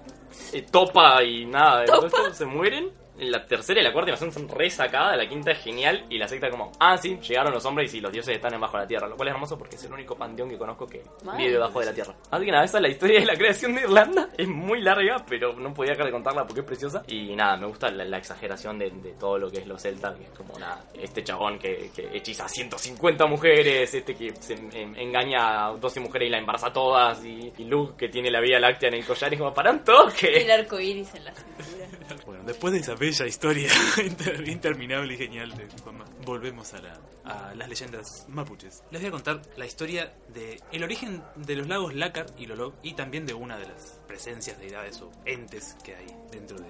Eh, 0.53 0.63
Topa 0.72 1.24
y 1.24 1.47
nada, 1.47 1.86
el 1.86 2.01
resto 2.03 2.32
se 2.36 2.45
mueren. 2.45 2.91
La 3.22 3.45
tercera 3.45 3.80
y 3.80 3.84
la 3.84 3.93
cuarta 3.93 4.09
invasión 4.09 4.32
son 4.32 4.49
re 4.49 4.69
sacadas, 4.69 5.15
la 5.15 5.28
quinta 5.30 5.51
es 5.51 5.59
genial 5.59 6.05
y 6.09 6.17
la 6.17 6.28
sexta 6.28 6.49
como, 6.49 6.72
ah 6.80 6.97
sí, 6.97 7.17
llegaron 7.22 7.53
los 7.53 7.63
hombres 7.65 7.93
y 7.93 8.01
los 8.01 8.11
dioses 8.11 8.36
están 8.36 8.51
debajo 8.51 8.78
de 8.78 8.84
la 8.84 8.88
tierra, 8.88 9.07
lo 9.07 9.15
cual 9.15 9.28
es 9.30 9.34
hermoso 9.36 9.57
porque 9.57 9.76
es 9.76 9.84
el 9.84 9.93
único 9.93 10.15
panteón 10.15 10.49
que 10.49 10.57
conozco 10.57 10.88
que 10.88 11.03
vive 11.38 11.51
debajo 11.51 11.80
de 11.80 11.86
la 11.86 11.93
tierra. 11.93 12.15
Así 12.32 12.45
que 12.45 12.51
nada, 12.51 12.63
esa 12.65 12.78
es 12.80 12.82
la 12.82 12.89
historia 12.89 13.19
de 13.19 13.26
la 13.28 13.36
creación 13.36 13.76
de 13.76 13.82
Irlanda, 13.82 14.30
es 14.38 14.47
muy 14.47 14.82
larga, 14.82 15.24
pero 15.30 15.53
no 15.53 15.72
podía 15.74 15.91
dejar 15.91 16.07
de 16.07 16.11
contarla 16.13 16.45
porque 16.45 16.61
es 16.61 16.65
preciosa. 16.65 17.03
Y 17.07 17.36
nada, 17.36 17.57
me 17.57 17.67
gusta 17.67 17.91
la, 17.91 18.05
la 18.05 18.17
exageración 18.17 18.80
de, 18.80 18.89
de 18.89 19.11
todo 19.13 19.38
lo 19.38 19.51
que 19.51 19.59
es 19.59 19.67
los 19.67 19.80
celtas, 19.82 20.15
que 20.17 20.24
es 20.24 20.30
como 20.32 20.57
nada, 20.57 20.84
este 20.99 21.24
chabón 21.24 21.59
que, 21.59 21.91
que 21.95 22.09
hechiza 22.17 22.45
a 22.45 22.49
150 22.49 23.26
mujeres, 23.28 23.93
este 23.93 24.15
que 24.15 24.34
se 24.39 24.53
en- 24.55 24.95
engaña 24.97 25.67
a 25.67 25.72
12 25.78 25.99
mujeres 25.99 26.28
y 26.28 26.32
la 26.32 26.39
embaraza 26.39 26.67
a 26.67 26.74
todas, 26.74 27.24
y, 27.24 27.53
y 27.57 27.63
Luke 27.65 27.93
que 27.97 28.09
tiene 28.09 28.32
la 28.32 28.39
vía 28.41 28.59
láctea 28.59 28.89
en 28.89 28.95
el 28.95 29.05
collar, 29.05 29.32
y 29.32 29.38
como, 29.38 29.53
para 29.53 29.69
un 29.72 29.84
toque. 29.84 30.41
El 30.41 30.49
arco 30.49 30.80
iris 30.80 31.13
en 31.13 31.26
la 31.26 31.34
cintura. 31.36 31.86
Bueno, 32.25 32.43
después 32.45 32.73
de 32.73 32.79
esa 32.79 32.95
bella 32.95 33.25
historia 33.27 33.69
inter- 34.05 34.47
interminable 34.47 35.13
y 35.13 35.17
genial 35.17 35.51
de 35.55 35.67
Juanma, 35.83 36.05
volvemos 36.25 36.73
a, 36.73 36.81
la- 36.81 36.99
a 37.25 37.55
las 37.55 37.69
leyendas 37.69 38.25
mapuches. 38.29 38.83
Les 38.91 39.01
voy 39.01 39.09
a 39.09 39.11
contar 39.11 39.41
la 39.57 39.65
historia 39.65 40.13
de 40.33 40.59
el 40.71 40.83
origen 40.83 41.21
de 41.35 41.55
los 41.55 41.67
lagos 41.67 41.93
Lácar 41.95 42.25
y 42.37 42.45
Lolog 42.45 42.73
y 42.83 42.93
también 42.93 43.25
de 43.25 43.33
una 43.33 43.57
de 43.57 43.67
las 43.67 43.99
presencias, 44.07 44.59
deidades 44.59 45.01
o 45.01 45.11
entes 45.25 45.75
que 45.83 45.95
hay 45.95 46.07
dentro 46.31 46.57
de 46.57 46.67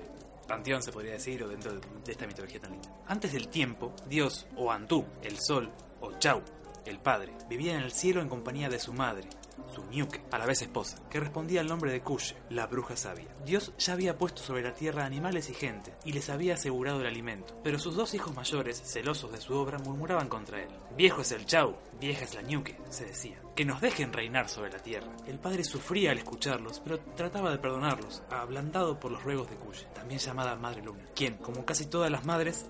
panteón 0.47 0.83
se 0.83 0.91
podría 0.91 1.13
decir 1.13 1.41
o 1.43 1.47
dentro 1.47 1.73
de, 1.73 1.79
de 2.03 2.11
esta 2.11 2.27
mitología 2.27 2.59
tan 2.59 2.71
linda. 2.71 2.89
Antes 3.07 3.31
del 3.33 3.47
tiempo, 3.47 3.95
Dios 4.07 4.47
o 4.57 4.71
Antú, 4.71 5.05
el 5.23 5.37
sol 5.39 5.69
o 6.01 6.17
Chau, 6.19 6.41
el 6.85 6.99
padre, 6.99 7.31
vivía 7.47 7.73
en 7.75 7.83
el 7.83 7.91
cielo 7.93 8.21
en 8.21 8.27
compañía 8.27 8.67
de 8.67 8.79
su 8.79 8.91
madre, 8.91 9.29
su 9.71 9.81
a 10.31 10.37
la 10.37 10.45
vez 10.45 10.61
esposa, 10.61 10.97
que 11.09 11.19
respondía 11.19 11.61
al 11.61 11.67
nombre 11.67 11.91
de 11.91 12.01
Kuye, 12.01 12.35
la 12.49 12.67
bruja 12.67 12.95
sabia. 12.95 13.27
Dios 13.45 13.73
ya 13.77 13.93
había 13.93 14.17
puesto 14.17 14.41
sobre 14.41 14.63
la 14.63 14.73
tierra 14.73 15.05
animales 15.05 15.49
y 15.49 15.53
gente, 15.53 15.93
y 16.05 16.13
les 16.13 16.29
había 16.29 16.55
asegurado 16.55 17.01
el 17.01 17.07
alimento, 17.07 17.59
pero 17.63 17.79
sus 17.79 17.95
dos 17.95 18.13
hijos 18.13 18.35
mayores, 18.35 18.81
celosos 18.81 19.31
de 19.31 19.41
su 19.41 19.53
obra, 19.53 19.79
murmuraban 19.79 20.29
contra 20.29 20.61
él. 20.61 20.69
Viejo 20.95 21.21
es 21.21 21.31
el 21.31 21.45
Chau, 21.45 21.75
vieja 21.99 22.23
es 22.23 22.35
la 22.35 22.41
Ñuque, 22.41 22.77
se 22.89 23.05
decía. 23.05 23.41
Que 23.55 23.65
nos 23.65 23.81
dejen 23.81 24.13
reinar 24.13 24.49
sobre 24.49 24.71
la 24.71 24.79
tierra. 24.79 25.11
El 25.27 25.39
padre 25.39 25.63
sufría 25.63 26.11
al 26.11 26.17
escucharlos, 26.17 26.79
pero 26.79 26.99
trataba 27.15 27.51
de 27.51 27.59
perdonarlos, 27.59 28.23
ablandado 28.29 28.99
por 28.99 29.11
los 29.11 29.23
ruegos 29.23 29.49
de 29.49 29.55
Kuye, 29.57 29.85
también 29.93 30.19
llamada 30.19 30.55
Madre 30.55 30.83
Luna, 30.83 31.05
quien, 31.15 31.37
como 31.37 31.65
casi 31.65 31.85
todas 31.85 32.09
las 32.09 32.25
madres, 32.25 32.69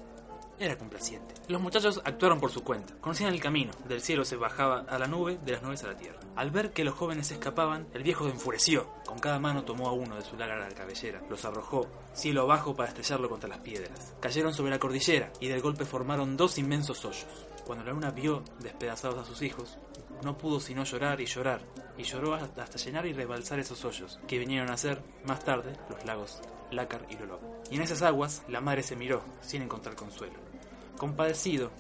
era 0.62 0.78
complaciente. 0.78 1.34
Los 1.47 1.62
muchachos 1.62 2.01
actuaron 2.05 2.39
por 2.39 2.51
su 2.51 2.64
cuenta. 2.64 2.93
Conocían 3.01 3.34
el 3.34 3.41
camino. 3.41 3.72
Del 3.88 4.01
cielo 4.01 4.24
se 4.24 4.36
bajaba 4.36 4.82
a 4.82 4.99
la 4.99 5.07
nube, 5.07 5.39
de 5.43 5.53
las 5.53 5.64
nubes 5.64 5.84
a 5.84 5.88
la 5.88 5.97
tierra. 5.97 6.20
Al 6.36 6.51
ver 6.51 6.72
que 6.72 6.84
los 6.84 6.95
jóvenes 6.95 7.32
escapaban, 7.32 7.88
el 7.93 8.03
viejo 8.03 8.26
se 8.26 8.32
enfureció. 8.32 8.88
Con 9.05 9.20
cada 9.20 9.39
mano 9.39 9.64
tomó 9.64 9.89
a 9.89 9.93
uno 9.93 10.16
de 10.16 10.24
su 10.24 10.38
larga 10.38 10.70
cabellera, 10.70 11.22
los 11.30 11.43
arrojó 11.45 11.88
cielo 12.14 12.43
abajo 12.43 12.76
para 12.76 12.89
estrellarlo 12.89 13.30
contra 13.30 13.49
las 13.49 13.59
piedras. 13.59 14.14
Cayeron 14.20 14.53
sobre 14.53 14.72
la 14.72 14.80
cordillera 14.80 15.32
y 15.39 15.47
del 15.47 15.62
golpe 15.62 15.86
formaron 15.86 16.38
dos 16.38 16.57
inmensos 16.57 17.03
hoyos. 17.05 17.47
Cuando 17.66 17.84
la 17.84 17.91
luna 17.91 18.12
vio 18.12 18.43
despedazados 18.59 19.20
a 19.20 19.26
sus 19.26 19.41
hijos, 19.41 19.78
no 20.24 20.38
pudo 20.38 20.59
sino 20.59 20.84
llorar 20.84 21.20
y 21.22 21.26
llorar, 21.26 21.62
y 21.97 22.03
lloró 22.03 22.36
hasta, 22.36 22.66
llenar 22.78 23.05
y 23.05 23.14
rebalsar 23.14 23.59
esos 23.59 23.84
hoyos, 23.86 24.20
que 24.28 24.38
vinieron 24.38 24.70
a 24.70 24.78
ser, 24.78 25.01
más 25.26 25.43
tarde, 25.43 25.76
los 25.89 26.05
lagos 26.05 26.41
Lácar 26.72 27.05
y 27.09 27.18
Lolog. 27.18 27.41
Y 27.70 27.76
en 27.76 27.82
esas 27.82 28.01
aguas, 28.01 28.43
la 28.47 28.62
madre 28.62 28.84
se 28.84 28.95
miró, 28.95 29.22
sin 29.41 29.62
encontrar 29.62 29.95
consuelo. 29.95 30.51
Compadecido, 31.02 31.72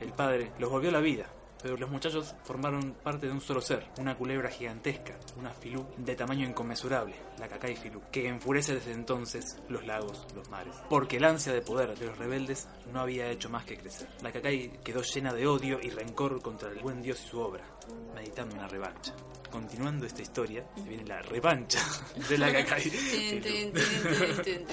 el 0.00 0.10
padre 0.14 0.52
los 0.58 0.70
volvió 0.70 0.88
a 0.88 0.94
la 0.94 1.00
vida, 1.00 1.26
pero 1.62 1.76
los 1.76 1.90
muchachos 1.90 2.34
formaron 2.44 2.94
parte 2.94 3.26
de 3.26 3.32
un 3.34 3.42
solo 3.42 3.60
ser, 3.60 3.86
una 3.98 4.16
culebra 4.16 4.48
gigantesca, 4.48 5.18
una 5.36 5.52
filú 5.52 5.86
de 5.98 6.16
tamaño 6.16 6.48
inconmensurable, 6.48 7.14
la 7.38 7.46
Cacay 7.46 7.76
Filú, 7.76 8.00
que 8.10 8.26
enfurece 8.26 8.76
desde 8.76 8.92
entonces 8.92 9.58
los 9.68 9.86
lagos, 9.86 10.26
los 10.34 10.48
mares. 10.48 10.74
Porque 10.88 11.18
el 11.18 11.24
ansia 11.24 11.52
de 11.52 11.60
poder 11.60 11.94
de 11.98 12.06
los 12.06 12.16
rebeldes 12.16 12.68
no 12.90 13.00
había 13.00 13.30
hecho 13.30 13.50
más 13.50 13.66
que 13.66 13.76
crecer. 13.76 14.08
La 14.22 14.32
Cacay 14.32 14.70
quedó 14.82 15.02
llena 15.02 15.34
de 15.34 15.46
odio 15.46 15.78
y 15.82 15.90
rencor 15.90 16.40
contra 16.40 16.70
el 16.70 16.78
buen 16.78 17.02
Dios 17.02 17.22
y 17.22 17.28
su 17.28 17.38
obra, 17.38 17.66
meditando 18.14 18.54
una 18.54 18.66
revancha. 18.66 19.14
Continuando 19.50 20.06
esta 20.06 20.22
historia, 20.22 20.64
se 20.74 20.88
viene 20.88 21.04
la 21.04 21.20
revancha 21.20 21.80
de 22.30 22.38
la 22.38 22.50
Cacay. 22.50 22.90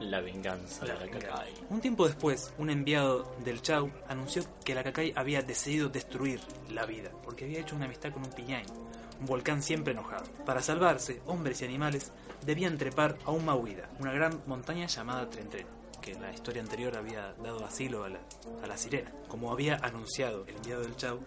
La 0.00 0.20
venganza 0.20 0.86
de 0.86 0.94
la 0.94 1.06
Cacay. 1.10 1.52
Un 1.68 1.80
tiempo 1.82 2.06
después, 2.06 2.54
un 2.56 2.70
enviado 2.70 3.34
del 3.44 3.60
Chau 3.60 3.90
anunció 4.08 4.42
que 4.64 4.74
la 4.74 4.82
Cacay 4.82 5.12
había 5.14 5.42
decidido 5.42 5.90
destruir 5.90 6.40
la 6.70 6.86
vida, 6.86 7.10
porque 7.22 7.44
había 7.44 7.60
hecho 7.60 7.76
una 7.76 7.84
amistad 7.84 8.10
con 8.10 8.24
un 8.24 8.30
piñain, 8.30 8.66
un 9.20 9.26
volcán 9.26 9.62
siempre 9.62 9.92
enojado. 9.92 10.24
Para 10.46 10.62
salvarse, 10.62 11.20
hombres 11.26 11.60
y 11.60 11.66
animales 11.66 12.12
debían 12.46 12.78
trepar 12.78 13.18
a 13.26 13.30
un 13.30 13.44
Mauida, 13.44 13.90
una 13.98 14.12
gran 14.12 14.40
montaña 14.46 14.86
llamada 14.86 15.28
Tren 15.28 15.50
Tren, 15.50 15.66
que 16.00 16.12
en 16.12 16.22
la 16.22 16.32
historia 16.32 16.62
anterior 16.62 16.96
había 16.96 17.34
dado 17.34 17.62
asilo 17.62 18.04
a 18.04 18.08
la, 18.08 18.20
a 18.62 18.66
la 18.66 18.78
sirena. 18.78 19.12
Como 19.28 19.52
había 19.52 19.76
anunciado 19.76 20.46
el 20.46 20.56
enviado 20.56 20.80
del 20.80 20.96
Chau, 20.96 21.20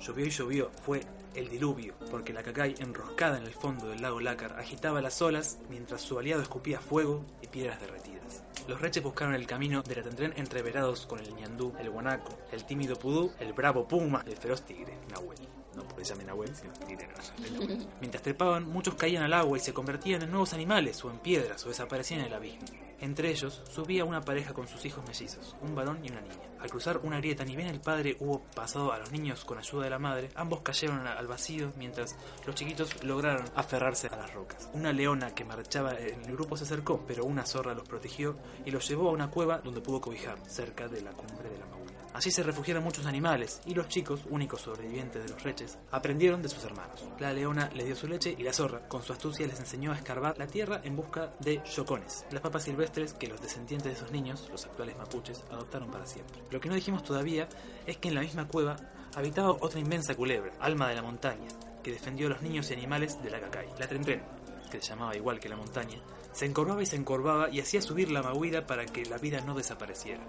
llovió 0.00 0.24
y 0.24 0.30
llovió, 0.30 0.70
fue 0.84 1.00
el 1.34 1.48
diluvio, 1.48 1.94
porque 2.10 2.32
la 2.32 2.44
Cacay, 2.44 2.76
enroscada 2.78 3.38
en 3.38 3.44
el 3.44 3.54
fondo 3.54 3.88
del 3.88 4.02
lago 4.02 4.20
Lácar, 4.20 4.58
agitaba 4.58 5.00
las 5.00 5.20
olas 5.20 5.58
mientras 5.68 6.00
su 6.00 6.18
aliado 6.18 6.42
escupía 6.42 6.80
fuego 6.80 7.24
y 7.42 7.48
piedras 7.48 7.80
derretidas. 7.80 8.19
Los 8.68 8.80
reches 8.80 9.02
buscaron 9.02 9.34
el 9.34 9.46
camino 9.46 9.82
de 9.82 9.96
la 9.96 10.02
Tentren 10.02 10.32
entreverados 10.36 11.06
con 11.06 11.18
el 11.18 11.34
ñandú, 11.34 11.72
el 11.78 11.90
guanaco, 11.90 12.38
el 12.52 12.64
tímido 12.64 12.96
pudú, 12.96 13.32
el 13.40 13.52
bravo 13.52 13.86
puma 13.88 14.22
y 14.26 14.30
el 14.30 14.36
feroz 14.36 14.62
tigre, 14.62 14.96
Nahuel. 15.10 15.38
No 15.74 15.84
porque 15.84 16.04
se 16.04 16.12
llame 16.12 16.24
Nahuel, 16.24 16.54
sino 16.54 16.72
tigre 16.72 17.08
no, 17.08 17.46
el 17.46 17.52
Nahuel. 17.54 17.88
Mientras 18.00 18.22
trepaban, 18.22 18.68
muchos 18.68 18.94
caían 18.94 19.22
al 19.22 19.32
agua 19.32 19.56
y 19.56 19.60
se 19.60 19.72
convertían 19.72 20.22
en 20.22 20.30
nuevos 20.30 20.52
animales 20.52 21.04
o 21.04 21.10
en 21.10 21.18
piedras 21.18 21.64
o 21.64 21.68
desaparecían 21.68 22.20
en 22.20 22.26
el 22.26 22.34
abismo. 22.34 22.66
Entre 23.00 23.30
ellos 23.30 23.62
subía 23.70 24.04
una 24.04 24.20
pareja 24.20 24.52
con 24.52 24.68
sus 24.68 24.84
hijos 24.84 25.04
mellizos, 25.06 25.56
un 25.62 25.74
varón 25.74 26.04
y 26.04 26.10
una 26.10 26.20
niña. 26.20 26.50
Al 26.60 26.68
cruzar 26.68 27.00
una 27.02 27.16
grieta, 27.16 27.44
ni 27.44 27.56
bien 27.56 27.68
el 27.68 27.80
padre 27.80 28.16
hubo 28.20 28.40
pasado 28.54 28.92
a 28.92 28.98
los 28.98 29.10
niños 29.10 29.44
con 29.46 29.58
ayuda 29.58 29.84
de 29.84 29.90
la 29.90 29.98
madre, 29.98 30.28
ambos 30.34 30.60
cayeron 30.60 31.06
al 31.06 31.26
vacío 31.26 31.72
mientras 31.76 32.14
los 32.44 32.54
chiquitos 32.54 33.02
lograron 33.02 33.46
aferrarse 33.54 34.08
a 34.08 34.16
las 34.16 34.34
rocas. 34.34 34.68
Una 34.74 34.92
leona 34.92 35.34
que 35.34 35.44
marchaba 35.44 35.98
en 35.98 36.22
el 36.24 36.32
grupo 36.32 36.58
se 36.58 36.64
acercó, 36.64 37.02
pero 37.06 37.24
una 37.24 37.46
zorra 37.46 37.74
los 37.74 37.88
protegió 37.88 38.36
y 38.66 38.70
los 38.70 38.86
llevó 38.86 39.08
a 39.08 39.12
una 39.12 39.30
cueva 39.30 39.58
donde 39.58 39.80
pudo 39.80 40.00
cobijar, 40.00 40.38
cerca 40.46 40.86
de 40.86 41.00
la 41.00 41.12
cumbre 41.12 41.48
de 41.48 41.58
la 41.58 41.66
Maula. 41.66 41.79
Allí 42.12 42.30
se 42.30 42.42
refugiaron 42.42 42.82
muchos 42.82 43.06
animales 43.06 43.60
y 43.66 43.74
los 43.74 43.88
chicos, 43.88 44.22
únicos 44.30 44.62
sobrevivientes 44.62 45.22
de 45.22 45.28
los 45.30 45.42
reches, 45.42 45.78
aprendieron 45.92 46.42
de 46.42 46.48
sus 46.48 46.64
hermanos. 46.64 47.04
La 47.20 47.32
leona 47.32 47.70
le 47.72 47.84
dio 47.84 47.94
su 47.94 48.08
leche 48.08 48.34
y 48.36 48.42
la 48.42 48.52
zorra, 48.52 48.88
con 48.88 49.02
su 49.02 49.12
astucia, 49.12 49.46
les 49.46 49.60
enseñó 49.60 49.92
a 49.92 49.96
escarbar 49.96 50.36
la 50.36 50.48
tierra 50.48 50.80
en 50.82 50.96
busca 50.96 51.32
de 51.38 51.62
yocones, 51.64 52.26
las 52.32 52.40
papas 52.40 52.64
silvestres 52.64 53.12
que 53.12 53.28
los 53.28 53.40
descendientes 53.40 53.92
de 53.92 53.96
esos 53.96 54.10
niños, 54.10 54.48
los 54.50 54.66
actuales 54.66 54.96
mapuches, 54.96 55.44
adoptaron 55.50 55.90
para 55.90 56.06
siempre. 56.06 56.42
Lo 56.50 56.60
que 56.60 56.68
no 56.68 56.74
dijimos 56.74 57.04
todavía 57.04 57.48
es 57.86 57.98
que 57.98 58.08
en 58.08 58.16
la 58.16 58.22
misma 58.22 58.48
cueva 58.48 58.76
habitaba 59.14 59.52
otra 59.52 59.78
inmensa 59.78 60.16
culebra, 60.16 60.52
alma 60.58 60.88
de 60.88 60.96
la 60.96 61.02
montaña, 61.02 61.48
que 61.82 61.92
defendió 61.92 62.26
a 62.26 62.30
los 62.30 62.42
niños 62.42 62.70
y 62.70 62.74
animales 62.74 63.22
de 63.22 63.30
la 63.30 63.40
cacay. 63.40 63.68
La 63.78 63.86
Trentren, 63.86 64.22
que 64.70 64.80
se 64.80 64.88
llamaba 64.88 65.16
igual 65.16 65.38
que 65.38 65.48
la 65.48 65.56
montaña, 65.56 66.00
se 66.32 66.46
encorvaba 66.46 66.82
y 66.82 66.86
se 66.86 66.96
encorvaba 66.96 67.50
y 67.50 67.60
hacía 67.60 67.82
subir 67.82 68.10
la 68.10 68.22
mahuida 68.22 68.66
para 68.66 68.84
que 68.86 69.04
la 69.04 69.18
vida 69.18 69.40
no 69.40 69.54
desapareciera. 69.54 70.22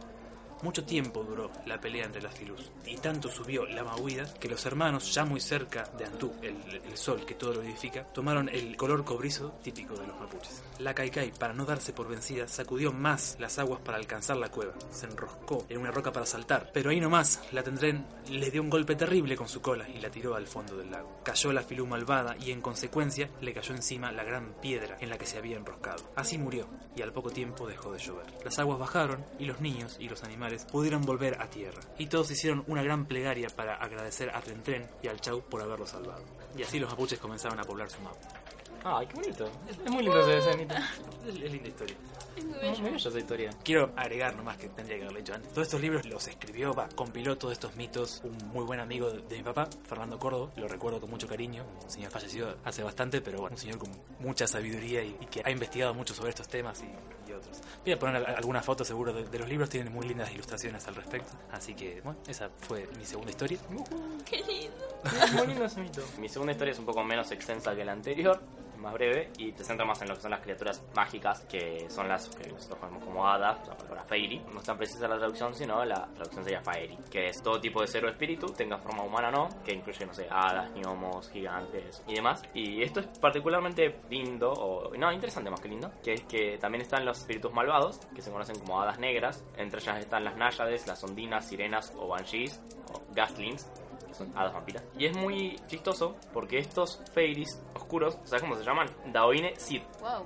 Mucho 0.62 0.84
tiempo 0.84 1.24
duró 1.24 1.50
la 1.66 1.80
pelea 1.80 2.06
entre 2.06 2.22
las 2.22 2.36
filus, 2.36 2.72
y 2.86 2.98
tanto 2.98 3.30
subió 3.30 3.66
la 3.66 3.84
mahuida 3.84 4.32
que 4.40 4.48
los 4.48 4.66
hermanos, 4.66 5.14
ya 5.14 5.26
muy 5.26 5.40
cerca 5.40 5.84
de 5.98 6.06
Antú, 6.06 6.32
el, 6.42 6.62
sol 6.96 7.26
que 7.26 7.34
todo 7.34 7.54
lo 7.54 7.64
edifica, 7.64 8.04
tomaron 8.04 8.48
el 8.50 8.76
color 8.78 9.04
cobrizo 9.04 9.54
típico 9.64 9.96
de 9.96 10.06
los 10.06 10.20
mapuches. 10.20 10.62
La 10.80 10.94
Kaikai, 10.94 11.32
para 11.32 11.54
no 11.54 11.66
darse 11.66 11.94
por 11.94 12.08
vencida, 12.08 12.48
sacudió 12.48 12.92
más 12.92 13.38
las 13.40 13.58
aguas 13.60 13.82
para 13.82 13.98
alcanzar 13.98 14.38
la 14.38 14.50
cueva. 14.50 14.74
Se 14.92 15.06
enroscó 15.06 15.66
en 15.70 15.80
una 15.80 15.92
roca 15.92 16.12
para 16.12 16.26
saltar, 16.26 16.70
pero 16.74 16.90
ahí 16.90 17.00
nomás 17.00 17.42
la 17.52 17.64
Tendrén 17.64 18.06
le 18.30 18.52
dio 18.52 18.62
un 18.62 18.70
golpe 18.70 18.96
terrible 18.96 19.36
con 19.36 19.50
su 19.50 19.62
cola 19.62 19.88
y 19.90 20.00
la 20.00 20.10
tiró 20.10 20.36
al 20.36 20.48
fondo 20.48 20.78
del 20.78 20.92
lago. 20.92 21.22
Cayó 21.24 21.52
la 21.54 21.64
filú 21.64 21.88
malvada 21.88 22.36
y 22.40 22.52
en 22.52 22.62
consecuencia 22.62 23.30
le 23.42 23.54
cayó 23.54 23.74
encima 23.74 24.12
la 24.12 24.24
gran 24.24 24.54
piedra 24.62 24.98
en 25.00 25.10
la 25.10 25.18
que 25.18 25.26
se 25.26 25.38
había 25.38 25.58
enroscado. 25.58 26.12
Así 26.16 26.38
murió 26.38 26.68
y 26.96 27.02
al 27.02 27.14
poco 27.14 27.32
tiempo 27.32 27.68
dejó 27.68 27.92
de 27.94 28.00
llover. 28.00 28.26
Las 28.44 28.60
aguas 28.60 28.80
bajaron 28.80 29.24
y 29.40 29.46
los 29.46 29.62
niños 29.62 29.98
y 30.00 30.10
los 30.10 30.24
animales 30.24 30.51
pudieron 30.72 31.02
volver 31.04 31.42
a 31.42 31.50
tierra. 31.50 31.82
Y 31.98 32.08
todos 32.08 32.32
hicieron 32.32 32.64
una 32.68 32.84
gran 32.84 33.06
plegaria 33.06 33.48
para 33.50 33.76
agradecer 33.76 34.30
a 34.36 34.42
Tren 34.42 34.88
y 35.02 35.08
al 35.08 35.20
Chau 35.20 35.42
por 35.42 35.62
haberlo 35.62 35.86
salvado. 35.86 36.24
Y 36.58 36.64
así 36.64 36.80
los 36.80 36.90
mapuches 36.90 37.20
comenzaron 37.20 37.60
a 37.60 37.64
poblar 37.64 37.90
su 37.90 38.02
mapa. 38.02 38.18
Ay, 38.84 39.06
qué 39.08 39.14
bonito. 39.16 39.46
Es, 39.70 39.78
es 39.78 39.92
muy 39.92 40.04
lindo 40.04 40.20
ese 40.22 40.40
escenito. 40.40 40.74
Es, 41.28 41.36
es 41.36 41.52
linda 41.52 41.68
historia. 41.68 41.96
Es 42.64 42.80
muy 42.80 42.90
bella 42.92 43.10
esa 43.10 43.20
historia. 43.20 43.50
Quiero 43.64 43.92
agregar 43.96 44.36
nomás 44.36 44.58
que 44.58 44.70
tendría 44.70 44.98
que 44.98 45.04
haberlo 45.04 45.20
hecho 45.20 45.36
antes. 45.36 45.52
Todos 45.52 45.68
estos 45.68 45.82
libros 45.82 46.06
los 46.06 46.28
escribió, 46.28 46.74
va, 46.74 46.90
compiló 46.96 47.38
todos 47.38 47.54
estos 47.54 47.76
mitos 47.76 48.22
un 48.24 48.36
muy 48.48 48.64
buen 48.66 48.80
amigo 48.80 49.12
de, 49.12 49.22
de 49.22 49.38
mi 49.38 49.44
papá, 49.44 49.68
Fernando 49.84 50.18
Córdoba. 50.18 50.52
Lo 50.56 50.68
recuerdo 50.68 51.00
con 51.00 51.12
mucho 51.12 51.28
cariño. 51.28 51.64
Un 51.84 51.92
señor 51.92 52.12
fallecido 52.12 52.58
hace 52.64 52.82
bastante, 52.82 53.22
pero 53.22 53.40
bueno, 53.42 53.56
un 53.56 53.62
señor 53.62 53.78
con 53.78 53.92
mucha 54.20 54.48
sabiduría 54.48 55.04
y, 55.04 55.16
y 55.20 55.26
que 55.28 55.42
ha 55.46 55.52
investigado 55.52 55.94
mucho 55.94 56.16
sobre 56.16 56.30
estos 56.30 56.48
temas 56.48 56.82
y 56.82 56.90
otros. 57.42 57.58
Voy 57.84 57.94
a 57.94 58.00
poner 58.00 58.16
al- 58.18 58.36
alguna 58.36 58.62
foto 58.62 58.86
seguro 58.86 59.12
de, 59.14 59.26
de 59.26 59.40
los 59.40 59.50
libros, 59.50 59.70
tienen 59.70 59.92
muy 59.92 60.08
lindas 60.08 60.32
ilustraciones 60.32 60.88
al 60.88 60.96
respecto. 60.96 61.32
Así 61.52 61.74
que, 61.74 62.02
bueno, 62.02 62.20
esa 62.28 62.50
fue 62.60 62.88
mi 62.98 63.06
segunda 63.06 63.32
historia. 63.32 63.58
Qué 64.26 64.38
lindo. 64.38 65.38
Muy 65.38 65.48
lindo 65.48 65.66
ese 65.66 65.82
mito. 65.82 66.02
Mi 66.20 66.30
segunda 66.30 66.52
historia 66.54 66.72
es 66.72 66.80
un 66.80 66.86
poco 66.86 67.04
menos 67.04 67.32
extensa 67.32 67.76
que 67.76 67.84
la 67.84 67.92
anterior, 67.92 68.40
más 68.82 68.94
breve, 68.94 69.32
y 69.38 69.52
te 69.52 69.64
centra 69.64 69.86
más 69.86 70.02
en 70.02 70.10
lo 70.10 70.16
que 70.16 70.22
son 70.22 70.32
las 70.32 70.42
criaturas 70.42 70.84
mágicas, 70.96 71.46
que 71.46 71.90
son 71.90 72.08
las 72.08 72.30
que 72.30 72.50
nosotros 72.50 72.80
conocemos 72.80 73.06
como 73.06 73.28
hadas, 73.28 73.68
la 73.68 73.78
palabra 73.78 74.04
fairy. 74.04 74.40
No 74.52 74.60
es 74.60 74.66
tan 74.66 74.78
precisa 74.78 75.08
la 75.08 75.18
traducción, 75.18 75.54
sino 75.54 75.84
la 75.86 76.08
traducción 76.14 76.44
sería 76.44 76.62
fairy, 76.62 76.98
que 77.10 77.28
es 77.28 77.42
todo 77.42 77.60
tipo 77.60 77.82
de 77.82 77.88
ser 77.88 78.06
o 78.06 78.10
espíritu, 78.10 78.48
tenga 78.48 78.78
forma 78.78 79.04
humana 79.04 79.30
o 79.30 79.32
no, 79.32 79.50
que 79.64 79.74
incluye, 79.74 80.06
no 80.06 80.14
sé, 80.14 80.28
hadas, 80.30 80.72
gnomos, 80.74 81.30
gigantes 81.30 82.04
y 82.08 82.16
demás. 82.16 82.42
Y 82.54 82.82
esto 82.82 83.00
es 83.00 83.08
particularmente 83.20 84.02
lindo, 84.10 84.52
o 84.52 84.96
no, 84.96 85.12
interesante 85.12 85.50
más 85.50 85.62
que 85.62 85.70
lindo, 85.70 85.92
que 86.04 86.14
es 86.14 86.24
que 86.24 86.58
también 86.58 86.82
están 86.82 87.06
los 87.06 87.20
espíritus 87.20 87.54
malvados, 87.54 88.00
que 88.16 88.22
se 88.22 88.32
conocen 88.32 88.60
como 88.60 88.82
hadas 88.82 89.00
negras. 89.00 89.44
Entre 89.58 89.80
ellas 89.80 90.00
están 90.00 90.24
las 90.24 90.36
náyades, 90.36 90.88
las 90.88 91.04
ondinas, 91.04 91.48
sirenas 91.48 91.94
o 91.98 92.08
banshees, 92.08 92.62
o 92.94 93.02
gastlings, 93.14 93.70
que 94.12 94.18
son 94.18 94.32
hadas 94.38 94.54
vampiras. 94.54 94.84
Y 94.98 95.06
es 95.06 95.16
muy 95.18 95.60
chistoso 95.68 96.16
porque 96.34 96.60
estos 96.60 97.02
fairies 97.14 97.60
oscuros, 97.76 98.18
¿sabes 98.24 98.42
cómo 98.44 98.56
se 98.56 98.64
llaman? 98.64 98.88
Daoine 99.12 99.54
Sith, 99.58 99.84
Wow. 100.02 100.26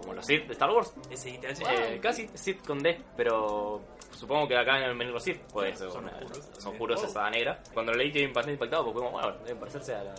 como 0.00 0.12
los 0.14 0.26
Sith 0.26 0.46
de 0.46 0.52
Star 0.54 0.70
Wars. 0.70 0.92
S.I.T.H. 1.10 1.62
Eh, 1.68 2.00
casi 2.00 2.28
Sith 2.34 2.66
con 2.66 2.82
D, 2.82 3.00
pero 3.16 3.80
supongo 4.16 4.48
que 4.48 4.56
acá 4.56 4.78
en 4.78 4.84
el 4.84 4.94
menú 4.94 5.12
los 5.12 5.22
Sith, 5.22 5.40
pues 5.52 5.78
Son 5.78 6.06
oscuros. 6.08 6.50
son 6.58 6.72
oscuros 6.72 7.02
esa 7.04 7.20
hada 7.20 7.30
negra. 7.30 7.60
Cuando 7.72 7.92
lo 7.92 7.98
leí 7.98 8.10
quedé 8.12 8.26
bastante 8.26 8.52
impactado 8.52 8.84
porque 8.84 8.98
como, 8.98 9.10
bueno, 9.12 9.32
deben 9.44 9.58
parecerse 9.58 9.94
a 9.94 10.02
la, 10.04 10.14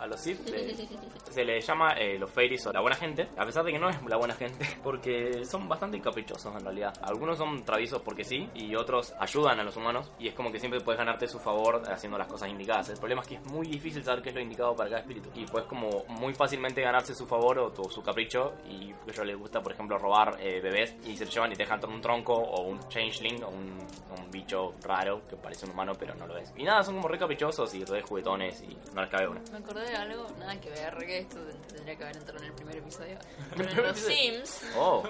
a 0.00 0.06
los 0.06 0.20
Sith 0.20 0.40
se 1.30 1.44
le 1.44 1.60
llama 1.60 1.92
eh, 1.94 2.18
los 2.18 2.30
Fairies 2.30 2.66
o 2.66 2.72
la 2.72 2.80
buena 2.80 2.96
gente, 2.96 3.28
a 3.36 3.44
pesar 3.44 3.64
de 3.64 3.72
que 3.72 3.78
no 3.78 3.88
es 3.88 3.96
la 4.06 4.16
buena 4.16 4.34
gente, 4.34 4.64
porque 4.82 5.44
son 5.44 5.68
bastante 5.68 6.00
caprichosos 6.00 6.54
en 6.54 6.60
realidad. 6.64 6.92
Algunos 7.02 7.38
son 7.38 7.64
traviesos 7.64 8.00
porque 8.02 8.24
sí, 8.24 8.48
y 8.54 8.74
otros 8.76 9.14
ayudan 9.18 9.58
a 9.60 9.64
los 9.64 9.76
humanos, 9.76 10.10
y 10.18 10.28
es 10.28 10.34
como 10.34 10.52
que 10.52 10.58
siempre 10.60 10.80
puedes 10.80 10.98
ganarte 10.98 11.26
su 11.26 11.38
favor 11.38 11.82
haciendo 11.88 12.18
las 12.18 12.28
cosas 12.28 12.48
indicadas. 12.48 12.88
El 12.90 12.98
problema 12.98 13.22
es 13.22 13.28
que 13.28 13.34
es 13.36 13.44
muy 13.46 13.66
difícil 13.66 14.02
saber 14.04 14.22
qué 14.22 14.28
es 14.30 14.34
lo 14.34 14.40
indicado 14.40 14.74
para 14.76 14.90
cada 14.90 15.00
espíritu, 15.00 15.30
y 15.34 15.44
puedes 15.46 15.66
como 15.68 16.04
muy 16.08 16.32
fácilmente 16.34 16.80
ganarse 16.82 17.14
su 17.14 17.26
favor 17.26 17.58
o 17.58 17.70
tu- 17.72 17.88
su 17.90 18.02
capricho, 18.02 18.52
y 18.68 18.92
a 18.92 18.96
ellos 19.10 19.26
les 19.26 19.36
gusta, 19.36 19.62
por 19.62 19.72
ejemplo, 19.72 19.98
robar 19.98 20.36
eh, 20.40 20.60
bebés, 20.60 20.94
y 21.06 21.16
se 21.16 21.24
lo 21.24 21.30
llevan 21.30 21.52
y 21.52 21.56
te 21.56 21.62
dejan 21.64 21.80
todo 21.80 21.90
un 21.92 22.00
tronco, 22.00 22.34
o 22.34 22.62
un 22.62 22.78
changeling, 22.88 23.13
un, 23.22 23.78
un 24.18 24.30
bicho 24.30 24.74
raro 24.82 25.26
que 25.28 25.36
parece 25.36 25.66
un 25.66 25.72
humano 25.72 25.94
pero 25.98 26.14
no 26.14 26.26
lo 26.26 26.36
es. 26.38 26.52
Y 26.56 26.64
nada, 26.64 26.82
son 26.82 26.96
como 26.96 27.08
re 27.08 27.18
caprichosos 27.18 27.72
y 27.74 27.84
re 27.84 28.02
juguetones, 28.02 28.62
y 28.62 28.76
no 28.94 29.00
les 29.02 29.10
cabe 29.10 29.28
una. 29.28 29.40
Me 29.52 29.58
acordé 29.58 29.88
de 29.88 29.96
algo, 29.96 30.26
nada 30.38 30.60
que 30.60 30.70
ver, 30.70 30.96
que 30.98 31.18
esto 31.18 31.38
tendría 31.68 31.96
que 31.96 32.04
haber 32.04 32.16
entrado 32.16 32.38
en 32.40 32.46
el 32.46 32.52
primer 32.52 32.76
episodio. 32.76 33.16
Pero 33.56 33.70
en 33.70 33.82
los 33.82 33.98
Sims, 33.98 34.62
Oh, 34.76 35.02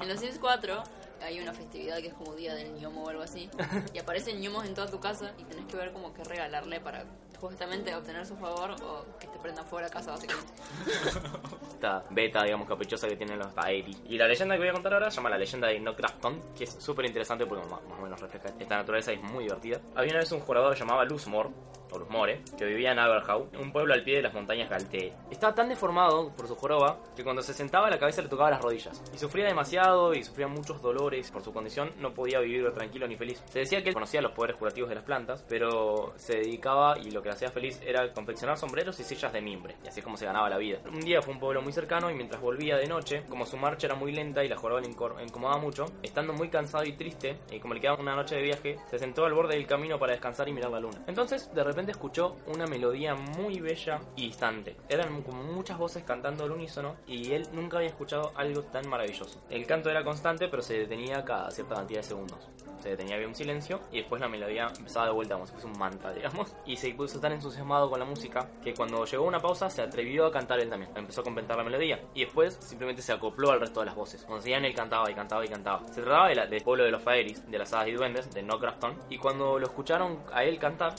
en 0.00 0.08
los 0.08 0.20
Sims 0.20 0.38
4, 0.38 0.82
hay 1.22 1.40
una 1.40 1.52
festividad 1.52 1.98
que 1.98 2.08
es 2.08 2.14
como 2.14 2.34
Día 2.34 2.54
del 2.54 2.74
ñomo 2.74 3.04
o 3.04 3.08
algo 3.08 3.22
así. 3.22 3.48
Y 3.94 3.98
aparecen 3.98 4.40
ñomos 4.40 4.64
en 4.64 4.74
toda 4.74 4.88
tu 4.90 4.98
casa 5.00 5.32
y 5.38 5.44
tenés 5.44 5.66
que 5.66 5.76
ver 5.76 5.92
como 5.92 6.12
que 6.12 6.24
regalarle 6.24 6.80
para 6.80 7.04
justamente 7.42 7.92
obtener 7.92 8.24
su 8.24 8.36
favor 8.36 8.70
o 8.70 9.18
que 9.18 9.26
te 9.26 9.36
prendan 9.40 9.66
fuera 9.66 9.88
de 9.88 9.92
casa, 9.92 10.12
básicamente. 10.12 10.52
esta 11.74 12.04
beta, 12.10 12.44
digamos, 12.44 12.68
caprichosa 12.68 13.08
que 13.08 13.16
tienen 13.16 13.36
los 13.36 13.48
Aeri. 13.56 13.96
Y 14.08 14.16
la 14.16 14.28
leyenda 14.28 14.54
que 14.54 14.60
voy 14.60 14.68
a 14.68 14.72
contar 14.72 14.94
ahora 14.94 15.10
se 15.10 15.16
llama 15.16 15.30
la 15.30 15.38
leyenda 15.38 15.66
de 15.66 15.80
Nocrafton, 15.80 16.40
que 16.56 16.64
es 16.64 16.70
súper 16.70 17.04
interesante 17.06 17.44
porque 17.44 17.68
más, 17.68 17.80
o 17.98 18.02
menos 18.02 18.20
refleja 18.20 18.54
esta 18.60 18.76
naturaleza 18.76 19.12
y 19.12 19.16
es 19.16 19.22
muy 19.24 19.42
divertida. 19.44 19.80
Había 19.96 20.12
una 20.12 20.20
vez 20.20 20.30
un 20.30 20.40
jugador 20.40 20.76
llamado 20.76 21.04
Luzmor, 21.04 21.50
o 21.92 21.98
Luzmore, 21.98 22.42
que 22.58 22.64
vivía 22.64 22.92
en 22.92 22.98
Aberhau, 22.98 23.48
un 23.60 23.72
pueblo 23.72 23.94
al 23.94 24.02
pie 24.02 24.16
de 24.16 24.22
las 24.22 24.34
montañas 24.34 24.68
Galtee. 24.68 25.12
Estaba 25.30 25.54
tan 25.54 25.68
deformado 25.68 26.32
por 26.36 26.48
su 26.48 26.56
joroba 26.56 26.98
que 27.16 27.24
cuando 27.24 27.42
se 27.42 27.54
sentaba 27.54 27.90
la 27.90 27.98
cabeza 27.98 28.22
le 28.22 28.28
tocaba 28.28 28.50
las 28.50 28.62
rodillas. 28.62 29.02
Y 29.14 29.18
sufría 29.18 29.46
demasiado 29.46 30.14
y 30.14 30.22
sufría 30.22 30.48
muchos 30.48 30.80
dolores. 30.82 31.30
Por 31.30 31.42
su 31.42 31.52
condición 31.52 31.92
no 31.98 32.12
podía 32.14 32.40
vivir 32.40 32.72
tranquilo 32.72 33.06
ni 33.06 33.16
feliz. 33.16 33.42
Se 33.46 33.60
decía 33.60 33.82
que 33.82 33.90
él 33.90 33.94
conocía 33.94 34.20
los 34.22 34.32
poderes 34.32 34.56
curativos 34.56 34.88
de 34.88 34.94
las 34.94 35.04
plantas, 35.04 35.44
pero 35.48 36.12
se 36.16 36.38
dedicaba 36.38 36.98
y 36.98 37.10
lo 37.10 37.22
que 37.22 37.28
le 37.28 37.34
hacía 37.34 37.50
feliz 37.50 37.80
era 37.84 38.12
confeccionar 38.12 38.56
sombreros 38.56 38.98
y 39.00 39.04
sillas 39.04 39.32
de 39.32 39.40
mimbre. 39.40 39.76
Y 39.84 39.88
así 39.88 40.00
es 40.00 40.04
como 40.04 40.16
se 40.16 40.26
ganaba 40.26 40.48
la 40.48 40.58
vida. 40.58 40.78
Un 40.86 41.00
día 41.00 41.20
fue 41.20 41.32
a 41.32 41.34
un 41.34 41.40
pueblo 41.40 41.62
muy 41.62 41.72
cercano 41.72 42.10
y 42.10 42.14
mientras 42.14 42.40
volvía 42.40 42.76
de 42.76 42.86
noche, 42.86 43.24
como 43.28 43.46
su 43.46 43.56
marcha 43.56 43.86
era 43.86 43.96
muy 43.96 44.12
lenta 44.12 44.44
y 44.44 44.48
la 44.48 44.56
joroba 44.56 44.80
le 44.80 44.88
incomodaba 44.88 45.58
mucho, 45.58 45.86
estando 46.02 46.32
muy 46.32 46.48
cansado 46.48 46.84
y 46.84 46.92
triste, 46.92 47.38
y 47.50 47.58
como 47.58 47.74
le 47.74 47.80
quedaba 47.80 48.00
una 48.00 48.14
noche 48.14 48.36
de 48.36 48.42
viaje, 48.42 48.76
se 48.90 48.98
sentó 48.98 49.24
al 49.24 49.34
borde 49.34 49.54
del 49.54 49.66
camino 49.66 49.98
para 49.98 50.12
descansar 50.12 50.48
y 50.48 50.52
mirar 50.52 50.70
la 50.70 50.80
luna. 50.80 51.02
Entonces, 51.06 51.52
de 51.52 51.64
repente 51.64 51.81
escuchó 51.90 52.36
una 52.46 52.66
melodía 52.66 53.14
muy 53.14 53.60
bella 53.60 54.00
y 54.14 54.26
distante. 54.26 54.76
Eran 54.88 55.22
como 55.22 55.42
muchas 55.42 55.78
voces 55.78 56.04
cantando 56.04 56.44
al 56.44 56.52
unísono 56.52 56.96
y 57.06 57.32
él 57.32 57.48
nunca 57.52 57.78
había 57.78 57.88
escuchado 57.88 58.32
algo 58.36 58.62
tan 58.62 58.88
maravilloso. 58.88 59.42
El 59.50 59.66
canto 59.66 59.90
era 59.90 60.04
constante, 60.04 60.48
pero 60.48 60.62
se 60.62 60.78
detenía 60.78 61.24
cada 61.24 61.50
cierta 61.50 61.74
cantidad 61.74 62.00
de 62.00 62.04
segundos. 62.04 62.48
Se 62.80 62.90
detenía, 62.90 63.14
había 63.14 63.28
un 63.28 63.34
silencio 63.34 63.80
y 63.92 63.98
después 63.98 64.20
la 64.20 64.28
melodía 64.28 64.66
empezaba 64.76 65.06
de 65.06 65.12
vuelta 65.12 65.34
como 65.34 65.46
si 65.46 65.52
fuese 65.52 65.68
un 65.68 65.78
mantra, 65.78 66.12
digamos. 66.14 66.54
Y 66.66 66.76
se 66.76 66.92
puso 66.94 67.20
tan 67.20 67.32
entusiasmado 67.32 67.88
con 67.88 67.98
la 67.98 68.04
música 68.04 68.48
que 68.62 68.74
cuando 68.74 69.04
llegó 69.04 69.24
una 69.24 69.40
pausa 69.40 69.70
se 69.70 69.82
atrevió 69.82 70.26
a 70.26 70.32
cantar 70.32 70.60
él 70.60 70.68
también. 70.68 70.90
Empezó 70.94 71.20
a 71.22 71.24
comentar 71.24 71.56
la 71.56 71.64
melodía 71.64 72.00
y 72.14 72.24
después 72.24 72.58
simplemente 72.60 73.02
se 73.02 73.12
acopló 73.12 73.50
al 73.50 73.60
resto 73.60 73.80
de 73.80 73.86
las 73.86 73.94
voces. 73.94 74.22
Cuando 74.24 74.42
seguían 74.42 74.64
él 74.64 74.74
cantaba 74.74 75.10
y 75.10 75.14
cantaba 75.14 75.44
y 75.44 75.48
cantaba. 75.48 75.86
Se 75.88 76.02
trataba 76.02 76.28
de 76.28 76.42
del 76.46 76.62
pueblo 76.62 76.84
de 76.84 76.90
los 76.90 77.02
Faeris, 77.02 77.48
de 77.50 77.58
las 77.58 77.72
hadas 77.72 77.88
y 77.88 77.92
duendes, 77.92 78.32
de 78.32 78.42
Nocrafton. 78.42 78.98
Y 79.10 79.18
cuando 79.18 79.58
lo 79.58 79.66
escucharon 79.66 80.18
a 80.32 80.44
él 80.44 80.58
cantar, 80.58 80.94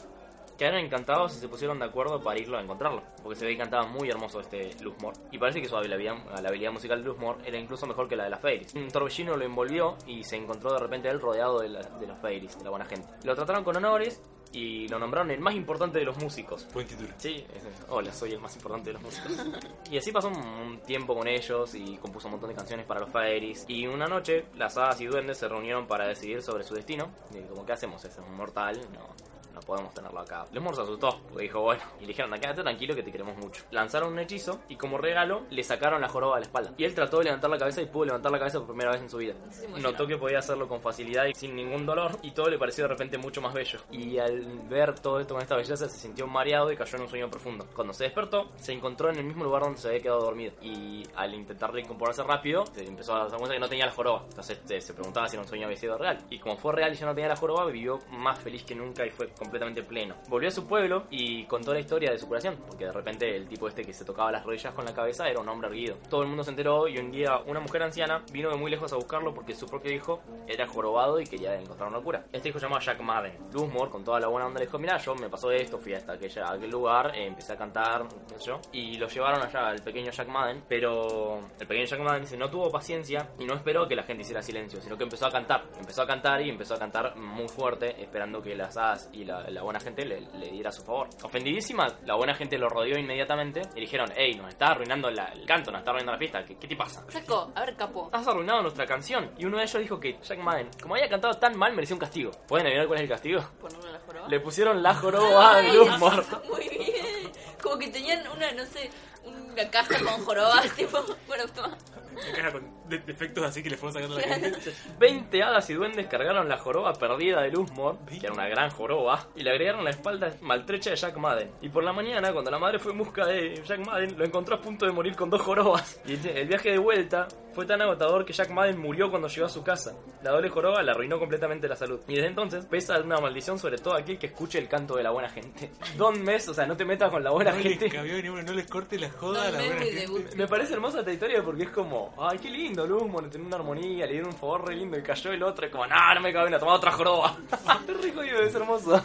Quedaron 0.58 0.80
encantados 0.82 1.36
y 1.36 1.40
se 1.40 1.48
pusieron 1.48 1.80
de 1.80 1.86
acuerdo 1.86 2.22
para 2.22 2.40
irlo 2.40 2.58
a 2.58 2.62
encontrarlo, 2.62 3.02
porque 3.22 3.38
se 3.40 3.46
ve 3.46 3.54
que 3.54 3.58
cantaba 3.58 3.88
muy 3.88 4.10
hermoso 4.10 4.40
este 4.40 4.72
Luzmore. 4.82 5.18
Y 5.32 5.38
parece 5.38 5.62
que 5.62 5.68
su 5.68 5.76
habilidad, 5.76 6.16
la 6.42 6.50
habilidad 6.50 6.72
musical 6.72 7.00
de 7.02 7.06
Luzmore 7.10 7.40
era 7.48 7.58
incluso 7.58 7.86
mejor 7.88 8.08
que 8.08 8.16
la 8.16 8.26
de 8.26 8.30
las 8.30 8.40
Fairies. 8.42 8.74
Un 8.76 8.88
torbellino 8.90 9.36
lo 9.36 9.44
envolvió 9.46 9.98
y 10.06 10.24
se 10.24 10.36
encontró 10.36 10.72
de 10.74 10.80
repente 10.80 11.10
él 11.10 11.20
rodeado 11.20 11.60
de, 11.60 11.70
la- 11.70 11.82
de 11.82 12.08
los 12.08 12.18
Fairies, 12.20 12.58
de 12.58 12.64
la 12.64 12.70
buena 12.70 12.86
gente. 12.86 13.08
Lo 13.24 13.36
trataron 13.36 13.64
con 13.64 13.76
honores 13.76 14.22
y 14.52 14.88
lo 14.88 15.00
nombraron 15.00 15.32
el 15.32 15.40
más 15.40 15.56
importante 15.56 15.98
de 15.98 16.06
los 16.06 16.16
músicos. 16.22 16.68
Buen 16.72 16.86
título. 16.86 17.10
Sí, 17.18 17.44
hola, 17.90 18.14
soy 18.14 18.34
el 18.34 18.40
más 18.40 18.56
importante 18.56 18.90
de 18.92 18.94
los 18.94 19.02
músicos. 19.02 19.32
y 19.92 19.98
así 19.98 20.12
pasó 20.12 20.28
un, 20.28 20.38
un 20.38 20.80
tiempo 20.82 21.16
con 21.16 21.28
ellos 21.28 21.74
y 21.74 21.98
compuso 21.98 22.28
un 22.28 22.34
montón 22.34 22.50
de 22.52 22.56
canciones 22.56 22.86
para 22.86 23.00
los 23.00 23.10
Fairies. 23.10 23.66
Y 23.68 23.88
una 23.88 24.06
noche 24.06 24.46
las 24.56 24.78
hadas 24.78 25.02
y 25.02 25.08
duendes 25.08 25.40
se 25.40 25.48
reunieron 25.48 25.88
para 25.88 26.08
decidir 26.08 26.44
sobre 26.44 26.64
su 26.64 26.76
destino. 26.76 27.10
Y 27.34 27.40
como, 27.48 27.66
¿qué 27.66 27.74
hacemos? 27.74 28.06
Es 28.06 28.16
un 28.20 28.36
mortal, 28.38 28.80
no, 28.94 29.08
no 29.54 29.60
podemos 29.62 29.94
tenerlo 29.94 30.20
acá. 30.20 30.46
Luzmor 30.52 30.76
se 30.76 30.82
asustó, 30.82 31.20
porque 31.30 31.44
dijo, 31.44 31.62
bueno, 31.62 31.82
y 32.00 32.02
le 32.02 32.08
dijeron, 32.08 32.32
quédate 32.40 32.62
tranquilo 32.62 32.96
que 32.96 33.04
te 33.04 33.12
queremos 33.12 33.38
mucho. 33.38 33.64
Lanzaron 33.72 34.14
un 34.14 34.20
hechizo 34.20 34.62
y 34.68 34.76
como 34.76 34.98
regalo 34.98 35.44
le 35.50 35.64
sacaron 35.64 36.02
la 36.02 36.10
joroba 36.10 36.36
de 36.36 36.42
la 36.42 36.46
espalda. 36.48 36.74
Y 36.78 36.84
él 36.84 36.94
trató 36.96 37.20
de 37.20 37.26
levantar 37.26 37.50
la 37.50 37.58
cabeza 37.58 37.82
y 37.82 37.86
pudo 37.86 38.06
levantar 38.06 38.32
la 38.32 38.40
cabeza 38.40 38.60
por 38.60 38.68
primera 38.68 38.92
vez 38.92 39.02
en 39.02 39.10
su 39.10 39.18
vida. 39.18 39.36
Notó 39.80 40.08
que 40.08 40.18
podía 40.18 40.40
hacerlo 40.40 40.68
con 40.68 40.82
facilidad 40.82 41.26
y 41.26 41.34
sin 41.34 41.56
ningún 41.56 41.86
dolor 41.86 42.18
y 42.22 42.32
todo 42.32 42.50
le 42.50 42.58
pareció 42.58 42.86
de 42.86 42.90
repente 42.90 43.18
mucho 43.18 43.42
más 43.42 43.54
bello. 43.54 43.80
Y 43.92 44.18
al 44.18 44.44
ver 44.70 45.00
todo 45.00 45.20
esto 45.20 45.34
con 45.34 45.44
esta 45.44 45.56
belleza 45.56 45.88
se 45.88 45.98
sintió 45.98 46.28
mareado 46.28 46.72
y 46.72 46.78
cayó 46.78 46.98
en 46.98 47.04
un 47.04 47.10
sueño 47.10 47.30
profundo. 47.30 47.68
Cuando 47.76 47.94
se 47.94 48.06
despertó, 48.06 48.52
se 48.56 48.74
encontró 48.74 49.10
en 49.10 49.18
el 49.18 49.26
mismo 49.26 49.44
lugar 49.44 49.64
donde 49.64 49.80
se 49.80 49.88
había 49.88 50.02
quedado 50.02 50.22
dormido. 50.22 50.54
Y 50.62 51.04
al 51.16 51.34
intentar 51.34 51.72
recomponerse 51.72 52.24
rápido, 52.24 52.66
se 52.68 52.86
empezó 52.86 53.16
a 53.16 53.28
dar 53.28 53.38
cuenta 53.38 53.54
que 53.54 53.60
no 53.60 53.70
tenía 53.70 53.86
la 53.86 53.92
joroba. 53.92 54.24
Entonces 54.30 54.60
se, 54.66 54.82
se 54.82 54.94
preguntaba 54.94 55.28
si 55.28 55.36
era 55.36 55.44
un 55.44 55.48
sueño 55.48 55.66
había 55.66 55.78
sido 55.78 55.98
real. 55.98 56.18
Y 56.30 56.40
como 56.40 56.58
fue 56.58 56.74
real 56.74 56.94
y 56.94 56.96
ya 56.96 57.06
no 57.06 57.14
tenía 57.14 57.30
la 57.30 57.36
joroba, 57.36 57.66
vivió 57.66 58.00
más 58.10 58.40
feliz 58.40 58.64
que 58.64 58.76
nunca 58.76 59.06
y 59.06 59.10
fue 59.10 59.28
completamente 59.44 59.84
pleno. 59.84 60.16
Volvió 60.28 60.50
a 60.50 60.52
su 60.52 60.68
pueblo 60.68 61.06
y 61.10 61.46
contó 61.46 61.74
la 61.74 61.80
historia 61.80 62.12
de 62.12 62.18
su 62.18 62.28
curación. 62.28 62.58
Porque 62.68 62.86
de 62.86 62.92
repente 62.92 63.36
el 63.36 63.48
tipo 63.48 63.68
este 63.68 63.84
que 63.84 63.94
se 63.94 64.06
tocaba 64.06 64.32
las 64.32 64.44
rodillas 64.44 64.74
con 64.74 64.86
la 64.86 64.94
cabeza 64.94 65.28
era 65.28 65.40
un 65.40 65.50
hombre 65.50 65.70
erguido. 65.70 65.98
Todo 66.10 66.24
el 66.24 66.28
mundo 66.28 66.44
se 66.44 66.52
enteró 66.52 66.88
y 66.88 66.98
un 66.98 67.12
día 67.12 67.40
una 67.46 67.60
mujer 67.60 67.84
anciana 67.84 68.24
vino 68.32 68.50
de 68.50 68.58
muy 68.58 68.72
lejos 68.72 68.92
a 68.94 68.96
buscarlo 68.96 69.34
porque 69.34 69.54
su 69.54 69.68
propio 69.68 69.94
hijo 69.94 70.22
era 70.48 70.68
jorobado 70.68 71.20
y 71.20 71.26
quería 71.26 71.60
encontrar 71.60 71.90
una 71.90 72.02
cura. 72.02 72.26
Este 72.32 72.50
hijo 72.50 72.60
se 72.60 72.66
llamaba 72.66 72.82
Jack 72.82 73.02
Madden. 73.02 73.38
Luzmore, 73.54 73.92
con 73.92 74.04
toda 74.04 74.20
la 74.20 74.28
buena 74.28 74.48
onda, 74.48 74.60
le 74.60 74.66
dijo: 74.66 74.80
Mira, 74.80 74.98
yo 74.98 75.16
me 75.16 75.30
pasó 75.30 75.52
esto, 75.52 75.78
fui 75.78 75.94
hasta 75.94 76.14
aquella, 76.14 76.52
aquel 76.52 76.70
lugar, 76.70 77.16
eh, 77.16 77.28
empecé 77.28 77.54
a 77.54 77.58
cantar, 77.58 78.08
qué 78.28 78.40
sé 78.40 78.46
yo. 78.46 78.60
Y 78.72 78.98
lo 78.98 79.08
llevaron 79.08 79.42
allá 79.42 79.68
al 79.68 79.82
pequeño 79.82 80.12
Jack 80.12 80.28
Madden. 80.28 80.64
Pero 80.68 81.40
el 81.60 81.68
pequeño 81.68 81.86
Jack 81.86 82.00
Madden 82.00 82.22
dice: 82.22 82.38
No 82.38 82.50
tuvo 82.50 82.72
paciencia 82.72 83.30
y 83.40 83.46
no 83.46 83.54
esperó 83.54 83.88
que 83.88 83.96
la 83.96 84.04
gente 84.04 84.24
hiciera 84.24 84.42
silencio, 84.42 84.82
sino 84.82 84.98
que 84.98 85.04
empezó 85.04 85.28
a 85.28 85.32
cantar. 85.32 85.66
Empezó 85.80 86.02
a 86.02 86.08
cantar 86.08 86.42
y 86.42 86.50
empezó 86.50 86.76
a 86.76 86.80
cantar 86.80 87.16
muy 87.16 87.48
fuerte, 87.48 88.02
esperando 88.02 88.42
que 88.42 88.56
las 88.56 88.78
hadas 88.78 89.10
y 89.12 89.26
la, 89.42 89.50
la 89.50 89.62
buena 89.64 89.80
gente 89.80 90.06
le, 90.06 90.22
le 90.22 90.52
diera 90.52 90.72
su 90.72 90.84
favor. 90.84 91.10
Ofendidísima, 91.24 91.88
la 92.06 92.16
buena 92.16 92.34
gente 92.36 92.58
lo 92.58 92.70
rodeó 92.70 92.98
inmediatamente 92.98 93.62
y 93.76 93.82
dijeron: 93.82 94.10
Hey, 94.16 94.36
nos 94.36 94.50
está 94.50 94.68
arruinando 94.68 95.10
la- 95.10 95.26
el 95.34 95.46
canto, 95.46 95.72
nos 95.72 95.80
está 95.80 95.92
arruinando 95.92 96.14
la 96.14 96.18
fiesta, 96.20 96.44
¿qué, 96.46 96.56
qué 96.58 96.68
te 96.68 96.76
pasa? 96.76 97.04
Saco, 97.10 97.52
a 97.56 97.62
ver, 97.66 97.76
capo. 97.76 98.10
Has 98.12 98.28
arruinado 98.28 98.62
nuestra 98.62 98.86
canción. 98.86 99.32
Y 99.38 99.46
uno 99.46 99.58
de 99.58 99.64
ellos 99.64 99.82
dijo 99.82 100.00
que 100.00 100.18
Jack 100.22 100.40
Madden, 100.40 100.70
como 100.82 100.96
había 100.96 101.10
cantado 101.10 101.34
tan 101.36 101.58
mal, 101.58 101.74
merecía 101.74 101.96
un 101.96 102.00
castigo. 102.00 102.32
¿Pueden 102.48 102.68
adivinar 102.68 102.88
cuál 102.88 103.00
es 103.00 103.04
el 103.04 103.10
castigo? 103.10 103.42
Ponerle 103.60 103.92
la 103.92 104.00
joroba. 104.00 104.28
Le 104.28 104.40
pusieron 104.40 104.84
la 104.84 104.94
joroba 104.96 105.58
de 105.62 105.70
Ay, 105.70 105.76
Luzmore. 105.78 106.24
Muy 106.52 106.70
bien. 106.70 107.32
Como 107.62 107.78
que 107.78 107.88
tenían 107.90 108.28
una, 108.28 108.52
no 108.52 108.66
sé, 108.66 108.90
una 109.24 109.70
caja 109.70 109.98
con 110.00 110.26
jorobas, 110.26 110.70
tipo, 110.76 111.00
bueno, 111.28 111.44
toma. 111.56 111.78
Una 112.30 112.36
caja 112.38 112.52
con 112.52 112.90
de- 112.90 113.00
defectos 113.00 113.44
así 113.46 113.62
que 113.64 113.70
le 113.70 113.78
fueron 113.78 113.94
sacando 113.94 114.16
a 114.18 114.20
la 114.22 114.36
gente. 114.36 114.74
20 115.00 115.44
hadas 115.44 115.70
y 115.70 115.74
duendes 115.74 116.08
cargaron 116.08 116.48
la 116.50 116.58
joroba 116.58 116.94
perdida 116.94 117.42
de 117.42 117.52
Luzmore, 117.52 117.98
que 118.10 118.18
era 118.26 118.34
una 118.34 118.48
gran 118.48 118.70
joroba, 118.70 119.28
y 119.36 119.44
le 119.44 119.52
agregaron 119.52 119.84
la 119.84 119.90
espalda 119.92 120.34
maltrecha 120.42 120.90
de 120.92 120.96
Jack 120.96 121.18
Madden. 121.18 121.52
Y 121.62 121.70
por 121.70 121.84
la 121.84 121.94
mañana, 121.94 122.32
cuando 122.34 122.52
la 122.52 122.60
madre 122.60 122.80
fue 122.80 122.92
en 122.92 122.98
busca 122.98 123.26
de 123.26 123.62
Jack 123.66 123.86
Madden, 123.86 124.18
lo 124.18 124.26
encontró 124.26 124.56
a 124.56 124.62
punto 124.62 124.86
de 124.86 124.92
morir 124.92 125.16
con 125.16 125.30
dos 125.30 125.42
jorobas. 125.42 126.00
Y 126.06 126.14
el 126.14 126.44
el 126.44 126.48
viaje 126.48 126.72
de 126.72 126.78
vuelta 126.78 127.28
fue 127.54 127.66
tan 127.66 127.82
agotador 127.82 128.26
que 128.26 128.34
Jack 128.34 128.50
Madden 128.50 128.78
murió 128.80 129.10
cuando 129.10 129.28
llegó 129.28 129.46
a 129.46 129.50
su 129.50 129.64
casa. 129.64 129.94
La 130.24 130.32
doble 130.32 130.50
joroba 130.50 130.82
le 130.84 130.92
arruinó 130.92 131.20
completamente 131.20 131.68
la 131.68 131.76
salud. 131.76 132.00
Y 132.08 132.16
desde 132.16 132.28
entonces 132.28 132.66
pesa 132.66 133.00
una 133.00 133.18
maldición 133.20 133.58
sobre 133.60 133.78
todo 133.78 133.94
aquel 133.96 134.18
que 134.18 134.28
escuche 134.28 134.58
el 134.60 134.68
canto 134.68 134.96
de 134.96 135.04
la 135.04 135.12
buena 135.12 135.30
gente. 135.30 135.72
Don 135.98 136.22
Mes, 136.24 136.48
o 136.50 136.54
sea, 136.54 136.66
no 136.66 136.76
te 136.76 136.84
metas 136.86 137.10
con 137.12 137.24
la 137.24 137.32
buena 137.32 137.52
No 137.52 137.58
les 137.58 137.68
gente. 137.80 137.90
cabió 137.90 138.22
ni 138.22 138.28
uno, 138.30 138.42
no 138.44 138.54
les 138.54 138.68
corte 138.68 138.98
la 139.00 139.10
joda 139.12 139.44
a 139.48 139.52
la 139.52 139.60
buena 139.60 139.76
gente. 139.76 139.96
debut. 139.96 140.34
Me 140.36 140.48
parece 140.48 140.74
hermosa 140.74 141.00
esta 141.00 141.14
historia 141.14 141.44
porque 141.44 141.64
es 141.64 141.70
como, 141.70 142.03
ay, 142.18 142.40
qué 142.40 142.50
lindo, 142.50 142.86
Luzmore, 142.86 143.30
tiene 143.30 143.46
una 143.46 143.58
armonía, 143.58 144.06
le 144.06 144.14
dieron 144.14 144.30
un 144.30 144.38
favor 144.38 144.68
re 144.68 144.76
lindo 144.76 144.98
y 144.98 145.04
cayó 145.04 145.32
el 145.32 145.44
otro, 145.44 145.66
y 145.66 145.70
como, 145.70 145.86
no, 145.88 146.14
no 146.16 146.22
me 146.22 146.34
cabe 146.34 146.48
una, 146.48 146.60
toma 146.60 146.74
otra 146.74 146.92
joroba. 146.92 147.38
Qué 147.86 147.94
rico 147.94 148.24
y 148.24 148.30
es 148.30 148.56
hermoso. 148.56 149.02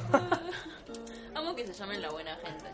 Amo 1.35 1.55
que 1.55 1.67
se 1.67 1.73
llamen 1.73 2.03
la 2.03 2.11
buena 2.11 2.35
gente. 2.37 2.67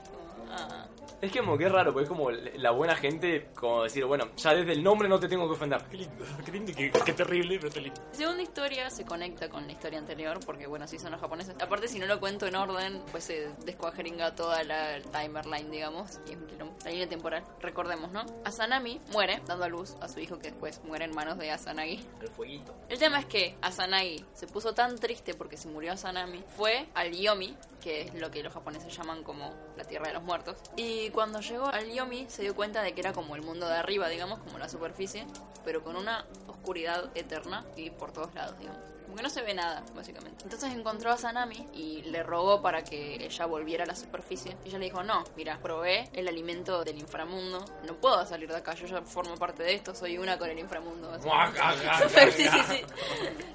Ah. 0.57 0.89
Es 1.21 1.33
que 1.33 1.39
como 1.39 1.57
que 1.57 1.65
es 1.65 1.73
raro, 1.73 1.93
porque 1.93 2.05
es 2.05 2.09
como 2.09 2.31
la 2.31 2.71
buena 2.73 2.95
gente, 2.97 3.49
como 3.55 3.85
decir, 3.85 4.05
bueno, 4.05 4.29
ya 4.37 4.53
desde 4.55 4.73
el 4.73 4.83
nombre 4.83 5.09
no 5.09 5.19
te 5.19 5.27
tengo 5.27 5.47
que 5.47 5.55
ofender. 5.55 5.83
Qué 5.91 5.97
lindo, 5.97 6.25
qué 6.45 6.53
lindo, 6.53 6.73
qué, 6.77 6.91
qué 6.91 7.13
terrible, 7.15 7.57
pero 7.57 7.69
está 7.69 7.81
lindo. 7.81 8.01
La 8.11 8.15
segunda 8.15 8.43
historia 8.43 8.91
se 8.91 9.07
conecta 9.07 9.49
con 9.49 9.67
la 9.67 9.73
historia 9.73 9.99
anterior, 9.99 10.39
porque 10.45 10.67
bueno, 10.67 10.87
sí 10.87 10.99
son 10.99 11.13
los 11.13 11.21
japoneses. 11.21 11.55
Aparte, 11.63 11.89
si 11.89 11.99
no 11.99 12.07
lo 12.07 12.21
cuento 12.21 12.47
en 12.47 12.57
orden, 12.57 13.01
pues 13.11 13.25
se 13.25 13.49
descuajeringa 13.65 14.35
toda 14.35 14.63
la 14.65 15.01
timeline, 15.01 15.71
digamos, 15.71 16.21
y 16.29 16.33
es. 16.33 16.39
La 16.85 16.91
línea 16.91 17.09
temporal. 17.09 17.43
Recordemos, 17.61 18.13
¿no? 18.13 18.27
Asanami 18.45 19.01
muere, 19.11 19.41
dando 19.47 19.65
a 19.65 19.69
luz 19.69 19.97
a 20.03 20.09
su 20.09 20.21
hijo 20.21 20.39
que 20.39 20.51
después 20.51 20.83
muere 20.85 21.07
en 21.07 21.15
manos 21.15 21.39
de 21.39 21.51
Asanagi. 21.51 22.07
El 22.21 22.29
fueguito. 22.29 22.75
El 22.91 22.99
tema 22.99 23.19
es 23.21 23.27
que 23.27 23.57
Asanagi 23.63 24.23
se 24.35 24.47
puso 24.47 24.75
tan 24.75 24.99
triste 24.99 25.33
porque 25.33 25.57
se 25.57 25.69
murió 25.69 25.93
Asanami, 25.93 26.45
fue 26.57 26.87
al 26.95 27.13
Yomi, 27.13 27.57
que 27.81 28.03
es 28.03 28.15
lo 28.15 28.31
que 28.31 28.43
los 28.43 28.53
japoneses 28.53 28.95
llaman 28.95 29.23
como 29.23 29.51
la 29.77 29.85
tierra 29.85 30.09
de 30.09 30.15
los 30.15 30.23
muertos. 30.23 30.44
Y 30.77 31.11
cuando 31.11 31.41
llegó 31.41 31.67
al 31.67 31.91
Yomi 31.93 32.27
se 32.29 32.43
dio 32.43 32.55
cuenta 32.55 32.83
de 32.83 32.95
que 32.95 33.01
era 33.01 33.13
como 33.13 33.37
el 33.37 33.43
mundo 33.43 33.69
de 33.69 33.75
arriba, 33.75 34.09
digamos, 34.09 34.41
como 34.41 34.59
la 34.59 34.69
superficie, 34.69 35.27
pero 35.65 35.83
con 35.83 35.97
una 35.97 36.27
oscuridad 36.47 37.11
eterna 37.15 37.65
y 37.77 37.91
por 37.91 38.13
todos 38.13 38.35
lados, 38.35 38.59
digamos. 38.59 38.81
Como 39.05 39.17
que 39.17 39.23
no 39.23 39.31
se 39.31 39.43
ve 39.43 39.55
nada, 39.55 39.85
básicamente. 39.95 40.45
Entonces 40.45 40.73
encontró 40.73 41.11
a 41.13 41.17
Sanami 41.17 41.67
y 41.75 42.03
le 42.03 42.23
rogó 42.23 42.63
para 42.63 42.83
que 42.83 43.25
ella 43.25 43.47
volviera 43.47 43.85
a 43.85 43.87
la 43.87 43.95
superficie. 43.95 44.57
Y 44.65 44.69
ella 44.69 44.79
le 44.79 44.87
dijo, 44.87 45.03
no, 45.03 45.25
mira, 45.37 45.59
probé 45.63 46.09
el 46.13 46.27
alimento 46.29 46.85
del 46.85 46.99
inframundo, 46.99 47.65
no 47.87 47.95
puedo 47.95 48.25
salir 48.27 48.49
de 48.49 48.57
acá, 48.57 48.75
yo 48.75 48.87
ya 48.87 49.03
formo 49.03 49.37
parte 49.37 49.63
de 49.63 49.75
esto, 49.75 49.95
soy 49.95 50.19
una 50.19 50.39
con 50.39 50.51
el 50.51 50.59
inframundo. 50.59 51.13
Super, 51.21 52.33
sí, 52.33 52.49
sí, 52.49 52.59
sí. 52.69 52.83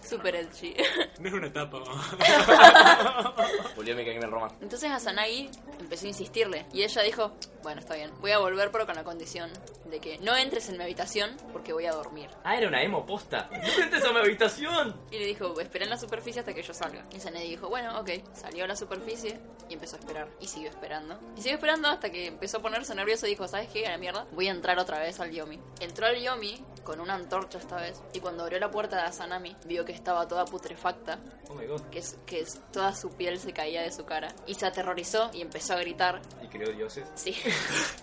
Super 0.08 0.36
edgy. 0.36 0.76
No 1.20 1.28
es 1.28 1.34
una 1.34 1.52
tapa, 1.52 1.80
mamá. 1.80 3.36
Volvió 3.76 3.96
mi 3.96 4.06
Kagame 4.06 4.28
Romance. 4.28 4.56
Entonces 4.62 4.90
Asanagi 4.92 5.50
empezó 5.80 6.06
a 6.06 6.10
insistirle 6.10 6.66
y 6.74 6.84
ella 6.84 7.02
dijo, 7.02 7.34
bueno, 7.64 7.82
está 7.82 7.96
bien, 7.96 8.12
voy 8.20 8.32
a 8.32 8.40
volver 8.40 8.72
pero 8.72 8.86
con 8.86 8.96
la 8.96 9.04
condición 9.04 9.50
de 9.86 10.00
que 10.00 10.18
no 10.20 10.36
entres 10.36 10.70
en 10.70 10.78
mi 10.78 10.84
habitación 10.84 11.36
porque 11.52 11.74
voy 11.74 11.86
a 11.86 11.92
dormir. 11.92 12.30
Ah, 12.44 12.56
era 12.56 12.68
una 12.68 12.82
emo 12.82 13.06
posta. 13.06 13.50
¡No 13.52 13.84
entres 13.84 14.04
a 14.06 14.12
mi 14.12 14.20
habitación! 14.20 14.96
Y 15.12 15.20
le 15.20 15.26
dijo, 15.26 15.39
espera 15.60 15.86
en 15.86 15.90
la 15.90 15.98
superficie 15.98 16.40
hasta 16.40 16.54
que 16.54 16.64
yo 16.64 16.74
salga. 16.74 17.06
Y 17.12 17.18
Asanagi 17.18 17.50
dijo, 17.50 17.70
bueno, 17.70 18.00
ok, 18.00 18.10
salió 18.34 18.66
a 18.66 18.68
la 18.68 18.76
superficie 18.76 19.40
y 19.70 19.74
empezó 19.74 19.96
a 19.96 20.00
esperar. 20.00 20.28
Y 20.40 20.48
siguió 20.48 20.70
esperando. 20.70 21.20
Y 21.36 21.42
siguió 21.42 21.56
esperando 21.56 21.88
hasta 21.88 22.10
que 22.10 22.28
empezó 22.28 22.58
a 22.58 22.62
ponerse 22.62 22.94
nervioso 22.96 23.26
y 23.26 23.32
dijo, 23.32 23.48
¿sabes 23.48 23.70
qué? 23.70 23.88
A 23.88 23.92
la 23.92 23.98
mierda, 23.98 24.26
voy 24.32 24.48
a 24.48 24.52
entrar 24.52 24.80
otra 24.80 25.00
vez 25.00 25.20
al 25.20 25.32
Yomi. 25.32 25.60
Entró 25.80 26.06
al 26.06 26.20
Yomi 26.22 26.64
con 26.84 27.00
una 27.00 27.16
antorcha 27.16 27.58
esta 27.58 27.76
vez 27.78 28.02
y 28.14 28.20
cuando 28.20 28.44
abrió 28.44 28.60
la 28.60 28.72
puerta 28.72 28.96
de 28.98 29.04
Asanami 29.04 29.56
vio 29.66 29.86
que 29.86 29.92
estaba 29.92 30.28
toda 30.28 30.46
putrefacta 30.46 31.20
Oh 31.50 31.54
my 31.56 31.66
god. 31.66 31.82
que, 31.92 32.04
que 32.26 32.46
toda 32.72 32.94
su 32.96 33.10
piel 33.12 33.40
se 33.40 33.54
caía 33.54 33.82
de 33.82 33.92
su 33.92 34.06
cara 34.06 34.34
y 34.46 34.56
se 34.56 34.66
aterrorizó 34.66 35.30
y 35.34 35.42
empezó 35.42 35.74
a 35.74 35.78
gritar. 35.78 36.22
Y 36.44 36.48
creó 36.48 36.72
dioses. 36.72 37.08
Sí, 37.16 37.36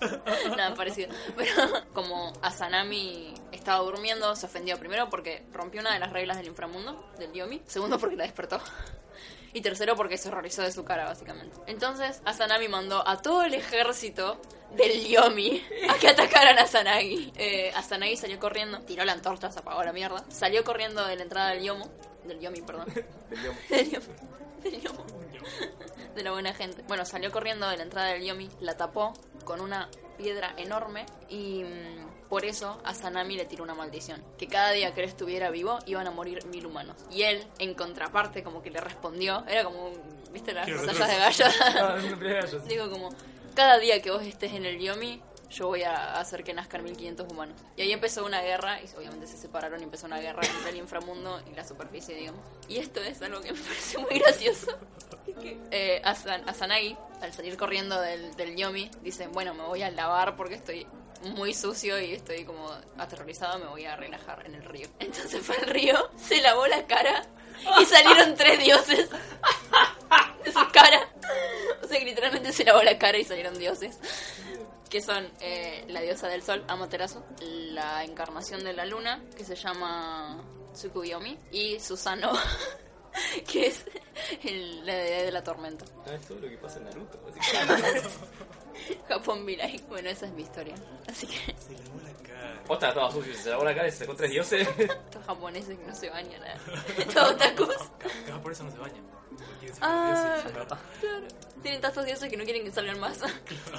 nada 0.56 0.74
parecido. 0.74 1.14
Pero 1.36 1.52
como 1.92 2.32
Asanami 2.42 3.34
estaba 3.52 3.78
durmiendo, 3.84 4.34
se 4.36 4.46
ofendió 4.46 4.78
primero 4.78 5.08
porque 5.08 5.46
rompió 5.52 5.80
una 5.80 5.92
de 5.94 6.00
las 6.00 6.12
reglas 6.12 6.36
del 6.38 6.46
inframundo, 6.48 7.10
del 7.18 7.32
Yomi. 7.32 7.62
Segundo, 7.66 7.98
porque 7.98 8.16
la 8.16 8.24
despertó. 8.24 8.60
Y 9.56 9.62
tercero, 9.62 9.96
porque 9.96 10.18
se 10.18 10.28
horrorizó 10.28 10.60
de 10.60 10.70
su 10.70 10.84
cara, 10.84 11.06
básicamente. 11.06 11.58
Entonces, 11.66 12.20
Asanami 12.26 12.68
mandó 12.68 13.02
a 13.08 13.22
todo 13.22 13.42
el 13.42 13.54
ejército 13.54 14.38
del 14.76 15.06
Yomi 15.06 15.62
a 15.88 15.94
que 15.94 16.08
atacaran 16.08 16.58
a 16.58 16.64
Asanagi. 16.64 17.32
Eh, 17.36 17.72
Asanagi 17.74 18.18
salió 18.18 18.38
corriendo, 18.38 18.80
tiró 18.80 19.02
la 19.06 19.12
antorcha, 19.12 19.50
se 19.50 19.60
apagó 19.60 19.82
la 19.82 19.94
mierda. 19.94 20.22
Salió 20.28 20.62
corriendo 20.62 21.06
de 21.06 21.16
la 21.16 21.22
entrada 21.22 21.50
del 21.52 21.64
Yomo. 21.64 21.90
Del 22.24 22.38
Yomi, 22.38 22.60
perdón. 22.60 22.84
Del 23.70 23.90
Yomi. 23.92 24.06
Del 24.62 24.82
Yomo. 24.82 25.06
De 26.14 26.22
la 26.22 26.32
buena 26.32 26.52
gente. 26.52 26.82
Bueno, 26.86 27.06
salió 27.06 27.32
corriendo 27.32 27.66
de 27.66 27.78
la 27.78 27.82
entrada 27.84 28.08
del 28.08 28.26
Yomi, 28.26 28.50
la 28.60 28.76
tapó 28.76 29.14
con 29.46 29.62
una 29.62 29.88
piedra 30.18 30.52
enorme 30.58 31.06
y 31.30 31.64
mm, 31.64 32.15
por 32.28 32.44
eso 32.44 32.80
a 32.84 32.94
Sanami 32.94 33.36
le 33.36 33.44
tiró 33.46 33.62
una 33.64 33.74
maldición. 33.74 34.22
Que 34.38 34.46
cada 34.48 34.70
día 34.72 34.92
que 34.94 35.02
él 35.02 35.08
estuviera 35.08 35.50
vivo 35.50 35.78
iban 35.86 36.06
a 36.06 36.10
morir 36.10 36.44
mil 36.46 36.66
humanos. 36.66 36.96
Y 37.10 37.22
él, 37.22 37.46
en 37.58 37.74
contraparte, 37.74 38.42
como 38.42 38.62
que 38.62 38.70
le 38.70 38.80
respondió, 38.80 39.44
era 39.48 39.64
como, 39.64 39.90
¿viste 40.32 40.52
las 40.52 40.68
batallas 40.68 41.08
de 41.08 41.16
gallos? 41.16 42.64
Digo 42.68 42.90
como, 42.90 43.10
cada 43.54 43.78
día 43.78 44.00
que 44.02 44.10
vos 44.10 44.22
estés 44.22 44.52
en 44.52 44.64
el 44.66 44.78
Yomi, 44.80 45.22
yo 45.50 45.68
voy 45.68 45.84
a 45.84 46.18
hacer 46.18 46.42
que 46.42 46.52
nazcan 46.52 46.82
1500 46.82 47.30
humanos. 47.30 47.56
Y 47.76 47.82
ahí 47.82 47.92
empezó 47.92 48.24
una 48.24 48.42
guerra, 48.42 48.80
y 48.82 48.86
obviamente 48.96 49.26
se 49.28 49.36
separaron 49.38 49.80
y 49.80 49.84
empezó 49.84 50.06
una 50.06 50.18
guerra 50.18 50.42
entre 50.44 50.70
el 50.70 50.76
inframundo 50.78 51.40
y 51.50 51.54
la 51.54 51.64
superficie, 51.64 52.16
digamos. 52.16 52.40
Y 52.68 52.78
esto 52.78 53.00
es 53.00 53.22
algo 53.22 53.40
que 53.40 53.52
me 53.52 53.60
parece 53.60 53.98
muy 53.98 54.18
gracioso. 54.18 54.76
Eh, 55.70 56.00
Asan- 56.02 56.48
Asanagi, 56.48 56.96
al 57.20 57.32
salir 57.32 57.56
corriendo 57.56 58.00
del, 58.00 58.34
del 58.36 58.56
Yomi, 58.56 58.90
dice, 59.02 59.26
bueno, 59.28 59.54
me 59.54 59.64
voy 59.64 59.82
a 59.82 59.90
lavar 59.90 60.34
porque 60.34 60.54
estoy 60.54 60.86
muy 61.34 61.52
sucio 61.54 62.00
y 62.00 62.12
estoy 62.14 62.44
como 62.44 62.70
aterrorizado, 62.98 63.58
me 63.58 63.66
voy 63.66 63.84
a 63.84 63.96
relajar 63.96 64.44
en 64.46 64.54
el 64.54 64.64
río. 64.64 64.88
Entonces 64.98 65.40
fue 65.44 65.56
al 65.56 65.66
río, 65.66 66.10
se 66.16 66.40
lavó 66.40 66.66
la 66.66 66.86
cara 66.86 67.24
y 67.80 67.84
salieron 67.84 68.34
tres 68.34 68.58
dioses 68.60 69.08
de 70.44 70.52
su 70.52 70.68
cara. 70.72 71.08
O 71.82 71.86
sea, 71.88 71.98
que 71.98 72.04
literalmente 72.04 72.52
se 72.52 72.64
lavó 72.64 72.82
la 72.82 72.98
cara 72.98 73.18
y 73.18 73.24
salieron 73.24 73.58
dioses. 73.58 73.98
Que 74.90 75.02
son 75.02 75.28
eh, 75.40 75.84
la 75.88 76.00
diosa 76.00 76.28
del 76.28 76.42
sol, 76.42 76.64
Amaterasu, 76.68 77.20
la 77.40 78.04
encarnación 78.04 78.62
de 78.62 78.72
la 78.72 78.86
luna, 78.86 79.20
que 79.36 79.44
se 79.44 79.56
llama 79.56 80.40
Tsukuyomi, 80.74 81.36
y 81.50 81.80
Susano, 81.80 82.30
que 83.50 83.66
es 83.66 83.84
el- 84.44 84.86
la 84.86 84.94
de 84.94 85.32
la 85.32 85.42
tormenta. 85.42 85.84
Es 86.14 86.26
todo 86.28 86.38
lo 86.38 86.48
que 86.48 86.56
pasa 86.58 86.78
en 86.78 86.84
Naruto. 86.84 87.18
Japón 89.08 89.46
like. 89.46 89.84
Bueno, 89.88 90.08
esa 90.08 90.26
es 90.26 90.32
mi 90.32 90.42
historia. 90.42 90.74
Así 91.08 91.26
que 91.26 91.34
Se 91.58 91.72
lavó 91.72 92.00
la 92.02 92.28
cara. 92.28 92.62
Posta, 92.66 92.92
toda 92.94 93.10
sucia, 93.10 93.34
se 93.34 93.50
lavó 93.50 93.64
la 93.64 93.74
cara 93.74 93.88
y 93.88 93.90
se 93.90 93.98
sacó 93.98 94.14
tres 94.14 94.30
dioses. 94.30 94.68
estos 94.78 95.24
japoneses 95.24 95.78
que 95.78 95.86
no 95.86 95.94
se 95.94 96.10
bañan 96.10 96.40
nada. 96.40 96.58
Todos 97.14 97.30
otakus. 97.32 97.76
Capaz 98.26 98.42
por 98.42 98.52
eso 98.52 98.64
no 98.64 98.70
se 98.70 98.78
bañan. 98.78 99.04
Ah, 99.80 100.40
claro. 101.00 101.26
Tienen 101.62 101.80
tantos 101.80 102.04
dioses 102.06 102.30
que 102.30 102.36
no 102.36 102.44
quieren 102.44 102.64
que 102.64 102.70
salgan 102.70 102.98
más. 103.00 103.20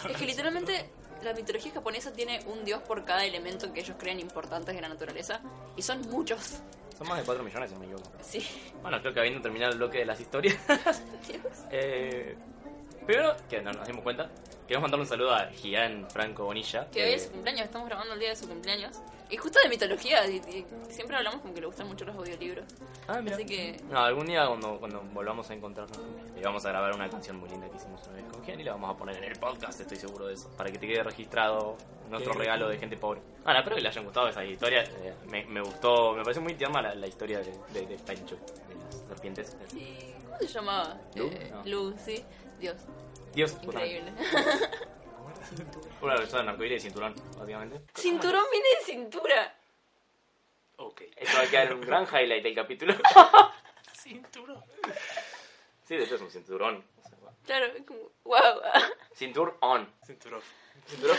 Es 0.09 0.17
que 0.17 0.25
literalmente 0.25 0.89
la 1.23 1.33
mitología 1.33 1.71
japonesa 1.71 2.11
tiene 2.13 2.39
un 2.45 2.63
dios 2.65 2.81
por 2.83 3.03
cada 3.05 3.25
elemento 3.25 3.71
que 3.73 3.79
ellos 3.79 3.95
creen 3.97 4.19
importantes 4.19 4.75
de 4.75 4.81
la 4.81 4.89
naturaleza. 4.89 5.41
Y 5.75 5.81
son 5.81 6.01
muchos. 6.09 6.59
Son 6.97 7.07
más 7.07 7.17
de 7.19 7.23
4 7.23 7.43
millones, 7.43 7.69
si 7.69 7.73
no 7.75 7.79
me 7.79 7.85
equivoco. 7.85 8.11
Sí. 8.21 8.45
Bueno, 8.81 8.99
creo 9.01 9.13
que 9.13 9.19
habiendo 9.19 9.41
terminado 9.41 9.71
el 9.71 9.77
bloque 9.77 9.99
de 9.99 10.05
las 10.05 10.19
historias. 10.19 10.57
Dios. 11.27 11.41
eh, 11.71 12.35
primero, 13.05 13.35
que 13.49 13.61
no 13.61 13.71
nos 13.71 13.87
dimos 13.87 14.03
cuenta, 14.03 14.29
queremos 14.67 14.83
mandarle 14.83 15.03
un 15.03 15.09
saludo 15.09 15.33
a 15.33 15.45
Gian 15.47 16.07
Franco 16.09 16.45
Bonilla. 16.45 16.87
Que 16.91 17.03
hoy 17.03 17.13
es 17.13 17.23
su 17.23 17.31
cumpleaños, 17.31 17.65
estamos 17.65 17.87
grabando 17.87 18.13
el 18.13 18.19
día 18.19 18.29
de 18.29 18.35
su 18.35 18.47
cumpleaños. 18.47 18.97
Y 19.29 19.35
justo 19.35 19.59
de 19.61 19.67
mitología, 19.67 20.25
y- 20.25 20.37
y 20.37 20.65
siempre 20.89 21.17
hablamos 21.17 21.41
como 21.41 21.53
que 21.53 21.59
le 21.59 21.67
gustan 21.67 21.85
mucho 21.87 22.05
los 22.05 22.15
audiolibros. 22.15 22.65
Ah, 23.09 23.19
mira. 23.21 23.35
Así 23.35 23.45
que 23.45 23.75
No, 23.89 23.99
algún 23.99 24.25
día 24.25 24.47
cuando, 24.47 24.79
cuando 24.79 25.01
volvamos 25.13 25.49
a 25.49 25.53
encontrarnos 25.53 25.99
y 26.37 26.41
vamos 26.41 26.65
a 26.65 26.69
grabar 26.69 26.93
una 26.95 27.09
canción 27.09 27.37
muy 27.37 27.49
linda 27.49 27.67
que 27.69 27.75
hicimos 27.75 28.01
una 28.07 28.15
vez 28.15 28.25
con 28.31 28.41
Gian 28.45 28.59
y 28.59 28.63
la 28.63 28.71
vamos 28.73 28.95
a 28.95 28.97
poner 28.97 29.17
en 29.17 29.25
el 29.25 29.37
podcast, 29.37 29.79
estoy 29.81 29.97
seguro 29.97 30.27
de 30.27 30.35
eso, 30.35 30.49
para 30.55 30.71
que 30.71 30.77
te 30.77 30.87
quede 30.87 31.03
registrado 31.03 31.75
nuestro 32.09 32.31
Qué 32.33 32.39
regalo 32.39 32.69
de 32.69 32.77
gente 32.77 32.95
pobre. 32.95 33.19
Ah, 33.43 33.51
no, 33.51 33.59
espero 33.59 33.75
que 33.75 33.81
le 33.81 33.89
hayan 33.89 34.05
gustado 34.05 34.29
esas 34.29 34.45
historias. 34.45 34.89
eh, 35.01 35.13
me, 35.29 35.45
me 35.45 35.59
gustó, 35.61 36.13
me 36.13 36.23
parece 36.23 36.39
muy 36.39 36.53
tierna 36.55 36.81
la, 36.81 36.95
la 36.95 37.07
historia 37.07 37.39
de, 37.39 37.51
de, 37.73 37.85
de 37.85 37.97
Pancho, 37.97 38.35
de 38.37 38.75
las 38.75 39.07
serpientes. 39.09 39.57
Sí, 39.67 40.13
¿Cómo 40.25 40.37
se 40.39 40.47
llamaba? 40.47 40.97
Lu, 41.15 41.25
Eh, 41.27 41.51
no. 41.51 41.63
Lu, 41.65 41.95
sí. 41.97 42.23
Dios, 42.61 42.77
Dios, 43.33 43.57
increíble. 43.61 44.13
Una 46.01 46.15
persona 46.15 46.43
de 46.43 46.49
arcoíris 46.49 46.83
y 46.83 46.87
cinturón, 46.87 47.15
básicamente. 47.37 47.81
Cinturón 47.95 48.43
viene 48.51 48.67
de 48.69 48.85
cintura. 48.85 49.55
Ok. 50.77 51.01
Eso 51.15 51.37
va 51.37 51.43
a 51.43 51.49
quedar 51.49 51.73
un 51.73 51.81
gran 51.81 52.05
highlight 52.05 52.43
del 52.43 52.55
capítulo. 52.55 52.93
Cinturón. 53.93 54.63
sí, 55.83 55.95
de 55.95 56.03
hecho 56.03 56.15
es 56.15 56.21
un 56.21 56.29
cinturón. 56.29 56.83
Claro, 57.45 57.67
como, 57.85 58.11
wow. 58.25 58.61
Cinturón. 59.13 59.93
Cinturón. 60.05 60.41
Cinturón, 60.87 61.17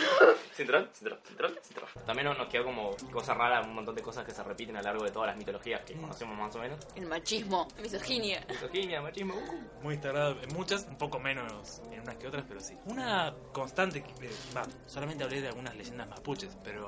cinturón, 0.57 0.89
cinturón, 0.95 1.19
cinturón, 1.27 1.53
cinturón. 1.62 1.89
También 2.07 2.27
nos 2.27 2.39
nos 2.39 2.49
quedó 2.49 2.64
como 2.64 2.97
cosa 3.12 3.35
rara, 3.35 3.61
un 3.61 3.75
montón 3.75 3.95
de 3.95 4.03
cosas 4.03 4.25
que 4.25 4.33
se 4.33 4.43
repiten 4.43 4.77
a 4.77 4.81
lo 4.81 4.87
largo 4.87 5.05
de 5.05 5.11
todas 5.11 5.29
las 5.29 5.37
mitologías 5.37 5.83
que 5.83 5.95
conocemos 5.95 6.39
más 6.39 6.55
o 6.57 6.59
menos. 6.59 6.79
El 6.95 7.07
machismo, 7.07 7.69
misoginia. 7.83 8.45
Misoginia, 8.49 9.03
machismo, 9.03 9.35
uh. 9.35 9.83
Muy 9.83 9.95
instaurado 9.95 10.41
en 10.41 10.55
muchas, 10.55 10.87
un 10.87 10.97
poco 10.97 11.19
menos 11.19 11.83
en 11.93 12.01
unas 12.01 12.16
que 12.16 12.27
otras, 12.29 12.45
pero 12.49 12.61
sí. 12.61 12.75
Una 12.87 13.35
constante, 13.53 13.99
eh, 13.99 14.31
va, 14.57 14.62
solamente 14.87 15.25
hablé 15.25 15.43
de 15.43 15.49
algunas 15.49 15.77
leyendas 15.77 16.09
mapuches, 16.09 16.57
pero 16.64 16.87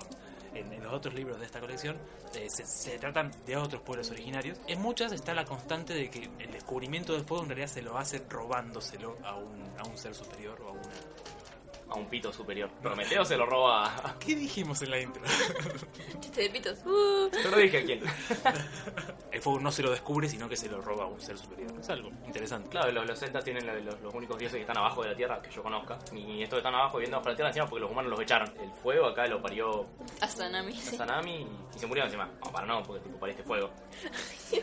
en, 0.55 0.72
en 0.72 0.83
los 0.83 0.93
otros 0.93 1.14
libros 1.14 1.39
de 1.39 1.45
esta 1.47 1.61
colección 1.61 1.99
eh, 2.35 2.49
se, 2.49 2.64
se 2.64 2.99
tratan 2.99 3.31
de 3.45 3.57
otros 3.57 3.83
pueblos 3.83 4.11
originarios. 4.11 4.59
En 4.66 4.81
muchas 4.81 5.12
está 5.12 5.35
la 5.35 5.45
constante 5.45 5.93
de 5.93 6.09
que 6.09 6.31
el 6.39 6.51
descubrimiento 6.51 7.12
del 7.12 7.24
fuego 7.24 7.43
en 7.43 7.51
realidad 7.51 7.68
se 7.68 7.83
lo 7.83 7.99
hace 7.99 8.24
robándoselo 8.28 9.18
a 9.22 9.37
un, 9.37 9.62
a 9.78 9.87
un 9.87 9.99
ser 9.99 10.14
superior 10.14 10.59
o 10.62 10.68
a 10.68 10.72
una... 10.72 10.91
A 11.91 11.95
un 11.97 12.07
pito 12.07 12.32
superior. 12.32 12.70
Prometeo 12.80 13.24
se 13.24 13.36
lo 13.36 13.47
roba 13.47 13.86
a... 13.86 14.16
¿Qué 14.20 14.36
dijimos 14.36 14.80
en 14.82 14.91
la 14.93 15.01
intro? 15.01 15.22
Chiste 16.20 16.43
de 16.43 16.51
pitos. 16.51 16.78
Uh. 16.86 17.28
Yo 17.43 17.51
no 17.51 17.57
dije 17.57 17.78
a 17.78 17.84
quién. 17.84 18.01
el 19.32 19.43
fuego 19.43 19.59
no 19.61 19.72
se 19.72 19.82
lo 19.82 19.91
descubre, 19.91 20.28
sino 20.28 20.49
que 20.49 20.57
se 20.57 20.68
lo 20.68 20.80
roba 20.80 21.05
a 21.05 21.07
un 21.09 21.20
ser 21.20 21.36
superior. 21.36 21.72
Es 21.80 21.88
algo 21.91 22.11
interesante. 22.26 22.68
Claro, 22.68 22.93
los, 22.93 23.07
los 23.07 23.18
celtas 23.18 23.43
tienen 23.43 23.66
los, 23.66 23.82
los- 23.82 24.01
los 24.03 24.14
únicos 24.14 24.38
dioses 24.38 24.55
que 24.57 24.61
están 24.62 24.78
abajo 24.78 25.03
de 25.03 25.11
la 25.11 25.16
tierra 25.16 25.43
que 25.43 25.51
yo 25.51 25.62
conozca. 25.64 25.99
Y 26.14 26.43
estos 26.43 26.57
que 26.57 26.61
están 26.61 26.74
abajo 26.74 26.99
viviendo 26.99 27.16
bajo 27.18 27.28
la 27.30 27.34
tierra 27.36 27.49
encima 27.51 27.66
porque 27.66 27.80
los 27.82 27.91
humanos 27.91 28.11
los 28.12 28.20
echaron. 28.20 28.53
El 28.61 28.70
fuego 28.82 29.07
acá 29.07 29.26
lo 29.26 29.43
parió 29.43 29.86
A 30.20 30.28
Sanami, 30.28 30.72
sí. 30.74 30.97
Sanami 30.97 31.38
y, 31.43 31.49
y 31.74 31.78
se 31.78 31.86
murieron 31.88 32.07
encima. 32.09 32.28
No, 32.45 32.53
para 32.53 32.66
no, 32.66 32.82
porque 32.84 33.03
tipo 33.03 33.18
pariste 33.18 33.43
fuego. 33.43 33.70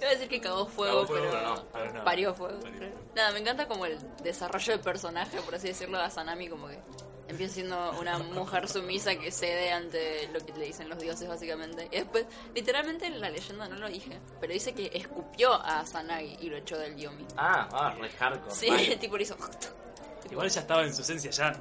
Iba 0.00 0.08
a 0.08 0.12
decir 0.12 0.28
que 0.28 0.40
cagó 0.40 0.66
fuego, 0.66 1.02
Cagó 1.02 1.06
fuego, 1.06 1.28
pero, 1.30 1.40
pero 1.40 1.54
no, 1.54 1.64
pero 1.72 1.92
no. 1.92 2.04
parió 2.04 2.34
fuego. 2.34 2.60
Parió. 2.60 2.88
Nada, 3.14 3.32
me 3.32 3.40
encanta 3.40 3.68
como 3.68 3.86
el 3.86 3.98
desarrollo 4.22 4.72
del 4.72 4.80
personaje, 4.80 5.40
por 5.42 5.54
así 5.54 5.68
decirlo, 5.68 5.98
a 5.98 6.10
Sanami 6.10 6.48
como 6.48 6.68
que 6.68 6.78
empieza 7.28 7.54
siendo 7.54 7.92
una 8.00 8.18
mujer 8.18 8.68
sumisa 8.68 9.14
que 9.14 9.30
cede 9.30 9.72
ante 9.72 10.28
lo 10.32 10.40
que 10.44 10.52
le 10.52 10.66
dicen 10.66 10.88
los 10.88 10.98
dioses 10.98 11.28
básicamente. 11.28 11.86
Y 11.90 11.96
después, 11.96 12.26
literalmente 12.54 13.06
en 13.06 13.20
la 13.20 13.30
leyenda 13.30 13.68
no 13.68 13.76
lo 13.76 13.88
dije, 13.88 14.18
pero 14.40 14.52
dice 14.52 14.74
que 14.74 14.90
escupió 14.92 15.54
a 15.54 15.86
Sanagi 15.86 16.38
y 16.40 16.50
lo 16.50 16.56
echó 16.56 16.76
del 16.78 16.96
Yomi. 16.96 17.26
Ah, 17.36 17.68
ah, 17.72 17.94
re 17.98 18.10
hardcore. 18.10 18.54
Sí, 18.54 18.68
vale. 18.68 18.96
tipo 19.00 19.16
le 19.16 19.22
hizo... 19.22 19.36
Igual 20.30 20.48
ya 20.48 20.60
estaba 20.60 20.84
en 20.84 20.94
su 20.94 21.02
esencia, 21.02 21.30
ya 21.30 21.52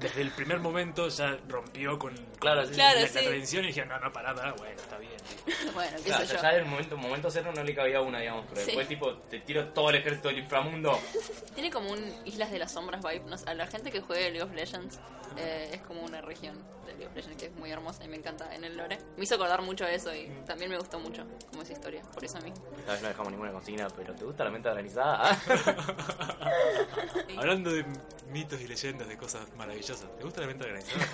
desde 0.00 0.20
el 0.20 0.30
primer 0.30 0.60
momento 0.60 1.08
ya 1.08 1.38
rompió 1.48 1.98
con 1.98 2.14
Claro, 2.38 2.66
sí. 2.66 2.74
Claro, 2.74 3.00
la, 3.00 3.06
sí. 3.08 3.14
la 3.16 3.22
tradición 3.22 3.64
y 3.64 3.66
dije, 3.68 3.86
no, 3.86 3.98
no, 3.98 4.12
pará, 4.12 4.34
pará, 4.34 4.52
bueno, 4.52 4.80
está 4.80 4.98
bien. 4.98 5.12
Bueno, 5.74 5.96
qué 5.98 6.02
Claro, 6.04 6.26
sé 6.26 6.32
ya, 6.32 6.36
yo. 6.36 6.42
ya 6.42 6.50
en 6.52 6.56
el 6.60 6.66
momento, 6.66 6.96
momento 6.96 7.30
cero 7.30 7.52
no 7.54 7.62
le 7.62 7.74
cabía 7.74 8.00
una, 8.00 8.20
digamos, 8.20 8.44
pero 8.48 8.60
Sí. 8.60 8.66
después 8.66 8.88
tipo 8.88 9.14
te 9.30 9.40
tiro 9.40 9.68
todo 9.68 9.90
el 9.90 9.96
ejército 9.96 10.28
del 10.28 10.38
inframundo. 10.38 10.98
Tiene 11.54 11.70
como 11.70 11.90
un 11.92 12.14
Islas 12.24 12.50
de 12.50 12.58
las 12.58 12.72
Sombras 12.72 13.02
vibe. 13.02 13.24
No 13.26 13.36
sé, 13.38 13.48
a 13.50 13.54
la 13.54 13.66
gente 13.66 13.90
que 13.90 14.00
juegue 14.00 14.30
League 14.30 14.42
of 14.42 14.52
Legends 14.54 14.98
eh, 15.36 15.70
es 15.74 15.80
como 15.82 16.02
una 16.02 16.20
región 16.22 16.56
de 16.86 16.92
League 16.92 17.06
of 17.06 17.14
Legends 17.14 17.36
que 17.36 17.46
es 17.46 17.52
muy 17.56 17.70
hermosa 17.70 18.04
y 18.04 18.08
me 18.08 18.16
encanta 18.16 18.54
en 18.54 18.64
el 18.64 18.76
lore. 18.76 18.98
Me 19.16 19.24
hizo 19.24 19.34
acordar 19.36 19.60
mucho 19.62 19.84
a 19.84 19.90
eso 19.90 20.14
y 20.14 20.28
también 20.46 20.70
me 20.70 20.78
gustó 20.78 20.98
mucho 20.98 21.24
como 21.50 21.62
esa 21.62 21.72
historia, 21.74 22.02
por 22.14 22.24
eso. 22.24 22.38
Esta 22.38 22.92
vez 22.92 23.02
no 23.02 23.08
dejamos 23.08 23.30
ninguna 23.32 23.52
consigna, 23.52 23.88
pero 23.90 24.14
¿te 24.14 24.24
gusta 24.24 24.44
la 24.44 24.50
mente 24.50 24.68
organizada? 24.68 25.38
Hablando 27.36 27.70
de 27.72 27.84
mitos 28.30 28.60
y 28.60 28.66
leyendas 28.68 29.08
de 29.08 29.16
cosas 29.16 29.46
maravillosas, 29.56 30.06
¿te 30.16 30.24
gusta 30.24 30.40
la 30.40 30.46
venta 30.48 30.64
organizada? 30.64 31.06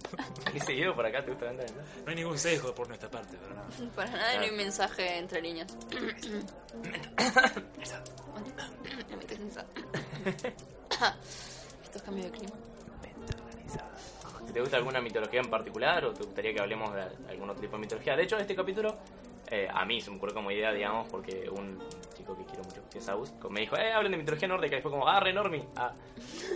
¿Qué 0.52 0.60
seguido 0.60 0.94
por 0.94 1.06
acá? 1.06 1.24
¿Te 1.24 1.30
gusta 1.30 1.46
organizada? 1.46 1.84
No 2.04 2.10
hay 2.10 2.16
ningún 2.16 2.38
sesgo 2.38 2.74
por 2.74 2.88
nuestra 2.88 3.10
parte, 3.10 3.36
pero 3.40 3.54
nada. 3.54 3.68
Para 3.94 4.10
nada, 4.10 4.36
no 4.36 4.42
hay 4.42 4.50
mensaje 4.52 5.18
entre 5.18 5.40
líneas. 5.40 5.74
Me 5.92 6.00
metí 9.16 9.34
en 9.34 9.48
esa. 9.48 9.64
Estos 11.84 12.02
cambios 12.02 12.30
de 12.30 12.38
clima. 12.38 12.54
¿Te 14.52 14.60
gusta 14.60 14.76
alguna 14.76 15.00
mitología 15.00 15.40
en 15.40 15.48
particular 15.48 16.04
o 16.04 16.12
te 16.12 16.24
gustaría 16.24 16.52
que 16.52 16.60
hablemos 16.60 16.94
de 16.94 17.02
algún 17.30 17.48
otro 17.48 17.62
tipo 17.62 17.76
de 17.76 17.80
mitología? 17.80 18.16
De 18.16 18.24
hecho, 18.24 18.36
este 18.36 18.54
capítulo 18.54 18.98
eh, 19.54 19.68
a 19.70 19.84
mí 19.84 20.00
se 20.00 20.10
me 20.10 20.16
ocurrió 20.16 20.34
como 20.34 20.50
idea, 20.50 20.72
digamos, 20.72 21.08
porque 21.08 21.48
un 21.50 21.78
chico 22.16 22.36
que 22.36 22.44
quiero 22.46 22.64
mucho, 22.64 22.82
que 22.90 22.98
es 22.98 23.08
Agus, 23.08 23.32
me 23.50 23.60
dijo, 23.60 23.76
eh, 23.76 23.92
hablen 23.92 24.12
de 24.12 24.18
mitología 24.18 24.48
nórdica 24.48 24.78
y 24.78 24.80
fue 24.82 24.90
como, 24.90 25.06
ah, 25.06 25.20
re 25.20 25.32
normie. 25.32 25.64
Ah. 25.76 25.92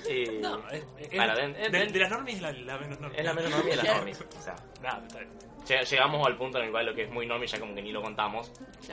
Y- 0.09 0.39
No, 0.41 0.67
es, 0.71 0.83
es- 0.99 1.11
Bueno, 1.15 1.35
de- 1.37 1.69
de, 1.71 1.87
de 1.87 1.99
las 1.99 2.11
normas 2.11 2.33
es 2.35 2.41
la, 2.41 2.53
la 2.53 2.79
menos 2.79 2.99
norma. 3.01 3.17
es 3.17 3.25
la 3.25 3.35
menos 3.35 3.51
normie 3.51 3.71
de 3.77 3.83
las 3.83 3.87
normies. 3.97 4.21
O 4.21 4.41
sea, 4.43 4.57
Nada, 4.83 5.03
está 5.07 5.19
bien. 5.21 5.31
Lleg- 5.67 5.85
llegamos 5.89 6.27
al 6.27 6.37
punto 6.37 6.59
en 6.59 6.65
el 6.67 6.71
cual 6.71 6.87
lo 6.87 6.95
que 6.95 7.03
es 7.03 7.11
muy 7.11 7.27
normie 7.27 7.47
ya 7.47 7.59
como 7.61 7.75
que 7.75 7.83
ni 7.83 7.93
lo 7.93 8.03
contamos. 8.03 8.51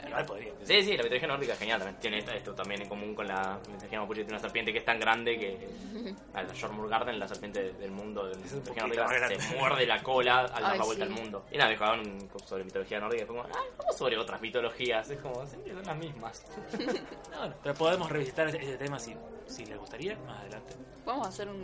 Igual 0.07 0.25
podría. 0.25 0.51
Sí, 0.63 0.81
sí, 0.83 0.97
la 0.97 1.03
mitología 1.03 1.27
nórdica 1.27 1.53
es 1.53 1.59
genial 1.59 1.79
también. 1.79 1.99
Tiene 1.99 2.17
esto, 2.19 2.31
esto 2.31 2.53
también 2.53 2.81
en 2.81 2.89
común 2.89 3.13
con 3.15 3.27
la 3.27 3.59
mitología 3.71 3.99
mapuche. 4.01 4.21
Tiene 4.21 4.33
una 4.33 4.39
serpiente 4.41 4.71
que 4.73 4.79
es 4.79 4.85
tan 4.85 4.99
grande 4.99 5.37
que 5.37 5.67
a 6.33 6.43
la 6.43 6.53
Jormungandr, 6.59 7.13
la 7.13 7.27
serpiente 7.27 7.73
del 7.73 7.91
mundo 7.91 8.25
de 8.25 8.35
la 8.35 8.41
mitología 8.41 8.83
nórdica, 9.05 9.27
se 9.39 9.55
muerde 9.57 9.85
la 9.85 10.01
cola 10.03 10.39
al 10.41 10.63
dar 10.63 10.77
la 10.77 10.83
vuelta 10.83 11.05
sí. 11.05 11.11
al 11.13 11.19
mundo. 11.19 11.45
Y 11.51 11.57
nada, 11.57 11.73
jugaban 11.75 12.29
sobre 12.45 12.63
mitología 12.63 12.99
nórdica 12.99 13.23
y 13.23 13.25
fue 13.25 13.35
como, 13.37 13.47
ah, 13.53 13.59
vamos 13.77 13.97
sobre 13.97 14.17
otras 14.17 14.41
mitologías. 14.41 15.09
Es 15.09 15.19
como, 15.19 15.45
siempre 15.45 15.73
son 15.73 15.83
las 15.85 15.97
mismas. 15.97 16.45
No, 17.33 17.51
pero 17.63 17.73
podemos 17.75 18.09
revisitar 18.11 18.47
ese, 18.47 18.57
ese 18.61 18.77
tema 18.77 18.99
si, 18.99 19.15
si 19.47 19.65
les 19.65 19.77
gustaría 19.77 20.17
más 20.19 20.39
adelante. 20.41 20.75
Vamos 21.05 21.25
a 21.25 21.29
hacer 21.29 21.49
un 21.49 21.61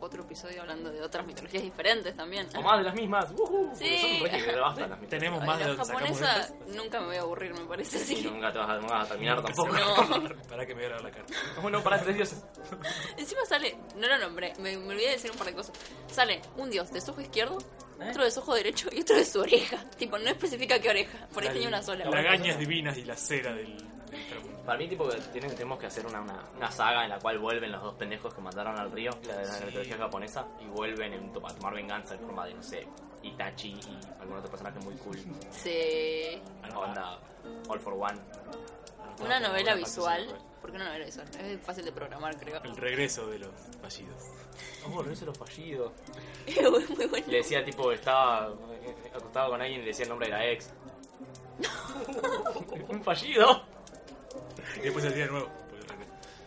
otro 0.00 0.22
episodio 0.24 0.60
hablando 0.60 0.90
de 0.92 1.00
otras 1.00 1.26
mitologías 1.26 1.62
diferentes 1.62 2.14
también. 2.14 2.46
O 2.54 2.60
más 2.60 2.76
de 2.78 2.84
las 2.84 2.94
mismas. 2.94 3.30
¡Ujú! 3.32 3.68
Porque 3.70 3.76
Sí. 3.98 4.18
son 4.20 4.30
re 4.30 4.44
que 4.44 4.56
bastan 4.60 4.90
las. 4.90 5.00
Tenemos 5.08 5.40
Ay, 5.40 5.46
más 5.46 5.58
de 5.58 5.64
la 5.64 5.70
lo 5.72 5.76
que 5.78 5.84
japonesa 5.86 6.40
estas. 6.42 6.54
nunca 6.68 7.00
me 7.00 7.06
voy 7.06 7.16
a 7.16 7.20
aburrir, 7.22 7.54
me 7.54 7.64
parece. 7.64 7.96
Y 8.12 8.16
Sí. 8.16 8.28
nunca 8.30 8.52
te 8.52 8.58
vas 8.58 8.68
a, 8.68 8.74
no 8.78 8.86
vas 8.88 9.06
a 9.06 9.08
terminar 9.08 9.42
tampoco. 9.42 9.72
No. 9.72 10.28
Para 10.50 10.66
que 10.66 10.74
me 10.74 10.86
vea 10.86 10.98
la 11.00 11.10
cara. 11.10 11.24
Bueno, 11.62 11.82
para 11.82 11.98
tres 12.02 12.14
dioses. 12.14 12.44
Encima 13.16 13.40
sale, 13.46 13.74
no 13.96 14.06
lo 14.06 14.18
nombré, 14.18 14.52
me, 14.58 14.76
me 14.76 14.88
olvidé 14.92 15.06
de 15.06 15.12
decir 15.12 15.30
un 15.30 15.38
par 15.38 15.46
de 15.46 15.54
cosas. 15.54 15.74
Sale 16.12 16.42
un 16.58 16.68
dios 16.70 16.92
de 16.92 17.00
su 17.00 17.12
ojo 17.12 17.22
izquierdo, 17.22 17.56
¿Eh? 18.00 18.10
otro 18.10 18.24
de 18.24 18.30
su 18.30 18.40
ojo 18.40 18.54
derecho 18.54 18.88
y 18.92 19.00
otro 19.00 19.16
de 19.16 19.24
su 19.24 19.40
oreja. 19.40 19.78
Tipo, 19.96 20.18
no 20.18 20.28
especifica 20.28 20.78
qué 20.78 20.90
oreja, 20.90 21.26
por 21.32 21.42
ahí 21.42 21.48
tenía 21.54 21.68
una 21.68 21.82
sola. 21.82 22.04
Lagañas 22.04 22.58
divinas 22.58 22.98
y 22.98 23.04
la 23.04 23.16
cera 23.16 23.54
del. 23.54 23.78
Para 24.64 24.78
mí, 24.78 24.88
tipo, 24.88 25.08
que 25.08 25.16
tienen- 25.32 25.52
tenemos 25.54 25.78
que 25.78 25.86
hacer 25.86 26.06
una, 26.06 26.20
una, 26.20 26.42
una 26.56 26.70
saga 26.70 27.04
en 27.04 27.10
la 27.10 27.18
cual 27.18 27.38
vuelven 27.38 27.70
los 27.72 27.82
dos 27.82 27.94
pendejos 27.94 28.32
que 28.34 28.40
mandaron 28.40 28.78
al 28.78 28.90
río, 28.90 29.10
la 29.26 29.36
de 29.36 29.46
la 29.46 29.52
Sí. 29.52 29.64
mitología 29.66 29.96
japonesa, 29.98 30.46
y 30.60 30.66
vuelven 30.66 31.12
en 31.12 31.30
a 31.30 31.32
tomar 31.54 31.74
venganza 31.74 32.14
en 32.14 32.20
forma 32.20 32.46
de, 32.46 32.54
no 32.54 32.62
sé, 32.62 32.86
Itachi 33.22 33.68
y 33.74 33.98
algún 34.20 34.38
otro 34.38 34.50
personaje 34.50 34.78
muy 34.80 34.94
cool. 34.96 35.18
Sí. 35.50 36.40
Onda 36.74 37.18
All 37.68 37.80
for 37.80 37.94
One. 37.94 38.18
Una 39.20 39.38
novela 39.40 39.72
Una 39.72 39.74
visual. 39.74 40.26
¿Por 40.60 40.70
qué 40.70 40.76
una 40.76 40.86
novela 40.86 41.04
visual? 41.04 41.28
Es 41.40 41.60
fácil 41.60 41.84
de 41.84 41.92
programar, 41.92 42.36
creo. 42.38 42.62
El 42.64 42.76
regreso 42.76 43.26
de 43.28 43.38
los 43.40 43.50
fallidos. 43.80 44.24
Oh, 44.92 45.02
no 45.02 45.10
hice 45.12 45.24
los 45.26 45.36
fallidos. 45.36 45.92
Es 46.46 46.70
muy 46.70 47.06
bueno. 47.06 47.26
Le 47.28 47.36
decía, 47.38 47.64
tipo, 47.64 47.90
estaba 47.92 48.48
eh, 48.82 48.94
acostado 49.14 49.50
con 49.50 49.60
alguien 49.60 49.80
y 49.80 49.82
le 49.84 49.88
decía 49.90 50.04
el 50.04 50.08
nombre 50.10 50.28
de 50.28 50.32
la 50.34 50.46
ex. 50.46 50.70
Un 52.88 53.02
fallido. 53.02 53.62
Y 54.76 54.80
después 54.80 55.04
el 55.04 55.14
día 55.14 55.26
nuevo. 55.26 55.48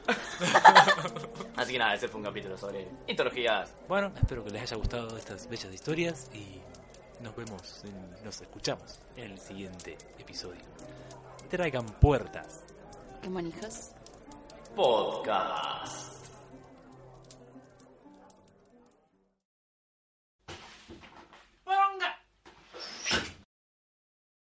Así 1.58 1.74
que 1.74 1.80
nada, 1.80 1.95
ese 1.95 2.08
fue 2.08 2.20
un 2.20 2.26
capítulo 2.26 2.58
sobre 2.58 2.88
mitologías. 3.08 3.74
Bueno, 3.88 4.12
espero 4.16 4.43
que 4.43 4.51
les 4.51 4.62
haya 4.62 4.78
gustado 4.78 5.18
estas 5.18 5.47
bellas 5.49 5.74
historias 5.74 6.30
y 6.34 6.62
nos 7.22 7.36
vemos, 7.36 7.84
en- 7.84 8.24
nos 8.24 8.39
escuchamos 8.41 8.99
en 9.16 9.32
el 9.32 9.39
siguiente 9.39 9.97
episodio. 10.20 10.62
Traigan 11.49 11.86
puertas. 11.86 12.62
¿Qué 13.22 13.30
manijas? 13.30 13.95
Podcast. 14.76 16.16